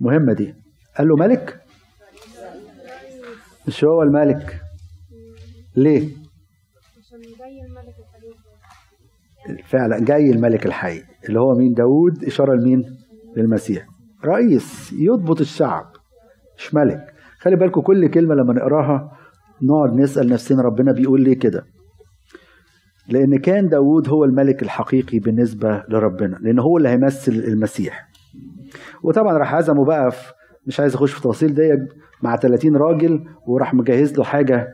مهمة 0.00 0.32
دي. 0.32 0.54
قال 0.98 1.08
له 1.08 1.16
ملك؟ 1.16 1.60
مش 3.68 3.84
هو 3.84 4.02
الملك؟ 4.02 4.60
ليه؟ 5.76 6.08
فعلا 9.64 10.04
جاي 10.04 10.30
الملك 10.30 10.66
الحي 10.66 11.02
اللي 11.28 11.40
هو 11.40 11.54
مين؟ 11.54 11.74
داود 11.74 12.24
إشارة 12.24 12.54
لمين؟ 12.54 12.98
للمسيح. 13.36 13.86
رئيس 14.24 14.92
يضبط 14.92 15.40
الشعب 15.40 15.92
مش 16.58 16.74
ملك. 16.74 17.14
خلي 17.38 17.56
بالكم 17.56 17.80
كل 17.80 18.10
كلمة 18.10 18.34
لما 18.34 18.52
نقراها 18.54 19.17
نقعد 19.62 19.92
نسأل 19.94 20.28
نفسنا 20.28 20.62
ربنا 20.62 20.92
بيقول 20.92 21.20
ليه 21.20 21.38
كده. 21.38 21.64
لأن 23.08 23.38
كان 23.38 23.68
داود 23.68 24.08
هو 24.08 24.24
الملك 24.24 24.62
الحقيقي 24.62 25.18
بالنسبة 25.18 25.84
لربنا 25.88 26.36
لأن 26.40 26.58
هو 26.58 26.76
اللي 26.78 26.88
هيمثل 26.88 27.32
المسيح. 27.32 28.08
وطبعا 29.02 29.38
راح 29.38 29.54
عزمه 29.54 29.84
بقى 29.84 30.10
في 30.10 30.32
مش 30.66 30.80
عايز 30.80 30.94
أخش 30.94 31.12
في 31.12 31.20
تفاصيل 31.20 31.54
ديت 31.54 31.78
مع 32.22 32.36
30 32.36 32.76
راجل 32.76 33.24
وراح 33.46 33.74
مجهز 33.74 34.18
له 34.18 34.24
حاجة 34.24 34.68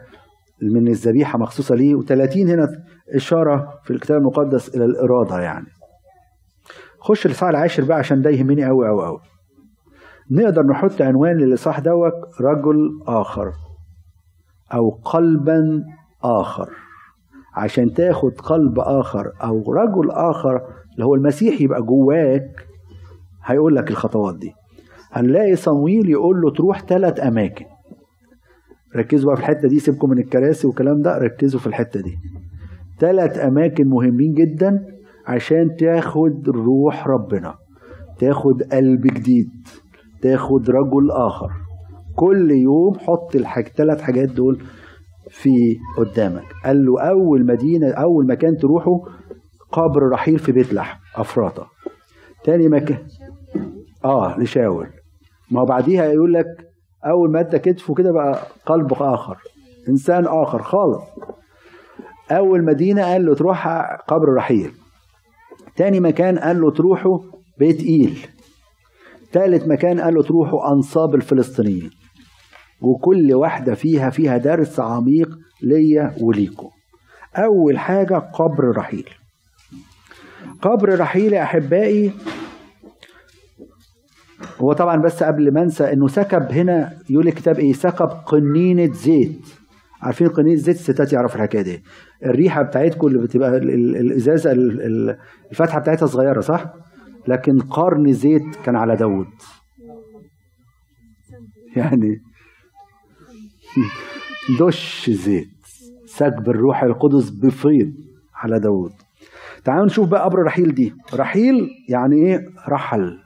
من 0.62 0.88
الذبيحة 0.88 1.38
مخصوصة 1.38 1.74
ليه. 1.74 1.94
و30 2.00 2.36
هنا 2.36 2.68
إشارة 3.14 3.80
في 3.84 3.90
الكتاب 3.90 4.18
المقدس 4.20 4.76
إلى 4.76 4.84
الإرادة 4.84 5.40
يعني. 5.40 5.66
خش 7.00 7.26
الاصحاح 7.26 7.48
العاشر 7.48 7.84
بقى 7.84 7.98
عشان 7.98 8.22
ده 8.22 8.30
يهمني 8.30 8.64
قوي 8.66 8.88
قوي 8.88 9.06
قوي 9.06 9.20
نقدر 10.30 10.62
نحط 10.66 11.02
عنوان 11.02 11.36
للإصحاح 11.36 11.80
دوت 11.80 12.12
رجل 12.40 13.00
آخر. 13.06 13.52
أو 14.72 14.90
قلبا 14.90 15.84
آخر. 16.24 16.68
عشان 17.56 17.92
تاخد 17.92 18.32
قلب 18.40 18.78
آخر 18.78 19.32
أو 19.42 19.72
رجل 19.72 20.10
آخر 20.10 20.62
اللي 20.94 21.04
هو 21.04 21.14
المسيح 21.14 21.60
يبقى 21.60 21.82
جواك 21.82 22.66
هيقول 23.44 23.76
لك 23.76 23.90
الخطوات 23.90 24.36
دي. 24.38 24.52
هنلاقي 25.12 25.56
صمويل 25.56 26.10
يقول 26.10 26.40
له 26.40 26.50
تروح 26.50 26.80
ثلاث 26.82 27.20
أماكن. 27.20 27.64
ركزوا 28.96 29.26
بقى 29.26 29.36
في 29.36 29.42
الحتة 29.42 29.68
دي 29.68 29.78
سيبكم 29.78 30.10
من 30.10 30.18
الكراسي 30.18 30.66
والكلام 30.66 31.02
ده 31.02 31.18
ركزوا 31.18 31.60
في 31.60 31.66
الحتة 31.66 32.00
دي. 32.00 32.16
ثلاث 33.00 33.38
أماكن 33.38 33.88
مهمين 33.88 34.34
جدا 34.34 34.86
عشان 35.26 35.76
تاخد 35.76 36.48
روح 36.48 37.06
ربنا 37.08 37.54
تاخد 38.18 38.62
قلب 38.62 39.00
جديد 39.06 39.50
تاخد 40.22 40.70
رجل 40.70 41.10
آخر. 41.10 41.50
كل 42.16 42.50
يوم 42.50 42.98
حط 42.98 43.36
الحاج 43.36 43.68
ثلاث 43.68 44.00
حاجات 44.00 44.28
دول 44.28 44.62
في 45.30 45.76
قدامك. 45.98 46.44
قال 46.64 46.86
له 46.86 47.00
أول 47.00 47.46
مدينة 47.46 47.90
أول 47.92 48.26
مكان 48.26 48.56
تروحه 48.56 49.00
قبر 49.72 50.08
رحيل 50.08 50.38
في 50.38 50.52
بيت 50.52 50.72
لحم 50.74 50.98
أفراطة. 51.16 51.66
تاني 52.44 52.68
مكان 52.68 52.98
آه 54.04 54.38
لشاول. 54.38 54.86
ما 55.50 55.64
بعديها 55.64 56.04
يقول 56.04 56.32
لك 56.32 56.46
أول 57.06 57.30
ما 57.30 57.40
أدى 57.40 57.58
كتفه 57.58 57.94
كده 57.94 58.12
بقى 58.12 58.38
قلب 58.66 58.92
آخر 58.92 59.38
إنسان 59.88 60.24
آخر 60.26 60.62
خالص. 60.62 61.02
أول 62.30 62.64
مدينة 62.64 63.02
قال 63.02 63.26
له 63.26 63.34
تروح 63.34 63.68
قبر 64.08 64.34
رحيل. 64.34 64.70
تاني 65.76 66.00
مكان 66.00 66.38
قال 66.38 66.60
له 66.60 66.70
تروحوا 66.70 67.18
بيت 67.58 67.80
إيل. 67.80 68.18
تالت 69.32 69.68
مكان 69.68 70.00
قال 70.00 70.14
له 70.14 70.22
تروحوا 70.22 70.72
أنصاب 70.72 71.14
الفلسطينيين. 71.14 71.90
وكل 72.86 73.34
واحدة 73.34 73.74
فيها 73.74 74.10
فيها 74.10 74.36
درس 74.38 74.80
عميق 74.80 75.38
ليا 75.62 76.14
وليكم. 76.20 76.68
أول 77.36 77.78
حاجة 77.78 78.14
قبر 78.14 78.76
رحيل. 78.76 79.08
قبر 80.62 80.98
رحيل 81.00 81.32
يا 81.32 81.42
أحبائي 81.42 82.12
هو 84.58 84.72
طبعا 84.72 84.96
بس 84.96 85.22
قبل 85.22 85.54
ما 85.54 85.62
أنسى 85.62 85.92
إنه 85.92 86.08
سكب 86.08 86.52
هنا 86.52 86.92
يقول 87.10 87.28
الكتاب 87.28 87.58
إيه؟ 87.58 87.72
سكب 87.72 88.06
قنينة 88.08 88.92
زيت. 88.92 89.40
عارفين 90.02 90.28
قنينة 90.28 90.56
زيت؟ 90.56 90.76
الستات 90.76 91.12
يعرفوا 91.12 91.36
الحكاية 91.36 91.62
دي. 91.62 91.82
الريحة 92.24 92.62
بتاعتكم 92.62 93.06
اللي 93.06 93.18
بتبقى 93.18 93.56
ال- 93.56 93.70
ال- 93.70 93.96
الإزازة 93.96 94.52
ال- 94.52 94.80
ال- 94.82 95.18
الفتحه 95.50 95.78
بتاعتها 95.80 96.06
صغيرة 96.06 96.40
صح؟ 96.40 96.64
لكن 97.28 97.58
قرن 97.60 98.12
زيت 98.12 98.56
كان 98.64 98.76
على 98.76 98.96
داود 98.96 99.26
يعني 101.76 102.20
دش 104.60 105.10
زيت 105.10 105.48
سكب 106.06 106.48
الروح 106.48 106.82
القدس 106.82 107.30
بفيض 107.30 107.92
على 108.34 108.60
داود 108.60 108.92
تعالوا 109.64 109.86
نشوف 109.86 110.08
بقى 110.08 110.24
قبر 110.24 110.42
رحيل 110.42 110.74
دي. 110.74 110.94
رحيل 111.14 111.70
يعني 111.88 112.16
إيه؟ 112.16 112.48
رحل 112.68 113.18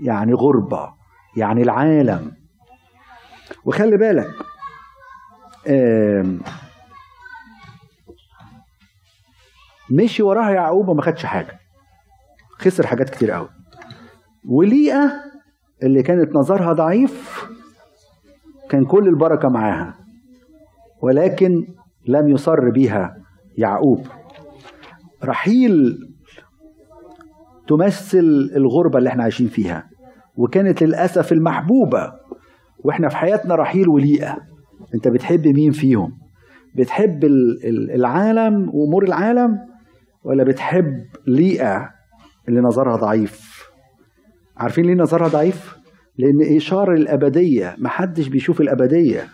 يعني 0.00 0.32
غربة 0.32 0.94
يعني 1.36 1.62
العالم. 1.62 2.32
وخلي 3.64 3.96
بالك 3.96 4.34
مشي 9.90 10.22
وراها 10.22 10.50
يعقوب 10.50 10.88
وما 10.88 11.02
خدش 11.02 11.24
حاجة. 11.26 11.60
خسر 12.58 12.86
حاجات 12.86 13.10
كتير 13.10 13.30
قوي. 13.30 13.48
وليئة 14.48 15.12
اللي 15.82 16.02
كانت 16.02 16.34
نظرها 16.34 16.72
ضعيف 16.72 17.46
كان 18.72 18.84
كل 18.84 19.08
البركة 19.08 19.48
معاها 19.48 19.94
ولكن 21.02 21.66
لم 22.08 22.28
يصر 22.28 22.70
بها 22.70 23.16
يعقوب. 23.58 24.06
رحيل 25.24 25.98
تمثل 27.68 28.50
الغربة 28.56 28.98
اللي 28.98 29.08
إحنا 29.10 29.22
عايشين 29.22 29.48
فيها 29.48 29.86
وكانت 30.36 30.82
للأسف 30.82 31.32
المحبوبة. 31.32 32.12
وإحنا 32.84 33.08
في 33.08 33.16
حياتنا 33.16 33.54
رحيل 33.54 33.88
وليئة. 33.88 34.38
انت 34.94 35.08
بتحب 35.08 35.46
مين 35.48 35.70
فيهم؟ 35.72 36.12
بتحب 36.76 37.24
ال- 37.24 37.66
ال- 37.66 37.90
العالم 37.90 38.70
وأمور 38.74 39.04
العالم 39.04 39.58
ولا 40.24 40.44
بتحب 40.44 41.04
ليئة 41.26 41.90
اللي 42.48 42.60
نظرها 42.60 42.96
ضعيف؟ 42.96 43.62
عارفين 44.56 44.84
ليه 44.84 44.94
نظرها 44.94 45.28
ضعيف؟ 45.28 45.81
لأن 46.18 46.56
اشاره 46.56 46.94
الأبدية 46.94 47.76
محدش 47.78 48.28
بيشوف 48.28 48.60
الأبدية. 48.60 49.28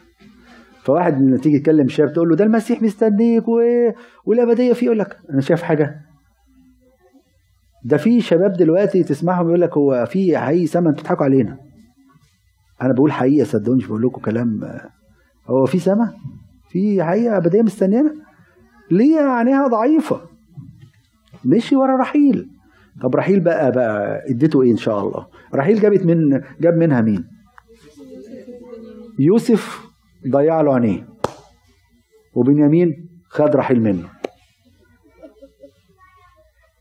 فواحد 0.83 1.21
لما 1.23 1.37
تيجي 1.37 1.59
تكلم 1.59 1.89
شاب 1.89 2.13
تقول 2.13 2.29
له 2.29 2.37
ده 2.37 2.45
المسيح 2.45 2.83
مستنيك 2.83 3.49
و... 3.49 3.61
والأبدية 4.25 4.73
فيه 4.73 4.87
يقول 4.87 4.99
لك 4.99 5.19
أنا 5.31 5.41
شايف 5.41 5.63
حاجة. 5.63 6.01
ده 7.85 7.97
في 7.97 8.21
شباب 8.21 8.53
دلوقتي 8.53 9.03
تسمعهم 9.03 9.47
يقول 9.49 9.61
لك 9.61 9.77
هو 9.77 10.07
في 10.11 10.39
حقيقي 10.39 10.67
سما 10.67 10.91
أنتوا 10.91 11.01
بتضحكوا 11.03 11.25
علينا. 11.25 11.59
أنا 12.83 12.93
بقول 12.93 13.13
حقيقه 13.13 13.45
صدقوني 13.45 13.79
مش 13.79 13.87
بقول 13.87 14.03
لكم 14.03 14.21
كلام. 14.21 14.61
هو 15.47 15.67
في 15.67 15.79
سما 15.79 16.15
في 16.69 17.03
حقيقة 17.05 17.37
أبدية 17.37 17.63
مستنيانا؟ 17.63 18.15
ليه 18.91 19.21
عينيها 19.21 19.67
ضعيفة؟ 19.67 20.21
مشي 21.45 21.77
ورا 21.77 21.97
رحيل. 22.01 22.49
طب 23.03 23.17
رحيل 23.17 23.41
بقى 23.41 23.73
بقى 23.73 24.23
اديته 24.31 24.63
إيه 24.63 24.71
إن 24.73 24.77
شاء 24.77 25.01
الله؟ 25.01 25.27
رحيل 25.55 25.81
جابت 25.81 26.07
من 26.07 26.43
جاب 26.61 26.75
منها 26.75 27.01
مين؟ 27.01 27.25
يوسف 29.19 29.87
ضيع 30.31 30.61
له 30.61 30.75
عينيه. 30.75 31.09
وبنيامين 32.35 33.09
خد 33.29 33.57
رحيل 33.57 33.81
منه. 33.83 34.09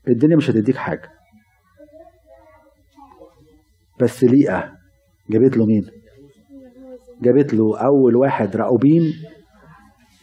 الدنيا 0.08 0.36
مش 0.36 0.50
هتديك 0.50 0.76
حاجة. 0.76 1.10
بس 4.00 4.24
ليئة 4.24 4.72
جابت 5.30 5.56
له 5.56 5.66
مين؟ 5.66 5.86
جابت 7.22 7.54
له 7.54 7.78
أول 7.78 8.16
واحد 8.16 8.56
رأوبين. 8.56 9.02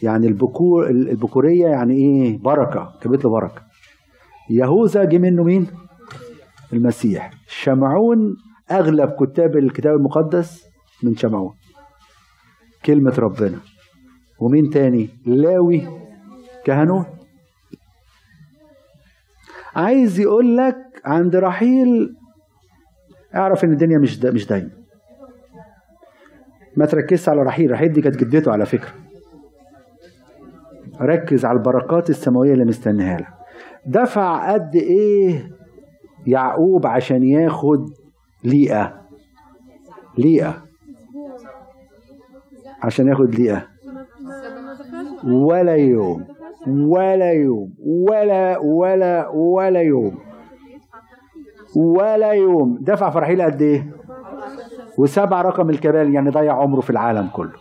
يعني 0.02 0.26
البكور 0.26 0.90
البكورية 0.90 1.66
يعني 1.66 1.94
إيه؟ 1.94 2.38
بركة. 2.38 2.92
جابت 3.04 3.24
له 3.24 3.30
بركة. 3.30 3.62
يهوذا 4.50 5.04
جه 5.04 5.18
منه 5.18 5.42
مين؟ 5.42 5.66
المسيح. 6.72 7.30
شمعون 7.46 8.36
أغلب 8.70 9.10
كتاب 9.10 9.56
الكتاب 9.56 9.94
المقدس 9.94 10.64
من 11.02 11.16
شمعون. 11.16 11.54
كلمة 12.84 13.14
ربنا. 13.18 13.58
ومين 14.40 14.70
تاني؟ 14.70 15.08
لاوي. 15.26 15.88
كهنوت 16.64 17.06
عايز 19.76 20.20
يقول 20.20 20.56
لك 20.56 20.76
عند 21.04 21.36
رحيل 21.36 22.16
اعرف 23.34 23.64
إن 23.64 23.72
الدنيا 23.72 23.98
مش 23.98 24.18
دا 24.18 24.30
مش 24.30 24.46
دايما 24.46 24.70
ما 26.76 26.86
تركزش 26.86 27.28
على 27.28 27.42
رحيل. 27.42 27.70
رحيل 27.70 27.92
دي 27.92 28.00
كانت 28.00 28.16
جدته 28.16 28.52
على 28.52 28.66
فكرة. 28.66 28.94
ركز 31.00 31.44
على 31.44 31.58
البركات 31.58 32.10
السماوية 32.10 32.52
اللي 32.52 32.64
مستنيها 32.64 33.18
لك. 33.18 33.26
دفع 33.86 34.52
قد 34.52 34.76
إيه 34.76 35.55
يعقوب 36.26 36.86
عشان 36.86 37.22
ياخد 37.22 37.90
ليئة. 38.44 39.00
ليئة. 40.18 40.62
عشان 42.82 43.08
ياخد 43.08 43.34
ليئة. 43.34 43.66
ولا 45.24 45.76
يوم. 45.76 46.26
ولا 46.66 47.32
يوم. 47.32 47.74
ولا 47.86 48.58
ولا 48.58 49.28
ولا 49.28 49.80
يوم. 49.80 50.18
ولا 51.76 52.32
يوم. 52.32 52.78
دفع 52.80 53.10
في 53.10 53.18
رحيل 53.18 53.42
قد 53.42 53.62
إيه؟ 53.62 53.96
وسبع 54.98 55.42
رقم 55.42 55.70
الكبال 55.70 56.14
يعني 56.14 56.30
ضيع 56.30 56.52
عمره 56.54 56.80
في 56.80 56.90
العالم 56.90 57.28
كله. 57.32 57.52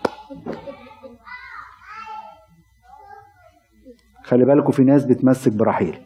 خلي 4.24 4.46
بالكم 4.46 4.72
في 4.72 4.84
ناس 4.84 5.06
بتمسك 5.06 5.52
برحيل 5.54 5.98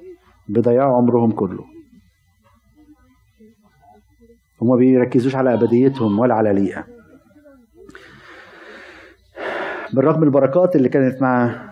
بيضيعوا 0.47 0.97
عمرهم 0.97 1.32
كله. 1.32 1.79
هما 4.62 4.76
بيركزوش 4.76 5.36
على 5.36 5.53
أبديتهم 5.53 6.20
ولا 6.20 6.36
على 6.36 6.53
ليئة. 6.53 6.86
بالرغم 9.93 10.24
البركات 10.24 10.76
اللي 10.76 10.89
كانت 10.89 11.22
مع 11.22 11.70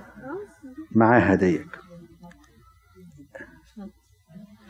معاها 0.92 1.36
ديك 1.36 1.68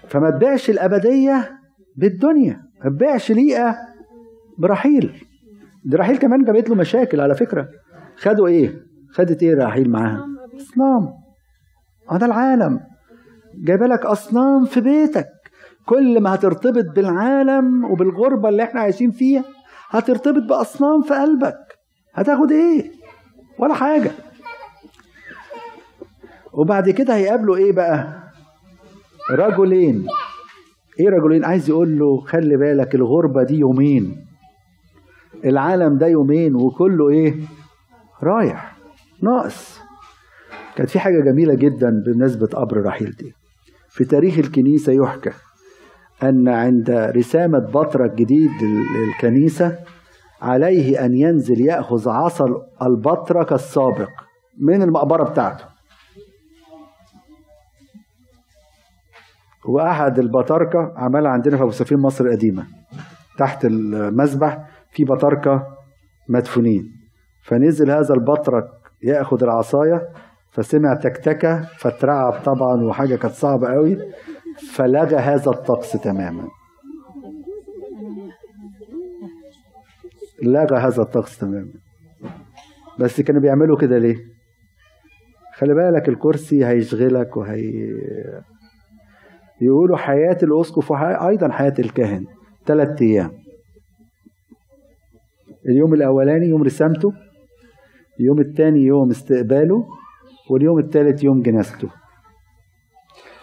فما 0.08 0.30
تبيعش 0.30 0.70
الأبدية 0.70 1.60
بالدنيا 1.96 2.64
ما 2.84 2.90
تبيعش 2.90 3.32
ليئة 3.32 3.76
برحيل. 4.58 5.28
دي 5.86 5.96
رحيل 5.96 6.18
كمان 6.18 6.44
جابت 6.44 6.70
له 6.70 6.76
مشاكل 6.76 7.22
على 7.22 7.36
فكرة. 7.36 7.70
خدوا 8.18 8.48
إيه؟ 8.48 8.82
خدت 9.12 9.44
إيه 9.44 9.56
رحيل 9.56 9.90
معاها؟ 9.90 10.26
أصنام. 10.58 11.14
هذا 12.12 12.26
العالم. 12.26 12.80
جايبة 13.56 13.88
لك 13.88 14.06
أصنام 14.06 14.66
في 14.66 14.82
بيتك. 14.82 15.28
كل 15.88 16.22
ما 16.22 16.34
هترتبط 16.36 16.86
بالعالم 16.96 17.86
وبالغربة 17.92 18.50
اللي 18.50 18.64
إحنا 18.64 18.82
عايشين 18.82 19.12
فيها 19.12 19.44
هترتبط 19.90 20.44
بأصنام 20.50 21.02
في 21.02 21.14
قلبك. 21.14 21.58
هتاخد 22.14 22.52
إيه؟ 22.52 22.92
ولا 23.60 23.74
حاجة. 23.74 24.12
وبعد 26.54 26.90
كده 26.90 27.16
هيقابلوا 27.16 27.58
إيه 27.58 27.72
بقى؟ 27.72 28.24
رجلين. 29.32 30.08
إيه 31.00 31.10
رجلين؟ 31.10 31.46
عايز 31.46 31.70
يقول 31.70 32.00
له 32.00 32.20
خلي 32.22 32.58
بالك 32.58 32.96
الغربة 32.96 33.44
دي 33.44 33.56
يومين. 33.60 34.26
العالم 35.46 35.98
ده 35.98 36.08
يومين 36.08 36.56
وكله 36.56 37.10
إيه؟ 37.10 37.36
رايح. 38.24 38.78
ناقص. 39.24 39.80
كانت 40.76 40.90
في 40.90 41.00
حاجة 41.00 41.20
جميلة 41.22 41.54
جدا 41.54 42.04
بمناسبة 42.06 42.48
قبر 42.48 42.82
رحيل 42.86 43.12
دي. 43.12 43.34
في 43.90 44.06
تاريخ 44.06 44.38
الكنيسة 44.38 44.94
يحكى 44.94 45.32
أن 46.24 46.48
عند 46.48 46.90
رسامة 46.90 47.60
بطرك 47.60 48.14
جديد 48.14 48.52
للكنيسة 48.96 49.80
عليه 50.42 51.06
أن 51.06 51.18
ينزل 51.18 51.62
يأخذ 51.62 52.10
عصا 52.10 52.46
البطرك 52.82 53.54
السابق 53.54 54.10
من 54.60 54.82
المقبرة 54.82 55.24
بتاعته. 55.24 55.66
وأحد 59.66 60.20
البطاركة 60.20 60.94
عملها 60.96 61.32
عندنا 61.32 61.58
في 61.58 61.64
أبو 61.64 61.72
سفين 61.72 62.00
مصر 62.00 62.26
القديمة 62.26 62.68
تحت 63.38 63.66
المذبح 63.66 64.66
في 64.92 65.04
بطاركة 65.04 65.68
مدفونين. 66.30 66.92
فنزل 67.44 67.92
هذا 67.92 68.14
البطرك 68.14 68.68
يأخذ 69.04 69.44
العصاية 69.44 70.10
فسمع 70.52 70.94
تكتكة 70.94 71.62
فاترعب 71.62 72.34
طبعا 72.34 72.84
وحاجة 72.84 73.16
كانت 73.16 73.34
صعبة 73.34 73.68
قوي. 73.68 73.98
فلغى 74.58 75.16
هذا 75.16 75.52
الطقس 75.52 75.92
تماما. 75.92 76.48
لغى 80.44 80.78
هذا 80.78 81.02
الطقس 81.02 81.38
تماما. 81.38 81.74
بس 83.00 83.22
كانوا 83.22 83.42
بيعملوا 83.42 83.78
كده 83.78 83.98
ليه؟ 83.98 84.16
خلي 85.56 85.74
بالك 85.74 86.10
الكرسي 86.10 86.66
هيشغلك 86.66 87.38
وهي 87.38 87.94
يقولوا 89.62 89.98
حياة 89.98 90.38
الأسقف 90.44 90.92
وأيضا 90.92 91.52
حياة 91.52 91.74
الكاهن. 91.80 92.26
ثلاث 92.66 93.02
أيام. 93.02 93.32
اليوم 95.66 95.94
الأولاني 95.94 96.46
يوم 96.46 96.64
رسامته 96.64 97.14
اليوم 98.20 98.40
الثاني 98.40 98.80
يوم 98.80 99.10
استقباله 99.10 99.86
واليوم 100.50 100.80
الثالث 100.80 101.24
يوم 101.24 101.42
جنازته. 101.42 101.90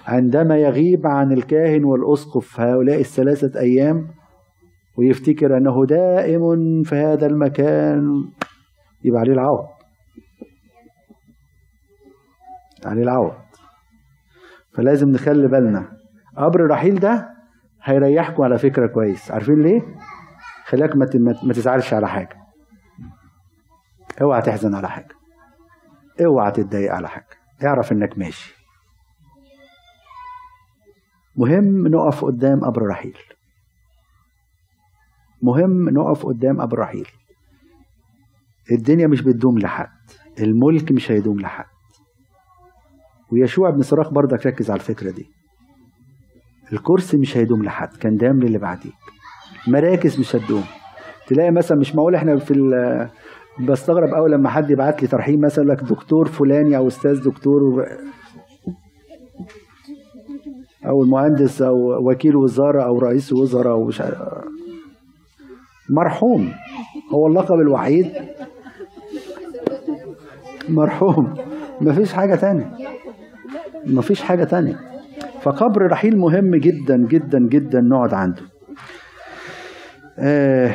عندما 0.06 0.56
يغيب 0.56 1.06
عن 1.06 1.32
الكاهن 1.32 1.84
والأسقف 1.84 2.60
هؤلاء 2.60 3.00
الثلاثة 3.00 3.60
أيام 3.60 4.08
ويفتكر 4.96 5.56
أنه 5.56 5.86
دائم 5.86 6.82
في 6.82 6.94
هذا 6.94 7.26
المكان 7.26 8.24
يبقى 9.04 9.20
عليه 9.20 9.32
العوض. 9.32 9.66
عليه 12.84 13.02
العوض. 13.02 13.34
فلازم 14.74 15.08
نخلي 15.10 15.48
بالنا. 15.48 15.96
قبر 16.36 16.66
رحيل 16.66 17.00
ده 17.00 17.28
هيريحكم 17.82 18.42
على 18.42 18.58
فكرة 18.58 18.86
كويس. 18.86 19.30
عارفين 19.30 19.62
ليه؟ 19.62 19.82
خلاك 20.64 20.96
ما 20.96 21.08
ما 21.42 21.52
تزعلش 21.52 21.94
على 21.94 22.08
حاجة. 22.08 22.36
اوعى 24.22 24.42
تحزن 24.42 24.74
على 24.74 24.88
حاجة. 24.88 25.14
اوعى 26.24 26.50
تتضايق 26.50 26.92
على 26.92 27.08
حاجة. 27.08 27.26
اعرف 27.64 27.92
انك 27.92 28.18
ماشي. 28.18 28.63
مهم 31.36 31.88
نقف 31.88 32.24
قدام 32.24 32.64
قبر 32.64 32.82
رحيل 32.82 33.18
مهم 35.42 35.88
نقف 35.88 36.26
قدام 36.26 36.60
قبر 36.60 36.78
رحيل 36.78 37.08
الدنيا 38.72 39.06
مش 39.06 39.22
بتدوم 39.22 39.58
لحد 39.58 39.88
الملك 40.40 40.92
مش 40.92 41.10
هيدوم 41.10 41.40
لحد. 41.40 41.64
ويشوع 43.32 43.70
بن 43.70 43.82
صراخ 43.82 44.10
برضك 44.12 44.46
ركز 44.46 44.70
على 44.70 44.80
الفكرة 44.80 45.10
دي. 45.10 45.26
الكرسي 46.72 47.16
مش 47.16 47.36
هيدوم 47.36 47.64
لحد 47.64 47.96
كان 47.96 48.16
دام 48.16 48.40
للي 48.40 48.58
بعديك. 48.58 48.94
مراكز 49.68 50.20
مش 50.20 50.36
هتدوم. 50.36 50.64
تلاقي 51.26 51.50
مثلا 51.50 51.78
مش 51.78 51.94
معقول 51.94 52.14
إحنا 52.14 52.36
في 52.36 52.54
بستغرب 53.60 54.08
قوي 54.14 54.30
لما 54.30 54.50
حد 54.50 54.70
يبعت 54.70 55.02
لي 55.02 55.08
ترحيب 55.08 55.40
مثلا 55.40 55.64
لك 55.64 55.80
دكتور 55.84 56.28
فلاني 56.28 56.76
أو 56.76 56.88
أستاذ 56.88 57.24
دكتور. 57.24 57.86
أو 60.86 61.02
المهندس 61.02 61.62
أو 61.62 62.10
وكيل 62.10 62.36
وزارة 62.36 62.82
أو 62.82 62.98
رئيس 62.98 63.32
وزراء 63.32 63.72
أو 63.72 63.84
مش 63.84 64.02
مرحوم. 65.90 66.52
هو 67.12 67.26
اللقب 67.26 67.60
الوحيد. 67.60 68.12
مرحوم. 70.68 71.34
مفيش 71.80 72.12
حاجة 72.12 72.34
تانية. 72.34 72.76
مفيش 73.86 74.22
حاجة 74.22 74.44
تانية. 74.44 74.80
فقبر 75.42 75.86
رحيل 75.86 76.18
مهم 76.18 76.56
جدا 76.56 76.96
جدا 76.96 77.38
جدا 77.38 77.80
نقعد 77.80 78.14
عنده. 78.14 78.42
آه 80.18 80.74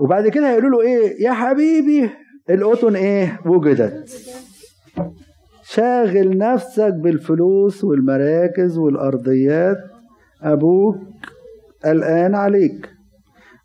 وبعد 0.00 0.28
كده 0.28 0.50
هيقولوا 0.50 0.70
له 0.70 0.88
إيه؟ 0.88 1.24
يا 1.24 1.32
حبيبي 1.32 2.10
القطن 2.50 2.96
إيه؟ 2.96 3.40
وجدت. 3.46 4.10
شاغل 5.74 6.38
نفسك 6.38 6.94
بالفلوس 6.94 7.84
والمراكز 7.84 8.78
والأرضيات. 8.78 9.76
أبوك 10.42 10.96
قلقان 11.84 12.34
عليك. 12.34 12.90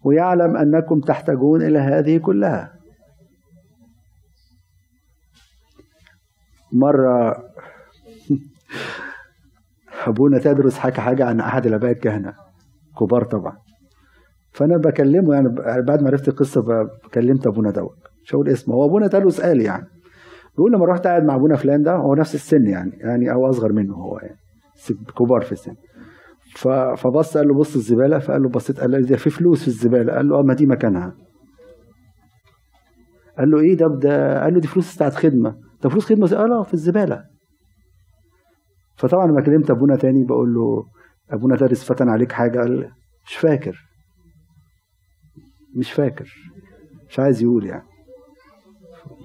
ويعلم 0.03 0.57
أنكم 0.57 0.99
تحتاجون 0.99 1.61
إلى 1.61 1.79
هذه 1.79 2.17
كلها. 2.17 2.73
مرة 6.73 7.31
أبونا 10.07 10.39
تدرس 10.39 10.77
حكى 10.77 11.01
حاجة 11.01 11.25
عن 11.25 11.39
أحد 11.39 11.65
الأباء 11.65 11.91
الكهنة. 11.91 12.33
كبار 12.99 13.23
طبعا. 13.23 13.57
فأنا 14.51 14.77
بكلمه 14.77 15.33
يعني 15.33 15.49
بعد 15.81 16.01
ما 16.01 16.07
عرفت 16.07 16.27
القصة 16.27 16.61
ب- 16.61 16.89
كلمت 17.13 17.47
أبونا 17.47 17.71
دوت. 17.71 17.97
مش 18.23 18.35
هقول 18.35 18.49
اسمه. 18.49 18.75
هو 18.75 18.85
أبونا 18.85 19.07
تدرس 19.07 19.41
قال 19.41 19.61
يعني. 19.61 19.87
بيقول 20.57 20.71
لما 20.71 20.85
رحت 20.85 21.07
قاعد 21.07 21.23
مع 21.23 21.35
أبونا 21.35 21.55
فلان 21.55 21.81
ده 21.83 21.95
هو 21.95 22.15
نفس 22.15 22.35
السن 22.35 22.67
يعني 22.67 22.91
يعني 22.97 23.31
أو 23.31 23.49
أصغر 23.49 23.71
منه 23.71 23.95
هو 23.95 24.17
يعني 24.19 24.37
كبار 25.17 25.41
في 25.41 25.51
السن. 25.51 25.75
فبص 26.97 27.37
قال 27.37 27.47
له 27.47 27.53
بص 27.53 27.75
الزبالة 27.75 28.19
فقال 28.19 28.41
له 28.43 28.49
بصيت 28.49 28.79
قال 28.79 28.91
له 28.91 28.99
ده 28.99 29.17
في 29.17 29.29
فلوس 29.29 29.61
في 29.61 29.67
الزبالة؟ 29.67 30.13
قال 30.13 30.29
له 30.29 30.39
آه 30.39 30.41
ما 30.41 30.53
دي 30.53 30.65
مكانها. 30.65 31.15
قال 33.37 33.51
له 33.51 33.59
إيه 33.59 33.77
ده 33.77 33.87
ده 33.87 34.43
قال 34.43 34.53
له 34.53 34.59
دي 34.59 34.67
فلوس 34.67 34.95
بتاعت 34.95 35.15
خدمة. 35.15 35.55
ده 35.83 35.89
فلوس 35.89 36.05
خدمة؟ 36.05 36.27
قال 36.27 36.51
آه 36.51 36.63
في 36.63 36.73
الزبالة. 36.73 37.23
فطبعا 38.97 39.27
لما 39.27 39.41
كلمت 39.41 39.71
أبونا 39.71 39.95
تاني 39.95 40.23
بقول 40.23 40.53
له 40.53 40.83
أبونا 41.31 41.55
دارس 41.55 41.83
فتن 41.83 42.09
عليك 42.09 42.31
حاجة؟ 42.31 42.59
قال 42.59 42.91
مش 43.27 43.35
فاكر. 43.37 43.77
مش 45.75 45.91
فاكر. 45.91 46.33
مش 47.09 47.19
عايز 47.19 47.41
يقول 47.43 47.65
يعني. 47.65 47.83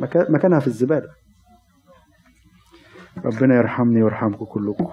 مكا- 0.01 0.30
مكانها 0.30 0.59
في 0.61 0.66
الزبالة. 0.66 1.09
ربنا 3.25 3.57
يرحمني 3.57 4.03
ويرحمكم 4.03 4.45
كلكم. 4.45 4.89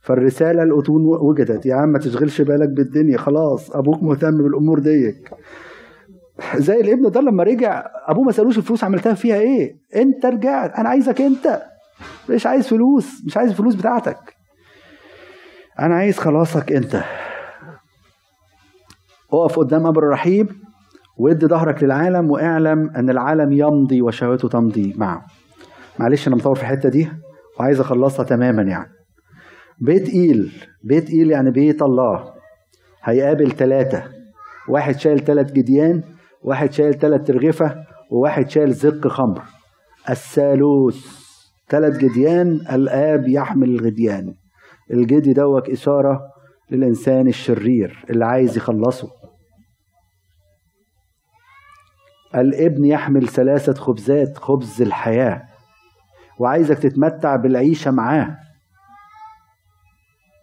فالرسالة 0.00 0.62
الأتون 0.62 1.06
وجدت 1.06 1.66
يا 1.66 1.74
عم 1.74 1.88
ما 1.88 1.98
تشغلش 1.98 2.40
بالك 2.40 2.68
بالدنيا 2.68 3.18
خلاص 3.18 3.70
أبوك 3.76 4.02
مهتم 4.02 4.42
بالأمور 4.42 4.78
ديك. 4.78 5.30
زي 6.56 6.80
الابن 6.80 7.10
ده 7.10 7.20
لما 7.20 7.42
رجع 7.42 7.84
أبوه 8.06 8.24
ما 8.24 8.32
سألوش 8.32 8.58
الفلوس 8.58 8.84
عملتها 8.84 9.14
فيها 9.14 9.36
إيه؟ 9.36 9.76
أنت 9.96 10.26
رجعت 10.26 10.78
أنا 10.78 10.88
عايزك 10.88 11.20
أنت. 11.20 11.62
مش 12.30 12.46
عايز 12.46 12.68
فلوس 12.68 13.24
مش 13.26 13.36
عايز 13.36 13.50
الفلوس 13.50 13.74
بتاعتك. 13.74 14.36
أنا 15.80 15.94
عايز 15.94 16.18
خلاصك 16.18 16.72
أنت. 16.72 17.04
اقف 19.32 19.58
قدام 19.58 19.86
أمر 19.86 20.08
رحيب 20.08 20.50
وادي 21.16 21.46
ظهرك 21.46 21.82
للعالم 21.82 22.30
واعلم 22.30 22.90
أن 22.96 23.10
العالم 23.10 23.52
يمضي 23.52 24.02
وشهوته 24.02 24.48
تمضي 24.48 24.94
معه. 24.96 25.26
معلش 25.98 26.28
أنا 26.28 26.36
مطول 26.36 26.56
في 26.56 26.62
الحتة 26.62 26.88
دي. 26.88 27.08
وعايز 27.60 27.80
أخلصها 27.80 28.24
تماما 28.24 28.62
يعني. 28.62 28.90
بيت 29.80 30.08
إيل 30.08 30.52
بيت 30.84 31.10
إيل 31.10 31.30
يعني 31.30 31.50
بيت 31.50 31.82
الله. 31.82 32.34
هيقابل 33.02 33.50
ثلاثة 33.52 34.04
واحد 34.68 34.98
شايل 34.98 35.20
ثلاث 35.20 35.52
جديان 35.52 36.02
واحد 36.42 36.72
شايل 36.72 36.94
ثلاث 36.94 37.26
ترغفة 37.26 37.84
وواحد 38.10 38.50
شايل 38.50 38.72
زق 38.72 39.08
خمر. 39.08 39.42
الثالوث. 40.10 41.24
ثلاث 41.68 41.96
جديان 41.96 42.48
الآب 42.72 43.28
يحمل 43.28 43.68
الغديان. 43.68 44.34
الجدي 44.90 45.32
دوك 45.32 45.70
إشارة 45.70 46.20
للإنسان 46.70 47.28
الشرير 47.28 48.04
اللي 48.10 48.24
عايز 48.24 48.56
يخلصه. 48.56 49.08
الابن 52.34 52.84
يحمل 52.84 53.28
ثلاثة 53.28 53.74
خبزات 53.74 54.38
خبز 54.38 54.82
الحياة. 54.82 55.42
وعايزك 56.38 56.78
تتمتع 56.78 57.36
بالعيشة 57.36 57.90
معاه. 57.90 58.36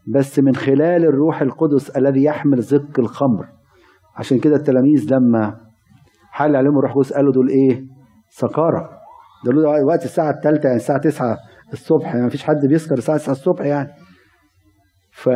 بس 0.07 0.39
من 0.39 0.55
خلال 0.55 1.05
الروح 1.05 1.41
القدس 1.41 1.89
الذي 1.89 2.23
يحمل 2.23 2.61
زق 2.61 2.99
الخمر. 2.99 3.47
عشان 4.15 4.39
كده 4.39 4.55
التلاميذ 4.55 5.13
لما 5.13 5.57
حل 6.31 6.55
عليهم 6.55 6.77
الروح 6.77 6.91
القدس 6.91 7.13
قالوا 7.13 7.33
دول 7.33 7.49
إيه؟ 7.49 7.85
سكارى 8.29 8.89
دول 9.45 9.65
وقت 9.83 10.05
الساعة 10.05 10.29
الثالثة 10.29 10.67
يعني 10.67 10.75
الساعة 10.75 10.97
9 10.99 11.37
الصبح 11.73 12.15
يعني 12.15 12.25
مفيش 12.25 12.43
حد 12.43 12.65
بيسكر 12.65 12.97
الساعة 12.97 13.17
9 13.17 13.31
الصبح 13.31 13.65
يعني. 13.65 13.89
ف 15.11 15.29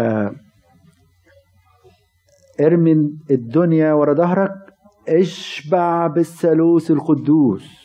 ارمي 2.62 2.94
الدنيا 3.32 3.94
ورا 3.94 4.14
ظهرك 4.14 4.52
اشبع 5.10 6.08
بالثالوث 6.08 6.92
القدوس. 6.92 7.85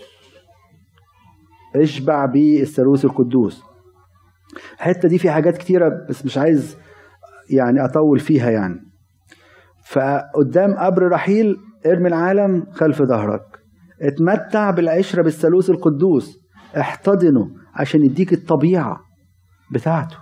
اشبع 1.77 2.27
بالثالوث 2.27 3.05
القدوس. 3.05 3.63
الحتة 4.75 5.09
دي 5.09 5.19
في 5.19 5.31
حاجات 5.31 5.57
كتيرة 5.59 6.07
بس 6.09 6.25
مش 6.25 6.39
عايز 6.39 6.77
يعني 7.51 7.85
أطول 7.85 8.21
فيها 8.21 8.51
يعني. 8.51 8.81
فقدام 9.85 10.75
قبر 10.75 11.09
رحيل 11.09 11.57
ارمي 11.87 12.09
العالم 12.09 12.67
خلف 12.73 13.03
ظهرك. 13.03 13.43
اتمتع 14.03 14.71
بالعشرة 14.71 15.23
بالثالوث 15.23 15.71
القدوس. 15.71 16.39
احتضنه 16.79 17.51
عشان 17.75 18.05
يديك 18.05 18.33
الطبيعة 18.33 19.01
بتاعته. 19.73 20.17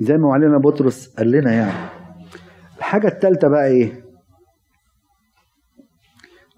زي 0.00 0.18
ما 0.18 0.28
معلمنا 0.28 0.58
بطرس 0.58 1.14
قال 1.16 1.30
لنا 1.30 1.52
يعني. 1.52 1.88
الحاجة 2.78 3.08
الثالثه 3.08 3.48
بقى 3.48 3.66
إيه؟ 3.66 3.99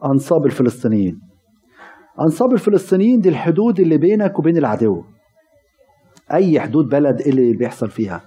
أنصاب 0.05 0.47
الفلسطينيين. 0.47 1.21
أنصاب 2.21 2.53
الفلسطينيين 2.53 3.21
دي 3.21 3.29
الحدود 3.29 3.81
اللي 3.81 3.97
بينك 3.99 4.39
وبين 4.39 4.57
العدو. 4.57 5.05
أي 6.33 6.61
حدود 6.61 6.89
بلد 6.89 7.21
اللي 7.21 7.53
بيحصل 7.53 7.91
فيها. 7.91 8.23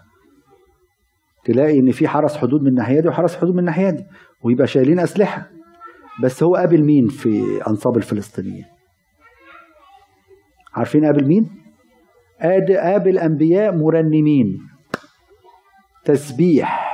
تلاقي 1.46 1.80
إن 1.80 1.92
في 1.92 2.08
حرس 2.08 2.38
حدود 2.38 2.62
من 2.62 2.68
الناحية 2.68 3.00
دي 3.00 3.08
وحرس 3.08 3.36
حدود 3.38 3.54
من 3.54 3.60
الناحية 3.60 3.90
دي 3.90 4.04
ويبقى 4.44 4.68
شايلين 4.68 5.00
أسلحة. 5.00 5.50
بس 6.24 6.44
هو 6.44 6.56
قابل 6.56 6.84
مين 6.84 7.08
في 7.08 7.62
أنصاب 7.68 7.98
الفلسطينيين؟ 7.98 8.66
عارفين 10.74 11.06
قابل 11.06 11.28
مين؟ 11.28 11.50
قابل 12.42 13.18
أنبياء 13.18 13.76
مرنمين. 13.76 14.58
تسبيح. 16.06 16.85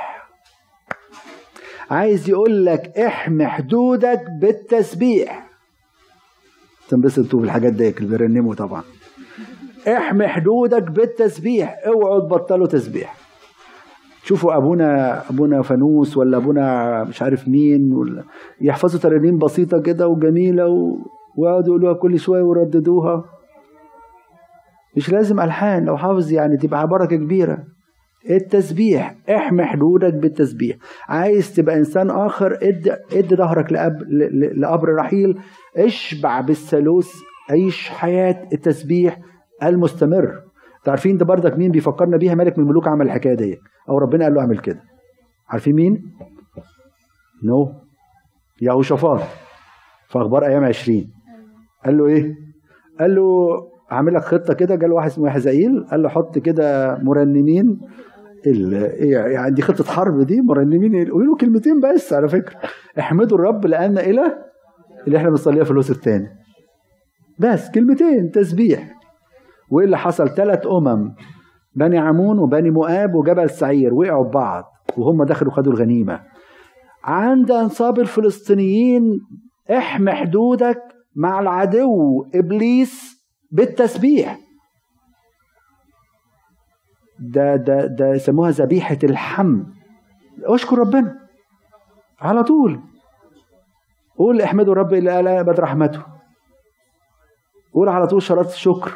عايز 1.92 2.30
يقول 2.30 2.66
لك 2.66 2.98
احمي 2.98 3.46
حدودك 3.46 4.20
بالتسبيح. 4.40 5.50
تنبسطوا 6.88 7.40
بالحاجات 7.40 7.72
دي 7.72 7.88
اللي 7.88 8.08
بيرنموا 8.08 8.54
طبعا. 8.54 8.82
احمي 9.88 10.28
حدودك 10.28 10.90
بالتسبيح. 10.90 11.80
اوعوا 11.86 12.20
تبطلوا 12.20 12.66
تسبيح. 12.66 13.16
شوفوا 14.24 14.56
أبونا 14.56 15.22
أبونا 15.30 15.62
فانوس 15.62 16.16
ولا 16.16 16.36
أبونا 16.36 17.04
مش 17.04 17.22
عارف 17.22 17.48
مين 17.48 17.92
ولا 17.92 18.24
يحفظوا 18.60 19.00
ترانيم 19.00 19.38
بسيطة 19.38 19.82
كده 19.82 20.08
وجميلة. 20.08 20.66
ويقعدوا 21.36 21.66
يقولوها 21.66 21.92
كل 21.94 22.18
شوية 22.18 22.42
ويرددوها. 22.42 23.24
مش 24.96 25.10
لازم 25.10 25.40
ألحان 25.40 25.84
لو 25.84 25.96
حافظ 25.96 26.32
يعني 26.32 26.56
تبقى 26.56 26.88
بركه 26.88 27.16
كبيرة. 27.16 27.64
التسبيح 28.30 29.14
احمي 29.30 29.64
حدودك 29.64 30.14
بالتسبيح. 30.14 30.76
عايز 31.08 31.54
تبقى 31.54 31.76
إنسان 31.76 32.10
آخر 32.10 32.58
اد 32.62 32.98
اد 33.12 33.34
ظهرك 33.34 33.72
لأب 33.72 34.02
لقبر 34.56 34.94
رحيل. 34.94 35.38
اشبع 35.76 36.40
بالثالوث 36.40 37.12
عيش 37.50 37.88
حياة 37.88 38.48
التسبيح 38.52 39.18
المستمر. 39.62 40.40
تعرفين 40.84 41.16
ده 41.16 41.24
بردك 41.24 41.58
مين 41.58 41.70
بيفكرنا 41.70 42.16
بيها؟ 42.16 42.34
ملك 42.34 42.58
من 42.58 42.64
الملوك 42.64 42.88
عمل 42.88 43.06
الحكاية 43.06 43.34
دي 43.34 43.58
أو 43.88 43.98
ربنا 43.98 44.24
قال 44.24 44.34
له 44.34 44.40
اعمل 44.40 44.58
كده. 44.58 44.80
عارفين 45.48 45.74
مين؟ 45.74 46.02
نو. 47.44 47.72
يهوشافاط. 48.62 49.20
في 50.08 50.18
أخبار 50.18 50.46
أيام 50.46 50.64
20 50.64 51.04
قال 51.84 51.98
له 51.98 52.06
إيه؟ 52.06 52.34
قال 53.00 53.14
له 53.14 53.22
هعمل 53.90 54.14
لك 54.14 54.22
خطة 54.22 54.54
كده. 54.54 54.74
جاله 54.74 54.94
واحد 54.94 55.06
اسمه 55.10 55.30
حزائيل 55.30 55.84
قال 55.90 56.02
له 56.02 56.08
حط 56.08 56.38
كده 56.38 56.98
مرنمين. 57.02 57.80
يعني 58.46 59.54
دي 59.54 59.62
خطة 59.62 59.84
حرب 59.84 60.20
دي 60.20 60.40
مرنمين 60.40 60.94
إيه؟ 60.94 61.10
قولوا 61.10 61.26
له 61.26 61.36
كلمتين 61.36 61.80
بس 61.80 62.12
على 62.12 62.28
فكرة. 62.28 62.58
احمدوا 62.98 63.38
الرب 63.38 63.66
لأن 63.66 63.98
اله 63.98 64.38
اللي 65.06 65.18
إحنا 65.18 65.30
بنصليها 65.30 65.64
في 65.64 65.70
الوسط 65.70 65.90
الثاني. 65.90 66.28
بس 67.38 67.70
كلمتين 67.70 68.30
تسبيح. 68.30 68.94
وايه 69.70 69.84
اللي 69.84 69.98
حصل 69.98 70.28
ثلاث 70.28 70.66
أمم 70.66 71.14
بني 71.76 71.98
عمون 71.98 72.38
وبني 72.38 72.70
مؤاب 72.70 73.14
وجبل 73.14 73.50
سعير 73.50 73.94
وقعوا 73.94 74.24
ببعض 74.24 74.64
وهم 74.96 75.24
دخلوا 75.24 75.52
خدوا 75.52 75.72
الغنيمة. 75.72 76.20
عند 77.04 77.50
أنصاب 77.50 78.00
الفلسطينيين 78.00 79.02
احمي 79.70 80.12
حدودك 80.12 80.82
مع 81.16 81.40
العدو 81.40 82.24
إبليس 82.34 83.22
بالتسبيح. 83.50 84.38
ده 87.22 87.56
ده 87.56 87.86
ده 87.86 88.08
يسموها 88.14 88.50
ذبيحة 88.50 88.98
الحمد 89.04 89.66
أشكر 90.44 90.78
ربنا. 90.78 91.18
على 92.20 92.42
طول. 92.42 92.80
قول 94.18 94.40
احمدوا 94.42 94.74
إلى 94.82 95.20
إلا 95.20 95.40
ابد 95.40 95.60
رحمته. 95.60 96.02
قول 97.74 97.88
على 97.88 98.06
طول 98.06 98.22
شرط 98.22 98.46
الشكر. 98.46 98.92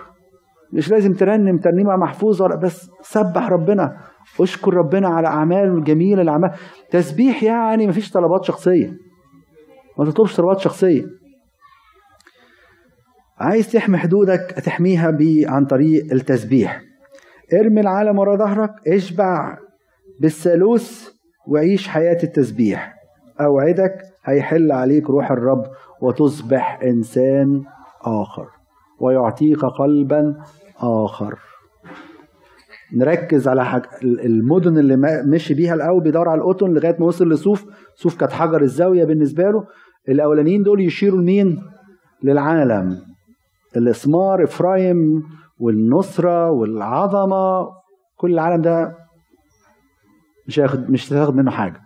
مش 0.73 0.91
لازم 0.91 1.15
ترنم 1.15 1.59
ترنيمة 1.59 1.97
محفوظة 1.97 2.49
بس 2.49 2.91
سبح 3.03 3.49
ربنا. 3.49 3.97
أشكر 4.41 4.75
ربنا 4.75 5.09
على 5.09 5.29
اعماله 5.29 5.75
الجميله 5.75 6.23
الاعمال 6.23 6.51
تسبيح 6.91 7.43
يعني 7.43 7.87
مفيش 7.87 8.11
طلبات 8.11 8.45
شخصية. 8.45 8.97
ما 9.99 10.05
تطلبش 10.05 10.37
طلبات 10.37 10.59
شخصية. 10.59 11.05
عايز 13.39 13.73
تحمي 13.73 13.99
حدودك 13.99 14.41
تحميها 14.65 15.11
عن 15.51 15.67
طريق 15.67 16.13
التسبيح. 16.13 16.83
ارمي 17.55 17.81
العالم 17.81 18.19
ورا 18.19 18.37
ظهرك 18.37 18.71
اشبع 18.89 19.59
بالثالوث 20.21 21.09
وعيش 21.47 21.89
حياة 21.89 22.19
التسبيح. 22.23 22.95
أوعدك 23.41 23.99
هيحل 24.25 24.73
عليك 24.73 25.11
روح 25.11 25.31
الرب 25.31 25.63
وتصبح 26.03 26.81
إنسان 26.83 27.63
آخر 28.03 28.47
ويعطيك 29.01 29.65
قلبا 29.65 30.35
آخر. 30.81 31.39
نركز 32.95 33.49
على 33.49 33.65
حاج... 33.65 33.83
المدن 34.03 34.79
اللي 34.79 35.23
مشي 35.27 35.55
بيها 35.55 35.75
الأول 35.75 36.03
بيدور 36.03 36.29
على 36.29 36.41
القطن 36.41 36.71
لغاية 36.71 36.97
ما 37.01 37.07
وصل 37.07 37.29
لصوف 37.29 37.65
صوف 37.95 38.17
كانت 38.17 38.33
حجر 38.33 38.63
الزاوية 38.63 39.05
بالنسبة 39.05 39.51
له. 39.51 39.65
الأولانيين 40.09 40.63
دول 40.63 40.81
يشيروا 40.81 41.21
لمين؟ 41.21 41.63
للعالم. 42.23 42.99
الإسمار 43.77 44.45
إفرايم 44.45 45.23
والنصرة 45.61 46.51
والعظمة 46.51 47.69
كل 48.17 48.33
العالم 48.33 48.63
ده 48.63 48.97
مش 50.49 50.61
هياخد 50.61 50.91
مش 50.91 51.13
هتاخد 51.13 51.35
منه 51.37 51.51
حاجة. 51.51 51.81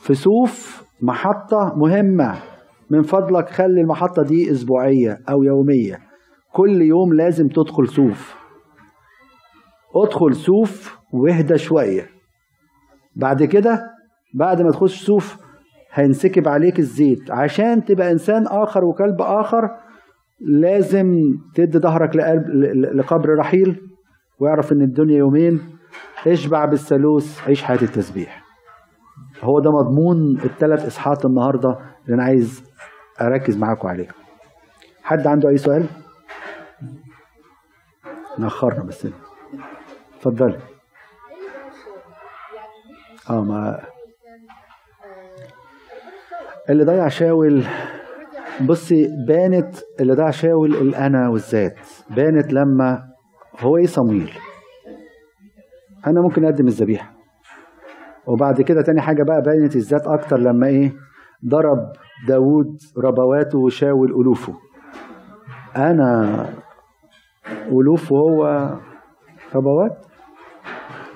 في 0.00 0.14
صوف 0.14 0.84
محطة 1.02 1.74
مهمة. 1.76 2.34
من 2.90 3.02
فضلك 3.02 3.48
خلي 3.48 3.80
المحطة 3.80 4.22
دي 4.22 4.50
أسبوعية 4.50 5.20
أو 5.28 5.42
يومية. 5.42 6.00
كل 6.52 6.82
يوم 6.82 7.12
لازم 7.14 7.48
تدخل 7.48 7.88
صوف 7.88 8.34
ادخل 9.96 10.34
صوف 10.36 10.98
واهدى 11.12 11.58
شوية. 11.58 12.06
بعد 13.16 13.42
كده 13.44 13.90
بعد 14.34 14.62
ما 14.62 14.70
تخش 14.70 15.04
صوف 15.06 15.36
هينسكب 15.92 16.48
عليك 16.48 16.78
الزيت. 16.78 17.30
عشان 17.30 17.84
تبقى 17.84 18.12
إنسان 18.12 18.46
آخر 18.46 18.84
وكلب 18.84 19.22
آخر 19.22 19.70
لازم 20.46 21.38
تدي 21.54 21.78
ظهرك 21.78 22.16
لقلب 22.16 22.48
لقبر 22.96 23.34
رحيل 23.38 23.80
واعرف 24.38 24.72
إن 24.72 24.82
الدنيا 24.82 25.18
يومين 25.18 25.60
اشبع 26.26 26.64
بالثالوث 26.64 27.48
عيش 27.48 27.62
حياة 27.62 27.82
التسبيح. 27.82 28.44
هو 29.42 29.60
ده 29.60 29.70
مضمون 29.72 30.40
الثلاث 30.44 30.86
اصحاحات 30.86 31.24
النهارده 31.24 31.78
اللي 32.04 32.14
أنا 32.14 32.24
عايز 32.24 32.64
أركز 33.20 33.56
معاكم 33.56 33.88
عليه. 33.88 34.08
حد 35.02 35.26
عنده 35.26 35.48
أي 35.48 35.56
سؤال؟ 35.56 35.86
نأخرنا 38.38 38.82
بس. 38.82 39.08
اتفضلي 40.16 40.58
آه 43.30 43.44
ما 43.44 43.80
اللي 46.70 46.84
ضيع 46.84 47.08
شاول 47.08 47.64
بصي 48.60 49.08
بانت 49.28 49.74
اللي 50.00 50.14
ضيع 50.14 50.30
شاول 50.30 50.74
الأنا 50.74 51.28
والذات. 51.28 51.76
بانت 52.10 52.52
لما 52.52 53.02
هو 53.58 53.76
إيه 53.76 53.86
صمويل 53.86 54.30
أنا 56.06 56.20
ممكن 56.20 56.44
أقدم 56.44 56.66
الذبيحة. 56.66 57.14
وبعد 58.26 58.60
كده 58.62 58.82
تاني 58.82 59.00
حاجة 59.00 59.22
بقى 59.22 59.42
بانت 59.42 59.76
الذات 59.76 60.06
أكتر 60.06 60.36
لما 60.36 60.66
إيه؟ 60.66 60.92
ضرب 61.46 61.92
داوود 62.28 62.78
ربواته 62.98 63.58
وشاول 63.58 64.10
ألوفه. 64.10 64.54
أنا 65.76 66.48
الوف 67.66 68.12
وهو 68.12 68.70
ربوات؟ 69.54 70.06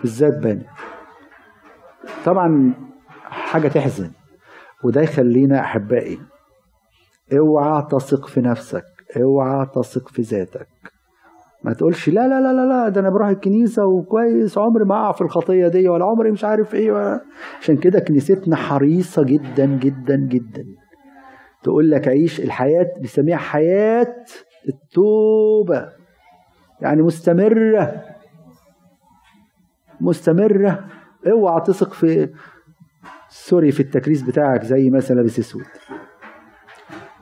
الذات 0.05 0.39
بانت. 0.39 0.67
طبعا 2.25 2.75
حاجة 3.25 3.69
تحزن 3.69 4.11
وده 4.85 5.01
يخلينا 5.01 5.61
أحبائي. 5.61 6.19
اوعى 7.33 7.87
تثق 7.91 8.27
في 8.29 8.41
نفسك 8.41 8.85
اوعى 9.17 9.67
تثق 9.75 10.09
في 10.09 10.23
ذاتك. 10.23 10.69
ما 11.65 11.73
تقولش 11.73 12.09
لا 12.09 12.29
لا 12.29 12.41
لا 12.41 12.53
لا 12.53 12.67
لا 12.67 12.89
ده 12.89 13.01
أنا 13.01 13.11
بروح 13.11 13.29
الكنيسة 13.29 13.85
وكويس 13.87 14.59
عمري 14.59 14.85
ما 14.85 14.95
أقع 14.95 15.13
في 15.13 15.21
الخطية 15.21 15.69
دي 15.69 15.89
ولا 15.89 16.05
عمري 16.05 16.31
مش 16.31 16.45
عارف 16.45 16.75
إيه 16.75 17.21
عشان 17.61 17.77
كده 17.77 18.01
كنيستنا 18.01 18.57
حريصة 18.57 19.23
جدا 19.23 19.67
جدا 19.67 20.17
جدا. 20.17 20.65
تقول 21.63 21.91
لك 21.91 22.09
عيش 22.09 22.41
الحياة 22.41 22.87
بيسميها 23.01 23.37
حياة 23.37 24.15
التوبة. 24.69 25.89
يعني 26.81 27.03
مستمرة. 27.03 28.05
مستمرة. 30.01 30.85
اوعى 31.27 31.61
تثق 31.61 31.93
في 31.93 32.29
سوري 33.29 33.73
في 33.73 33.81
التكريس 33.81 34.23
بتاعك 34.23 34.65
زي 34.65 34.91
مثلا 34.91 35.17
لابس 35.17 35.39
اسود 35.39 35.65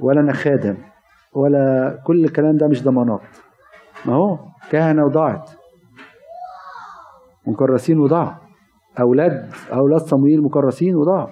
ولا 0.01 0.20
أنا 0.20 0.32
خادم 0.32 0.76
ولا 1.32 1.99
كل 2.05 2.24
الكلام 2.24 2.57
ده 2.57 2.68
مش 2.68 2.84
ضمانات. 2.84 3.20
ما 4.07 4.14
هو 4.14 4.38
كهنة 4.70 5.05
وضاعت. 5.05 5.51
مكرسين 7.47 7.99
وضاعوا 7.99 8.34
أولاد 9.01 9.53
أولاد 9.72 10.01
صمويل 10.01 10.42
مكرسين 10.42 10.97
وضاعوا 10.97 11.30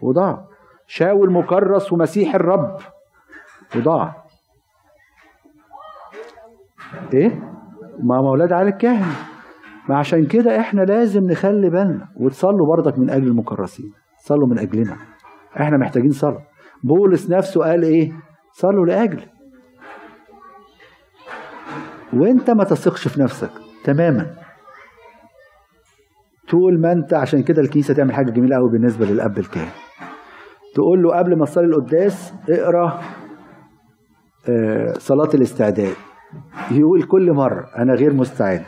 وضاع. 0.00 0.44
شاول 0.86 1.32
مكرس 1.32 1.92
ومسيح 1.92 2.34
الرب 2.34 2.78
وضاع. 3.76 4.24
إيه؟ 7.14 7.52
مع 7.98 8.18
أولاد 8.18 8.52
على 8.52 8.68
الكاهن 8.68 9.12
ما 9.88 9.98
عشان 9.98 10.26
كده 10.26 10.60
إحنا 10.60 10.80
لازم 10.82 11.30
نخلي 11.30 11.70
بالنا. 11.70 12.08
وتصلوا 12.16 12.66
برضك 12.66 12.98
من 12.98 13.10
أجل 13.10 13.26
المكرسين. 13.26 13.92
صلوا 14.18 14.46
من 14.46 14.58
أجلنا. 14.58 14.96
إحنا 15.60 15.76
محتاجين 15.76 16.10
صلاة. 16.10 16.42
بولس 16.84 17.30
نفسه 17.30 17.64
قال 17.64 17.82
إيه؟ 17.82 18.12
صلوا 18.52 18.86
لأجل. 18.86 19.20
وأنت 22.12 22.50
ما 22.50 22.64
تثقش 22.64 23.08
في 23.08 23.20
نفسك 23.20 23.50
تماما. 23.84 24.34
طول 26.50 26.80
ما 26.80 26.92
أنت 26.92 27.14
عشان 27.14 27.42
كده 27.42 27.62
الكنيسة 27.62 27.94
تعمل 27.94 28.12
حاجة 28.12 28.30
جميلة 28.30 28.56
قوي 28.56 28.70
بالنسبة 28.70 29.06
للأب 29.06 29.38
الكاهن. 29.38 29.70
تقول 30.74 31.02
له 31.02 31.16
قبل 31.18 31.36
ما 31.38 31.44
تصلي 31.44 31.66
القداس 31.66 32.32
اقرأ 32.48 33.00
آه، 34.48 34.92
صلاة 34.92 35.30
الاستعداد. 35.34 35.94
يقول 36.70 37.02
كل 37.02 37.32
مرة 37.32 37.70
أنا 37.78 37.94
غير 37.94 38.12
مستعد 38.12 38.62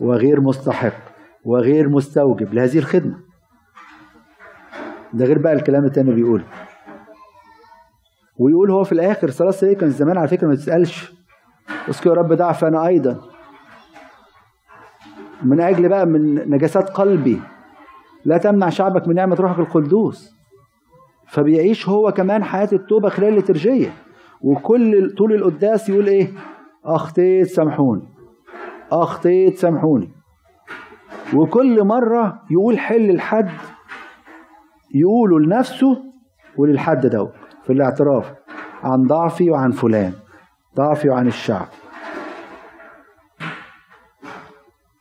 وغير 0.00 0.40
مستحق 0.40 0.92
وغير 1.44 1.88
مستوجب 1.88 2.54
لهذه 2.54 2.78
الخدمة. 2.78 3.18
ده 5.12 5.24
غير 5.24 5.38
بقى 5.38 5.52
الكلام 5.52 5.84
التاني 5.84 6.12
بيقوله. 6.12 6.44
ويقول 8.38 8.70
هو 8.70 8.84
في 8.84 8.92
الآخر 8.92 9.30
صلاة 9.30 9.48
السريه 9.48 9.76
كان 9.76 9.90
زمان 9.90 10.18
على 10.18 10.28
فكرة 10.28 10.48
ما 10.48 10.54
تسألش. 10.54 11.12
اذكر 11.88 12.10
يا 12.10 12.14
رب 12.14 12.32
ضعف 12.32 12.64
أنا 12.64 12.86
أيضا. 12.86 13.20
من 15.42 15.60
أجل 15.60 15.88
بقى 15.88 16.06
من 16.06 16.50
نجاسات 16.50 16.90
قلبي. 16.90 17.40
لا 18.24 18.38
تمنع 18.38 18.68
شعبك 18.68 19.08
من 19.08 19.14
نعمة 19.14 19.36
روحك 19.36 19.58
القدوس. 19.58 20.36
فبيعيش 21.26 21.88
هو 21.88 22.12
كمان 22.12 22.44
حياة 22.44 22.68
التوبة 22.72 23.08
خلال 23.08 23.28
الليترجية. 23.28 23.92
وكل 24.40 25.14
طول 25.14 25.32
القداس 25.34 25.88
يقول 25.88 26.06
إيه؟ 26.06 26.28
أخطيت 26.84 27.46
سامحوني. 27.46 28.08
أخطيت 28.92 29.56
سامحوني. 29.56 30.10
وكل 31.34 31.84
مرة 31.84 32.42
يقول 32.50 32.78
حل 32.78 33.10
الحد 33.10 33.50
يقوله 34.94 35.40
لنفسه 35.40 36.02
وللحد 36.56 37.06
دوت. 37.06 37.45
في 37.66 37.72
الاعتراف 37.72 38.32
عن 38.82 39.02
ضعفي 39.02 39.50
وعن 39.50 39.70
فلان 39.70 40.12
ضعفي 40.76 41.08
وعن 41.08 41.26
الشعب. 41.26 41.66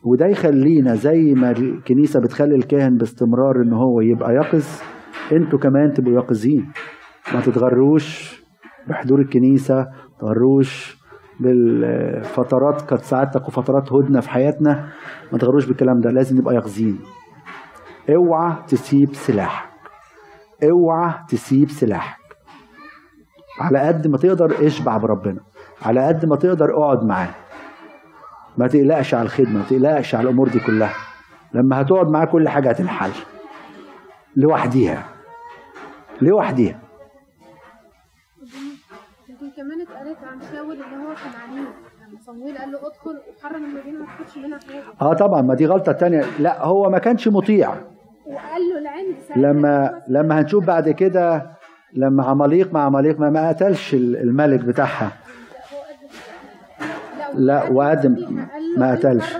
وده 0.04 0.26
يخلينا 0.26 0.96
زي 0.96 1.34
ما 1.34 1.52
الكنيسة 1.52 2.20
بتخلي 2.20 2.56
الكاهن 2.56 2.98
باستمرار 2.98 3.62
إن 3.62 3.74
هو 3.74 4.02
يبقى 4.02 4.34
يقظ 4.34 4.66
أنتوا 5.32 5.60
كمان 5.60 5.94
تبقوا 5.94 6.14
يقظين. 6.14 6.72
ما 7.34 7.42
تتغروش 7.42 8.40
بحضور 8.88 9.20
الكنيسة 9.22 9.88
ما 10.22 10.98
بالفترات 11.40 12.82
كانت 12.82 13.02
ساعات 13.02 13.34
تكون 13.34 13.50
فترات 13.64 13.94
هدنة 13.94 14.20
في 14.20 14.30
حياتنا 14.30 14.90
ما 15.32 15.38
تغروش 15.38 15.66
بالكلام 15.66 16.00
ده 16.00 16.12
لازم 16.12 16.38
نبقى 16.38 16.56
يقظين. 16.56 17.00
اوعى 18.10 18.56
تسيب 18.68 19.14
سلاحك. 19.14 19.70
اوعى 20.64 21.14
تسيب 21.30 21.70
سلاحك. 21.70 22.25
على 23.60 23.80
قد 23.80 24.08
ما 24.08 24.18
تقدر 24.18 24.68
اشبع 24.68 24.98
بربنا 24.98 25.40
على 25.82 26.08
قد 26.08 26.26
ما 26.26 26.36
تقدر 26.36 26.78
اقعد 26.78 27.04
معاه. 27.04 27.30
ما 28.58 28.68
تقلقش 28.68 29.14
على 29.14 29.24
الخدمة 29.24 29.60
ما 29.60 29.64
تقلقش 29.70 30.16
على 30.16 30.24
الأمور 30.24 30.48
دي 30.50 30.60
كلها. 30.60 30.94
لما 31.54 31.82
هتقعد 31.82 32.08
معاه 32.10 32.26
كل 32.26 32.50
حاجة 32.50 32.70
هتنحل. 32.70 33.12
لوحديها. 34.36 35.04
لوحديها. 36.22 36.80
كمان 39.58 39.82
اتقالت 39.82 40.18
عن 40.24 40.42
شاول 40.54 40.76
ان 40.76 41.02
هو 41.02 41.14
كان 41.16 41.66
لما 42.08 42.20
صمويل 42.26 42.58
قال 42.58 42.72
له 42.72 42.78
ادخل 42.88 43.22
وحرم 43.30 43.64
المدينة 43.66 44.00
ما 44.00 44.06
تاخدش 44.06 44.38
منها 44.38 44.60
حاجة. 44.60 45.10
آه 45.10 45.14
طبعا 45.14 45.42
ما 45.42 45.54
دي 45.56 45.66
غلطة 45.66 45.92
تانية. 45.92 46.24
لا 46.40 46.66
هو 46.66 46.90
ما 46.90 46.98
كانش 46.98 47.28
مطيع. 47.28 47.70
وقال 48.26 48.62
له 48.74 48.80
العند 48.80 49.16
لما 49.36 50.02
لما 50.08 50.40
هنشوف 50.40 50.66
بعد 50.66 50.90
كده 50.90 51.55
لما 51.96 52.24
عماليق 52.24 52.74
مع 52.74 52.82
عماليق 52.86 53.20
ما, 53.20 53.30
ما 53.30 53.50
قتلش 53.50 53.94
الملك 53.94 54.60
بتاعها. 54.60 55.12
لا، 57.34 57.70
وقدم- 57.72 58.46
ما 58.78 58.92
قتلش. 58.92 59.34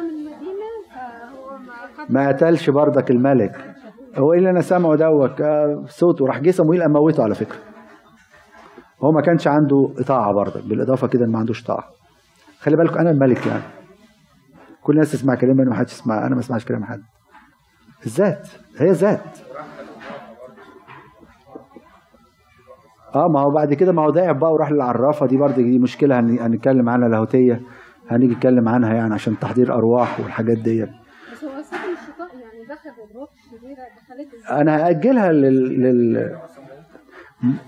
ما 2.10 2.28
قتلش 2.28 2.70
بردك 2.70 3.12
الملك. 3.12 3.76
هو 4.18 4.34
إيه 4.34 4.40
اللي 4.40 4.50
أنا 4.50 4.62
سامعه 4.62 4.96
دوت؟ 4.96 5.42
آه، 5.42 5.84
صوته. 5.88 6.26
راح 6.26 6.40
جه 6.40 6.52
صمويل 6.52 6.82
قام 6.82 6.98
على 7.24 7.36
فكرة. 7.36 7.58
هو 9.04 9.12
ما 9.12 9.22
كانش 9.22 9.48
عنده 9.48 9.90
إطاعة 9.98 10.34
بردك 10.34 10.64
بالإضافة 10.68 11.08
كده 11.08 11.26
ما 11.26 11.40
عندوش 11.40 11.64
طاعة. 11.64 11.84
خلي 12.60 12.76
بالكم 12.78 12.98
أنا 13.00 13.12
الملك 13.12 13.48
يعني. 13.48 13.64
كل 14.84 14.94
الناس 14.94 15.12
تسمع 15.12 15.36
كلامي 15.36 15.62
أنا 15.64 15.70
ما 15.70 15.76
حدش 15.76 15.92
يسمع 15.94 16.26
أنا 16.28 16.36
ما 16.36 16.42
اسمعش 16.42 16.66
كلام 16.66 16.84
حد. 16.84 17.02
الذات 18.06 18.48
هي 18.78 18.92
ذات 18.92 19.38
آه 23.16 23.28
ما 23.28 23.40
هو 23.40 23.52
بعد 23.52 23.74
كده 23.74 23.92
ما 23.92 24.02
هو 24.02 24.10
ضعف 24.10 24.36
بقى 24.38 24.54
وراح 24.54 24.72
للعرافة. 24.72 25.26
دي 25.26 25.38
برضه 25.38 25.56
دي 25.56 25.80
مشكلة 25.80 26.20
هن- 26.20 26.40
هنتكلم 26.40 26.90
عنها 26.90 27.08
لاهوتيه 27.10 27.62
هنيجي 28.10 28.34
نتكلم 28.34 28.70
عنها 28.70 28.94
يعني 28.94 29.14
عشان 29.14 29.40
تحضير 29.40 29.74
أرواح 29.74 30.20
والحاجات 30.20 30.58
ديت. 30.58 30.90
بس 30.90 31.44
هو 31.44 31.50
ساكن 31.62 31.84
الشيطان 31.94 32.40
يعني 32.40 32.66
دخل 32.70 33.12
الروح 33.12 33.30
الشريره 33.34 33.76
دخلت 33.76 34.46
إزاي؟ 34.46 34.62
أنا 34.62 34.88
هأجلها 34.88 35.32
لل... 35.32 35.82
لل... 35.82 36.36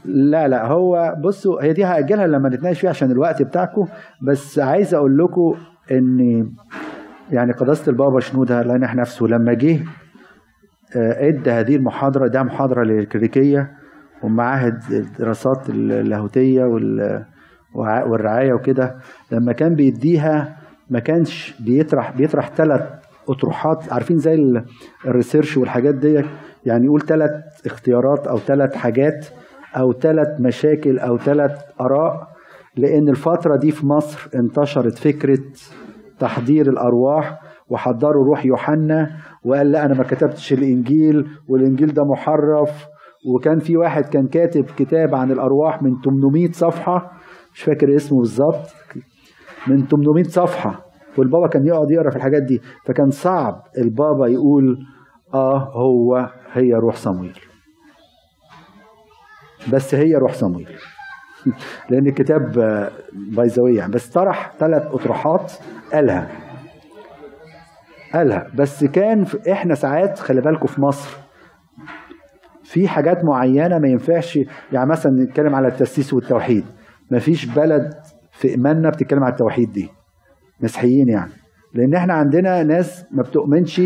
لا 0.06 0.48
لا 0.48 0.66
هو 0.68 1.16
بصوا 1.24 1.64
هي 1.64 1.74
دي 1.74 1.84
هأجلها 1.84 2.28
لما 2.28 2.50
نتناقش 2.50 2.80
فيها 2.80 2.90
عشان 2.90 3.12
الوقت 3.12 3.42
بتاعكم 3.42 3.88
بس 4.22 4.60
عايز 4.60 4.94
أقول 4.94 5.18
لكم 5.18 5.56
إن 5.92 6.50
يعني 7.32 7.52
قداسة 7.52 7.90
البابا 7.90 8.20
شنودة 8.20 8.62
الله 8.62 8.76
ينح 8.76 8.96
نفسه 8.96 9.26
لما 9.26 9.54
جه 9.54 9.80
آه، 10.96 11.28
ادى 11.28 11.52
هذه 11.52 11.76
المحاضرة 11.76 12.28
ده 12.28 12.44
محاضرة 12.44 12.84
للكليريكيه 12.84 13.77
ومعاهد 14.24 14.80
الدراسات 14.92 15.70
اللاهوتية 15.70 16.64
والرعاية 17.76 18.54
وكده 18.54 18.96
لما 19.32 19.54
كان 19.54 19.76
بيديها 19.76 20.58
ما 20.90 21.00
كانش 21.00 21.56
بيطرح 21.60 22.12
بيطرح 22.12 22.50
ثلاث 22.56 22.82
أطروحات 23.30 23.94
عارفين 23.94 24.18
زي 24.18 24.34
ال- 24.34 24.66
الريسيرش 25.06 25.58
والحاجات 25.58 25.96
دي 25.96 26.24
يعني 26.66 26.86
يقول 26.86 27.02
ثلاث 27.02 27.32
اختيارات 27.66 28.28
أو 28.28 28.38
ثلاث 28.38 28.76
حاجات 28.76 29.26
أو 29.78 29.94
ثلاث 29.94 30.28
مشاكل 30.42 31.00
أو 31.00 31.18
ثلاث 31.18 31.52
آراء 31.82 32.28
لأن 32.76 33.10
الفترة 33.10 33.56
دي 33.56 33.72
في 33.72 33.86
مصر 33.86 34.30
انتشرت 34.36 34.98
فكرة 34.98 35.40
تحضير 36.20 36.70
الأرواح 36.70 37.40
وحضروا 37.70 38.26
روح 38.26 38.46
يوحنا 38.46 39.12
وقال 39.44 39.72
لا 39.72 39.86
أنا 39.86 39.94
ما 39.94 40.04
كتبتش 40.04 40.54
الإنجيل 40.54 41.28
والإنجيل 41.48 41.94
ده 41.94 42.06
محرف 42.06 42.86
وكان 43.28 43.60
في 43.60 43.78
واحد 43.78 44.06
كان 44.06 44.28
كاتب 44.28 44.66
كتاب 44.78 45.16
عن 45.16 45.32
الأرواح 45.32 45.82
من 45.82 46.02
800 46.02 46.52
صفحة 46.52 47.12
مش 47.54 47.62
فاكر 47.62 47.96
اسمه 47.96 48.20
بالظبط 48.20 48.70
من 49.68 49.88
800 49.88 50.24
صفحة 50.24 50.86
والبابا 51.18 51.48
كان 51.48 51.68
يقعد 51.68 51.92
يقرأ 51.92 52.10
في 52.10 52.16
الحاجات 52.16 52.44
دي 52.44 52.62
فكان 52.86 53.12
صعب 53.12 53.64
البابا 53.78 54.28
يقول 54.28 54.86
آه 55.34 55.58
هو 55.58 56.30
هي 56.54 56.74
روح 56.74 56.96
صمويل. 56.96 57.40
بس 59.74 59.96
هي 59.96 60.16
روح 60.16 60.34
صمويل. 60.34 60.70
لأن 61.90 62.08
الكتاب 62.08 62.52
بايزاوية 63.14 63.78
يعني 63.78 63.92
بس 63.92 64.10
طرح 64.10 64.54
ثلاث 64.60 64.84
أطروحات 64.86 65.54
قالها 65.94 66.30
قالها. 68.14 68.48
بس 68.56 68.84
كان 68.84 69.26
إحنا 69.52 69.76
ساعات 69.76 70.20
خلي 70.20 70.42
بالكم 70.42 70.68
في 70.68 70.82
مصر 70.82 71.27
في 72.68 72.88
حاجات 72.88 73.26
معينة 73.26 73.80
ما 73.80 73.88
ينفعش 73.88 74.40
يعني 74.72 74.90
مثلا 74.90 75.24
نتكلم 75.24 75.56
على 75.56 75.68
التثليث 75.68 76.14
والتوحيد. 76.14 76.66
ما 77.12 77.20
فيش 77.20 77.46
بلد 77.46 77.94
في 78.32 78.48
ايماننا 78.50 78.90
بتتكلم 78.90 79.24
على 79.24 79.32
التوحيد 79.32 79.72
دي. 79.72 79.90
مسيحيين 80.62 81.10
يعني. 81.10 81.32
لأن 81.74 81.94
إحنا 81.94 82.14
عندنا 82.14 82.64
ناس 82.64 83.06
ما 83.12 83.24
بتؤمنش 83.24 83.82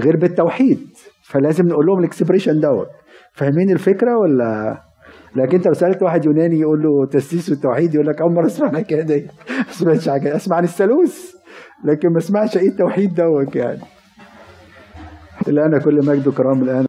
غير 0.00 0.16
بالتوحيد. 0.16 0.78
فلازم 1.22 1.68
نقول 1.68 1.86
لهم 1.86 1.98
ال 1.98 2.04
expression 2.04 2.60
دوت. 2.60 2.88
فاهمين 3.32 3.70
الفكرة 3.70 4.18
ولا؟ 4.18 4.80
لكن 5.36 5.56
أنت 5.56 5.66
لو 5.66 5.74
سألت 5.74 6.02
واحد 6.02 6.24
يوناني 6.24 6.60
يقول 6.60 6.82
له 6.82 7.06
تسييس 7.06 7.50
والتوحيد 7.50 7.94
يقول 7.94 8.06
لك 8.06 8.20
أول 8.20 8.32
مرة 8.32 8.46
أسمع 8.46 8.68
الحكاية 8.68 9.02
دي. 9.02 9.26
ما 9.66 9.72
سمعتش 9.72 10.08
حاجة. 10.08 10.36
أسمع 10.36 10.56
عن 10.56 10.64
الثالوث. 10.64 11.34
لكن 11.84 12.08
ما 12.08 12.18
أسمعش 12.18 12.56
إيه 12.56 12.68
التوحيد 12.68 13.14
دوت 13.14 13.56
يعني. 13.56 13.80
الان 15.48 15.78
كل 15.80 16.06
مجد 16.06 16.26
وكرام 16.26 16.62
الآن. 16.62 16.84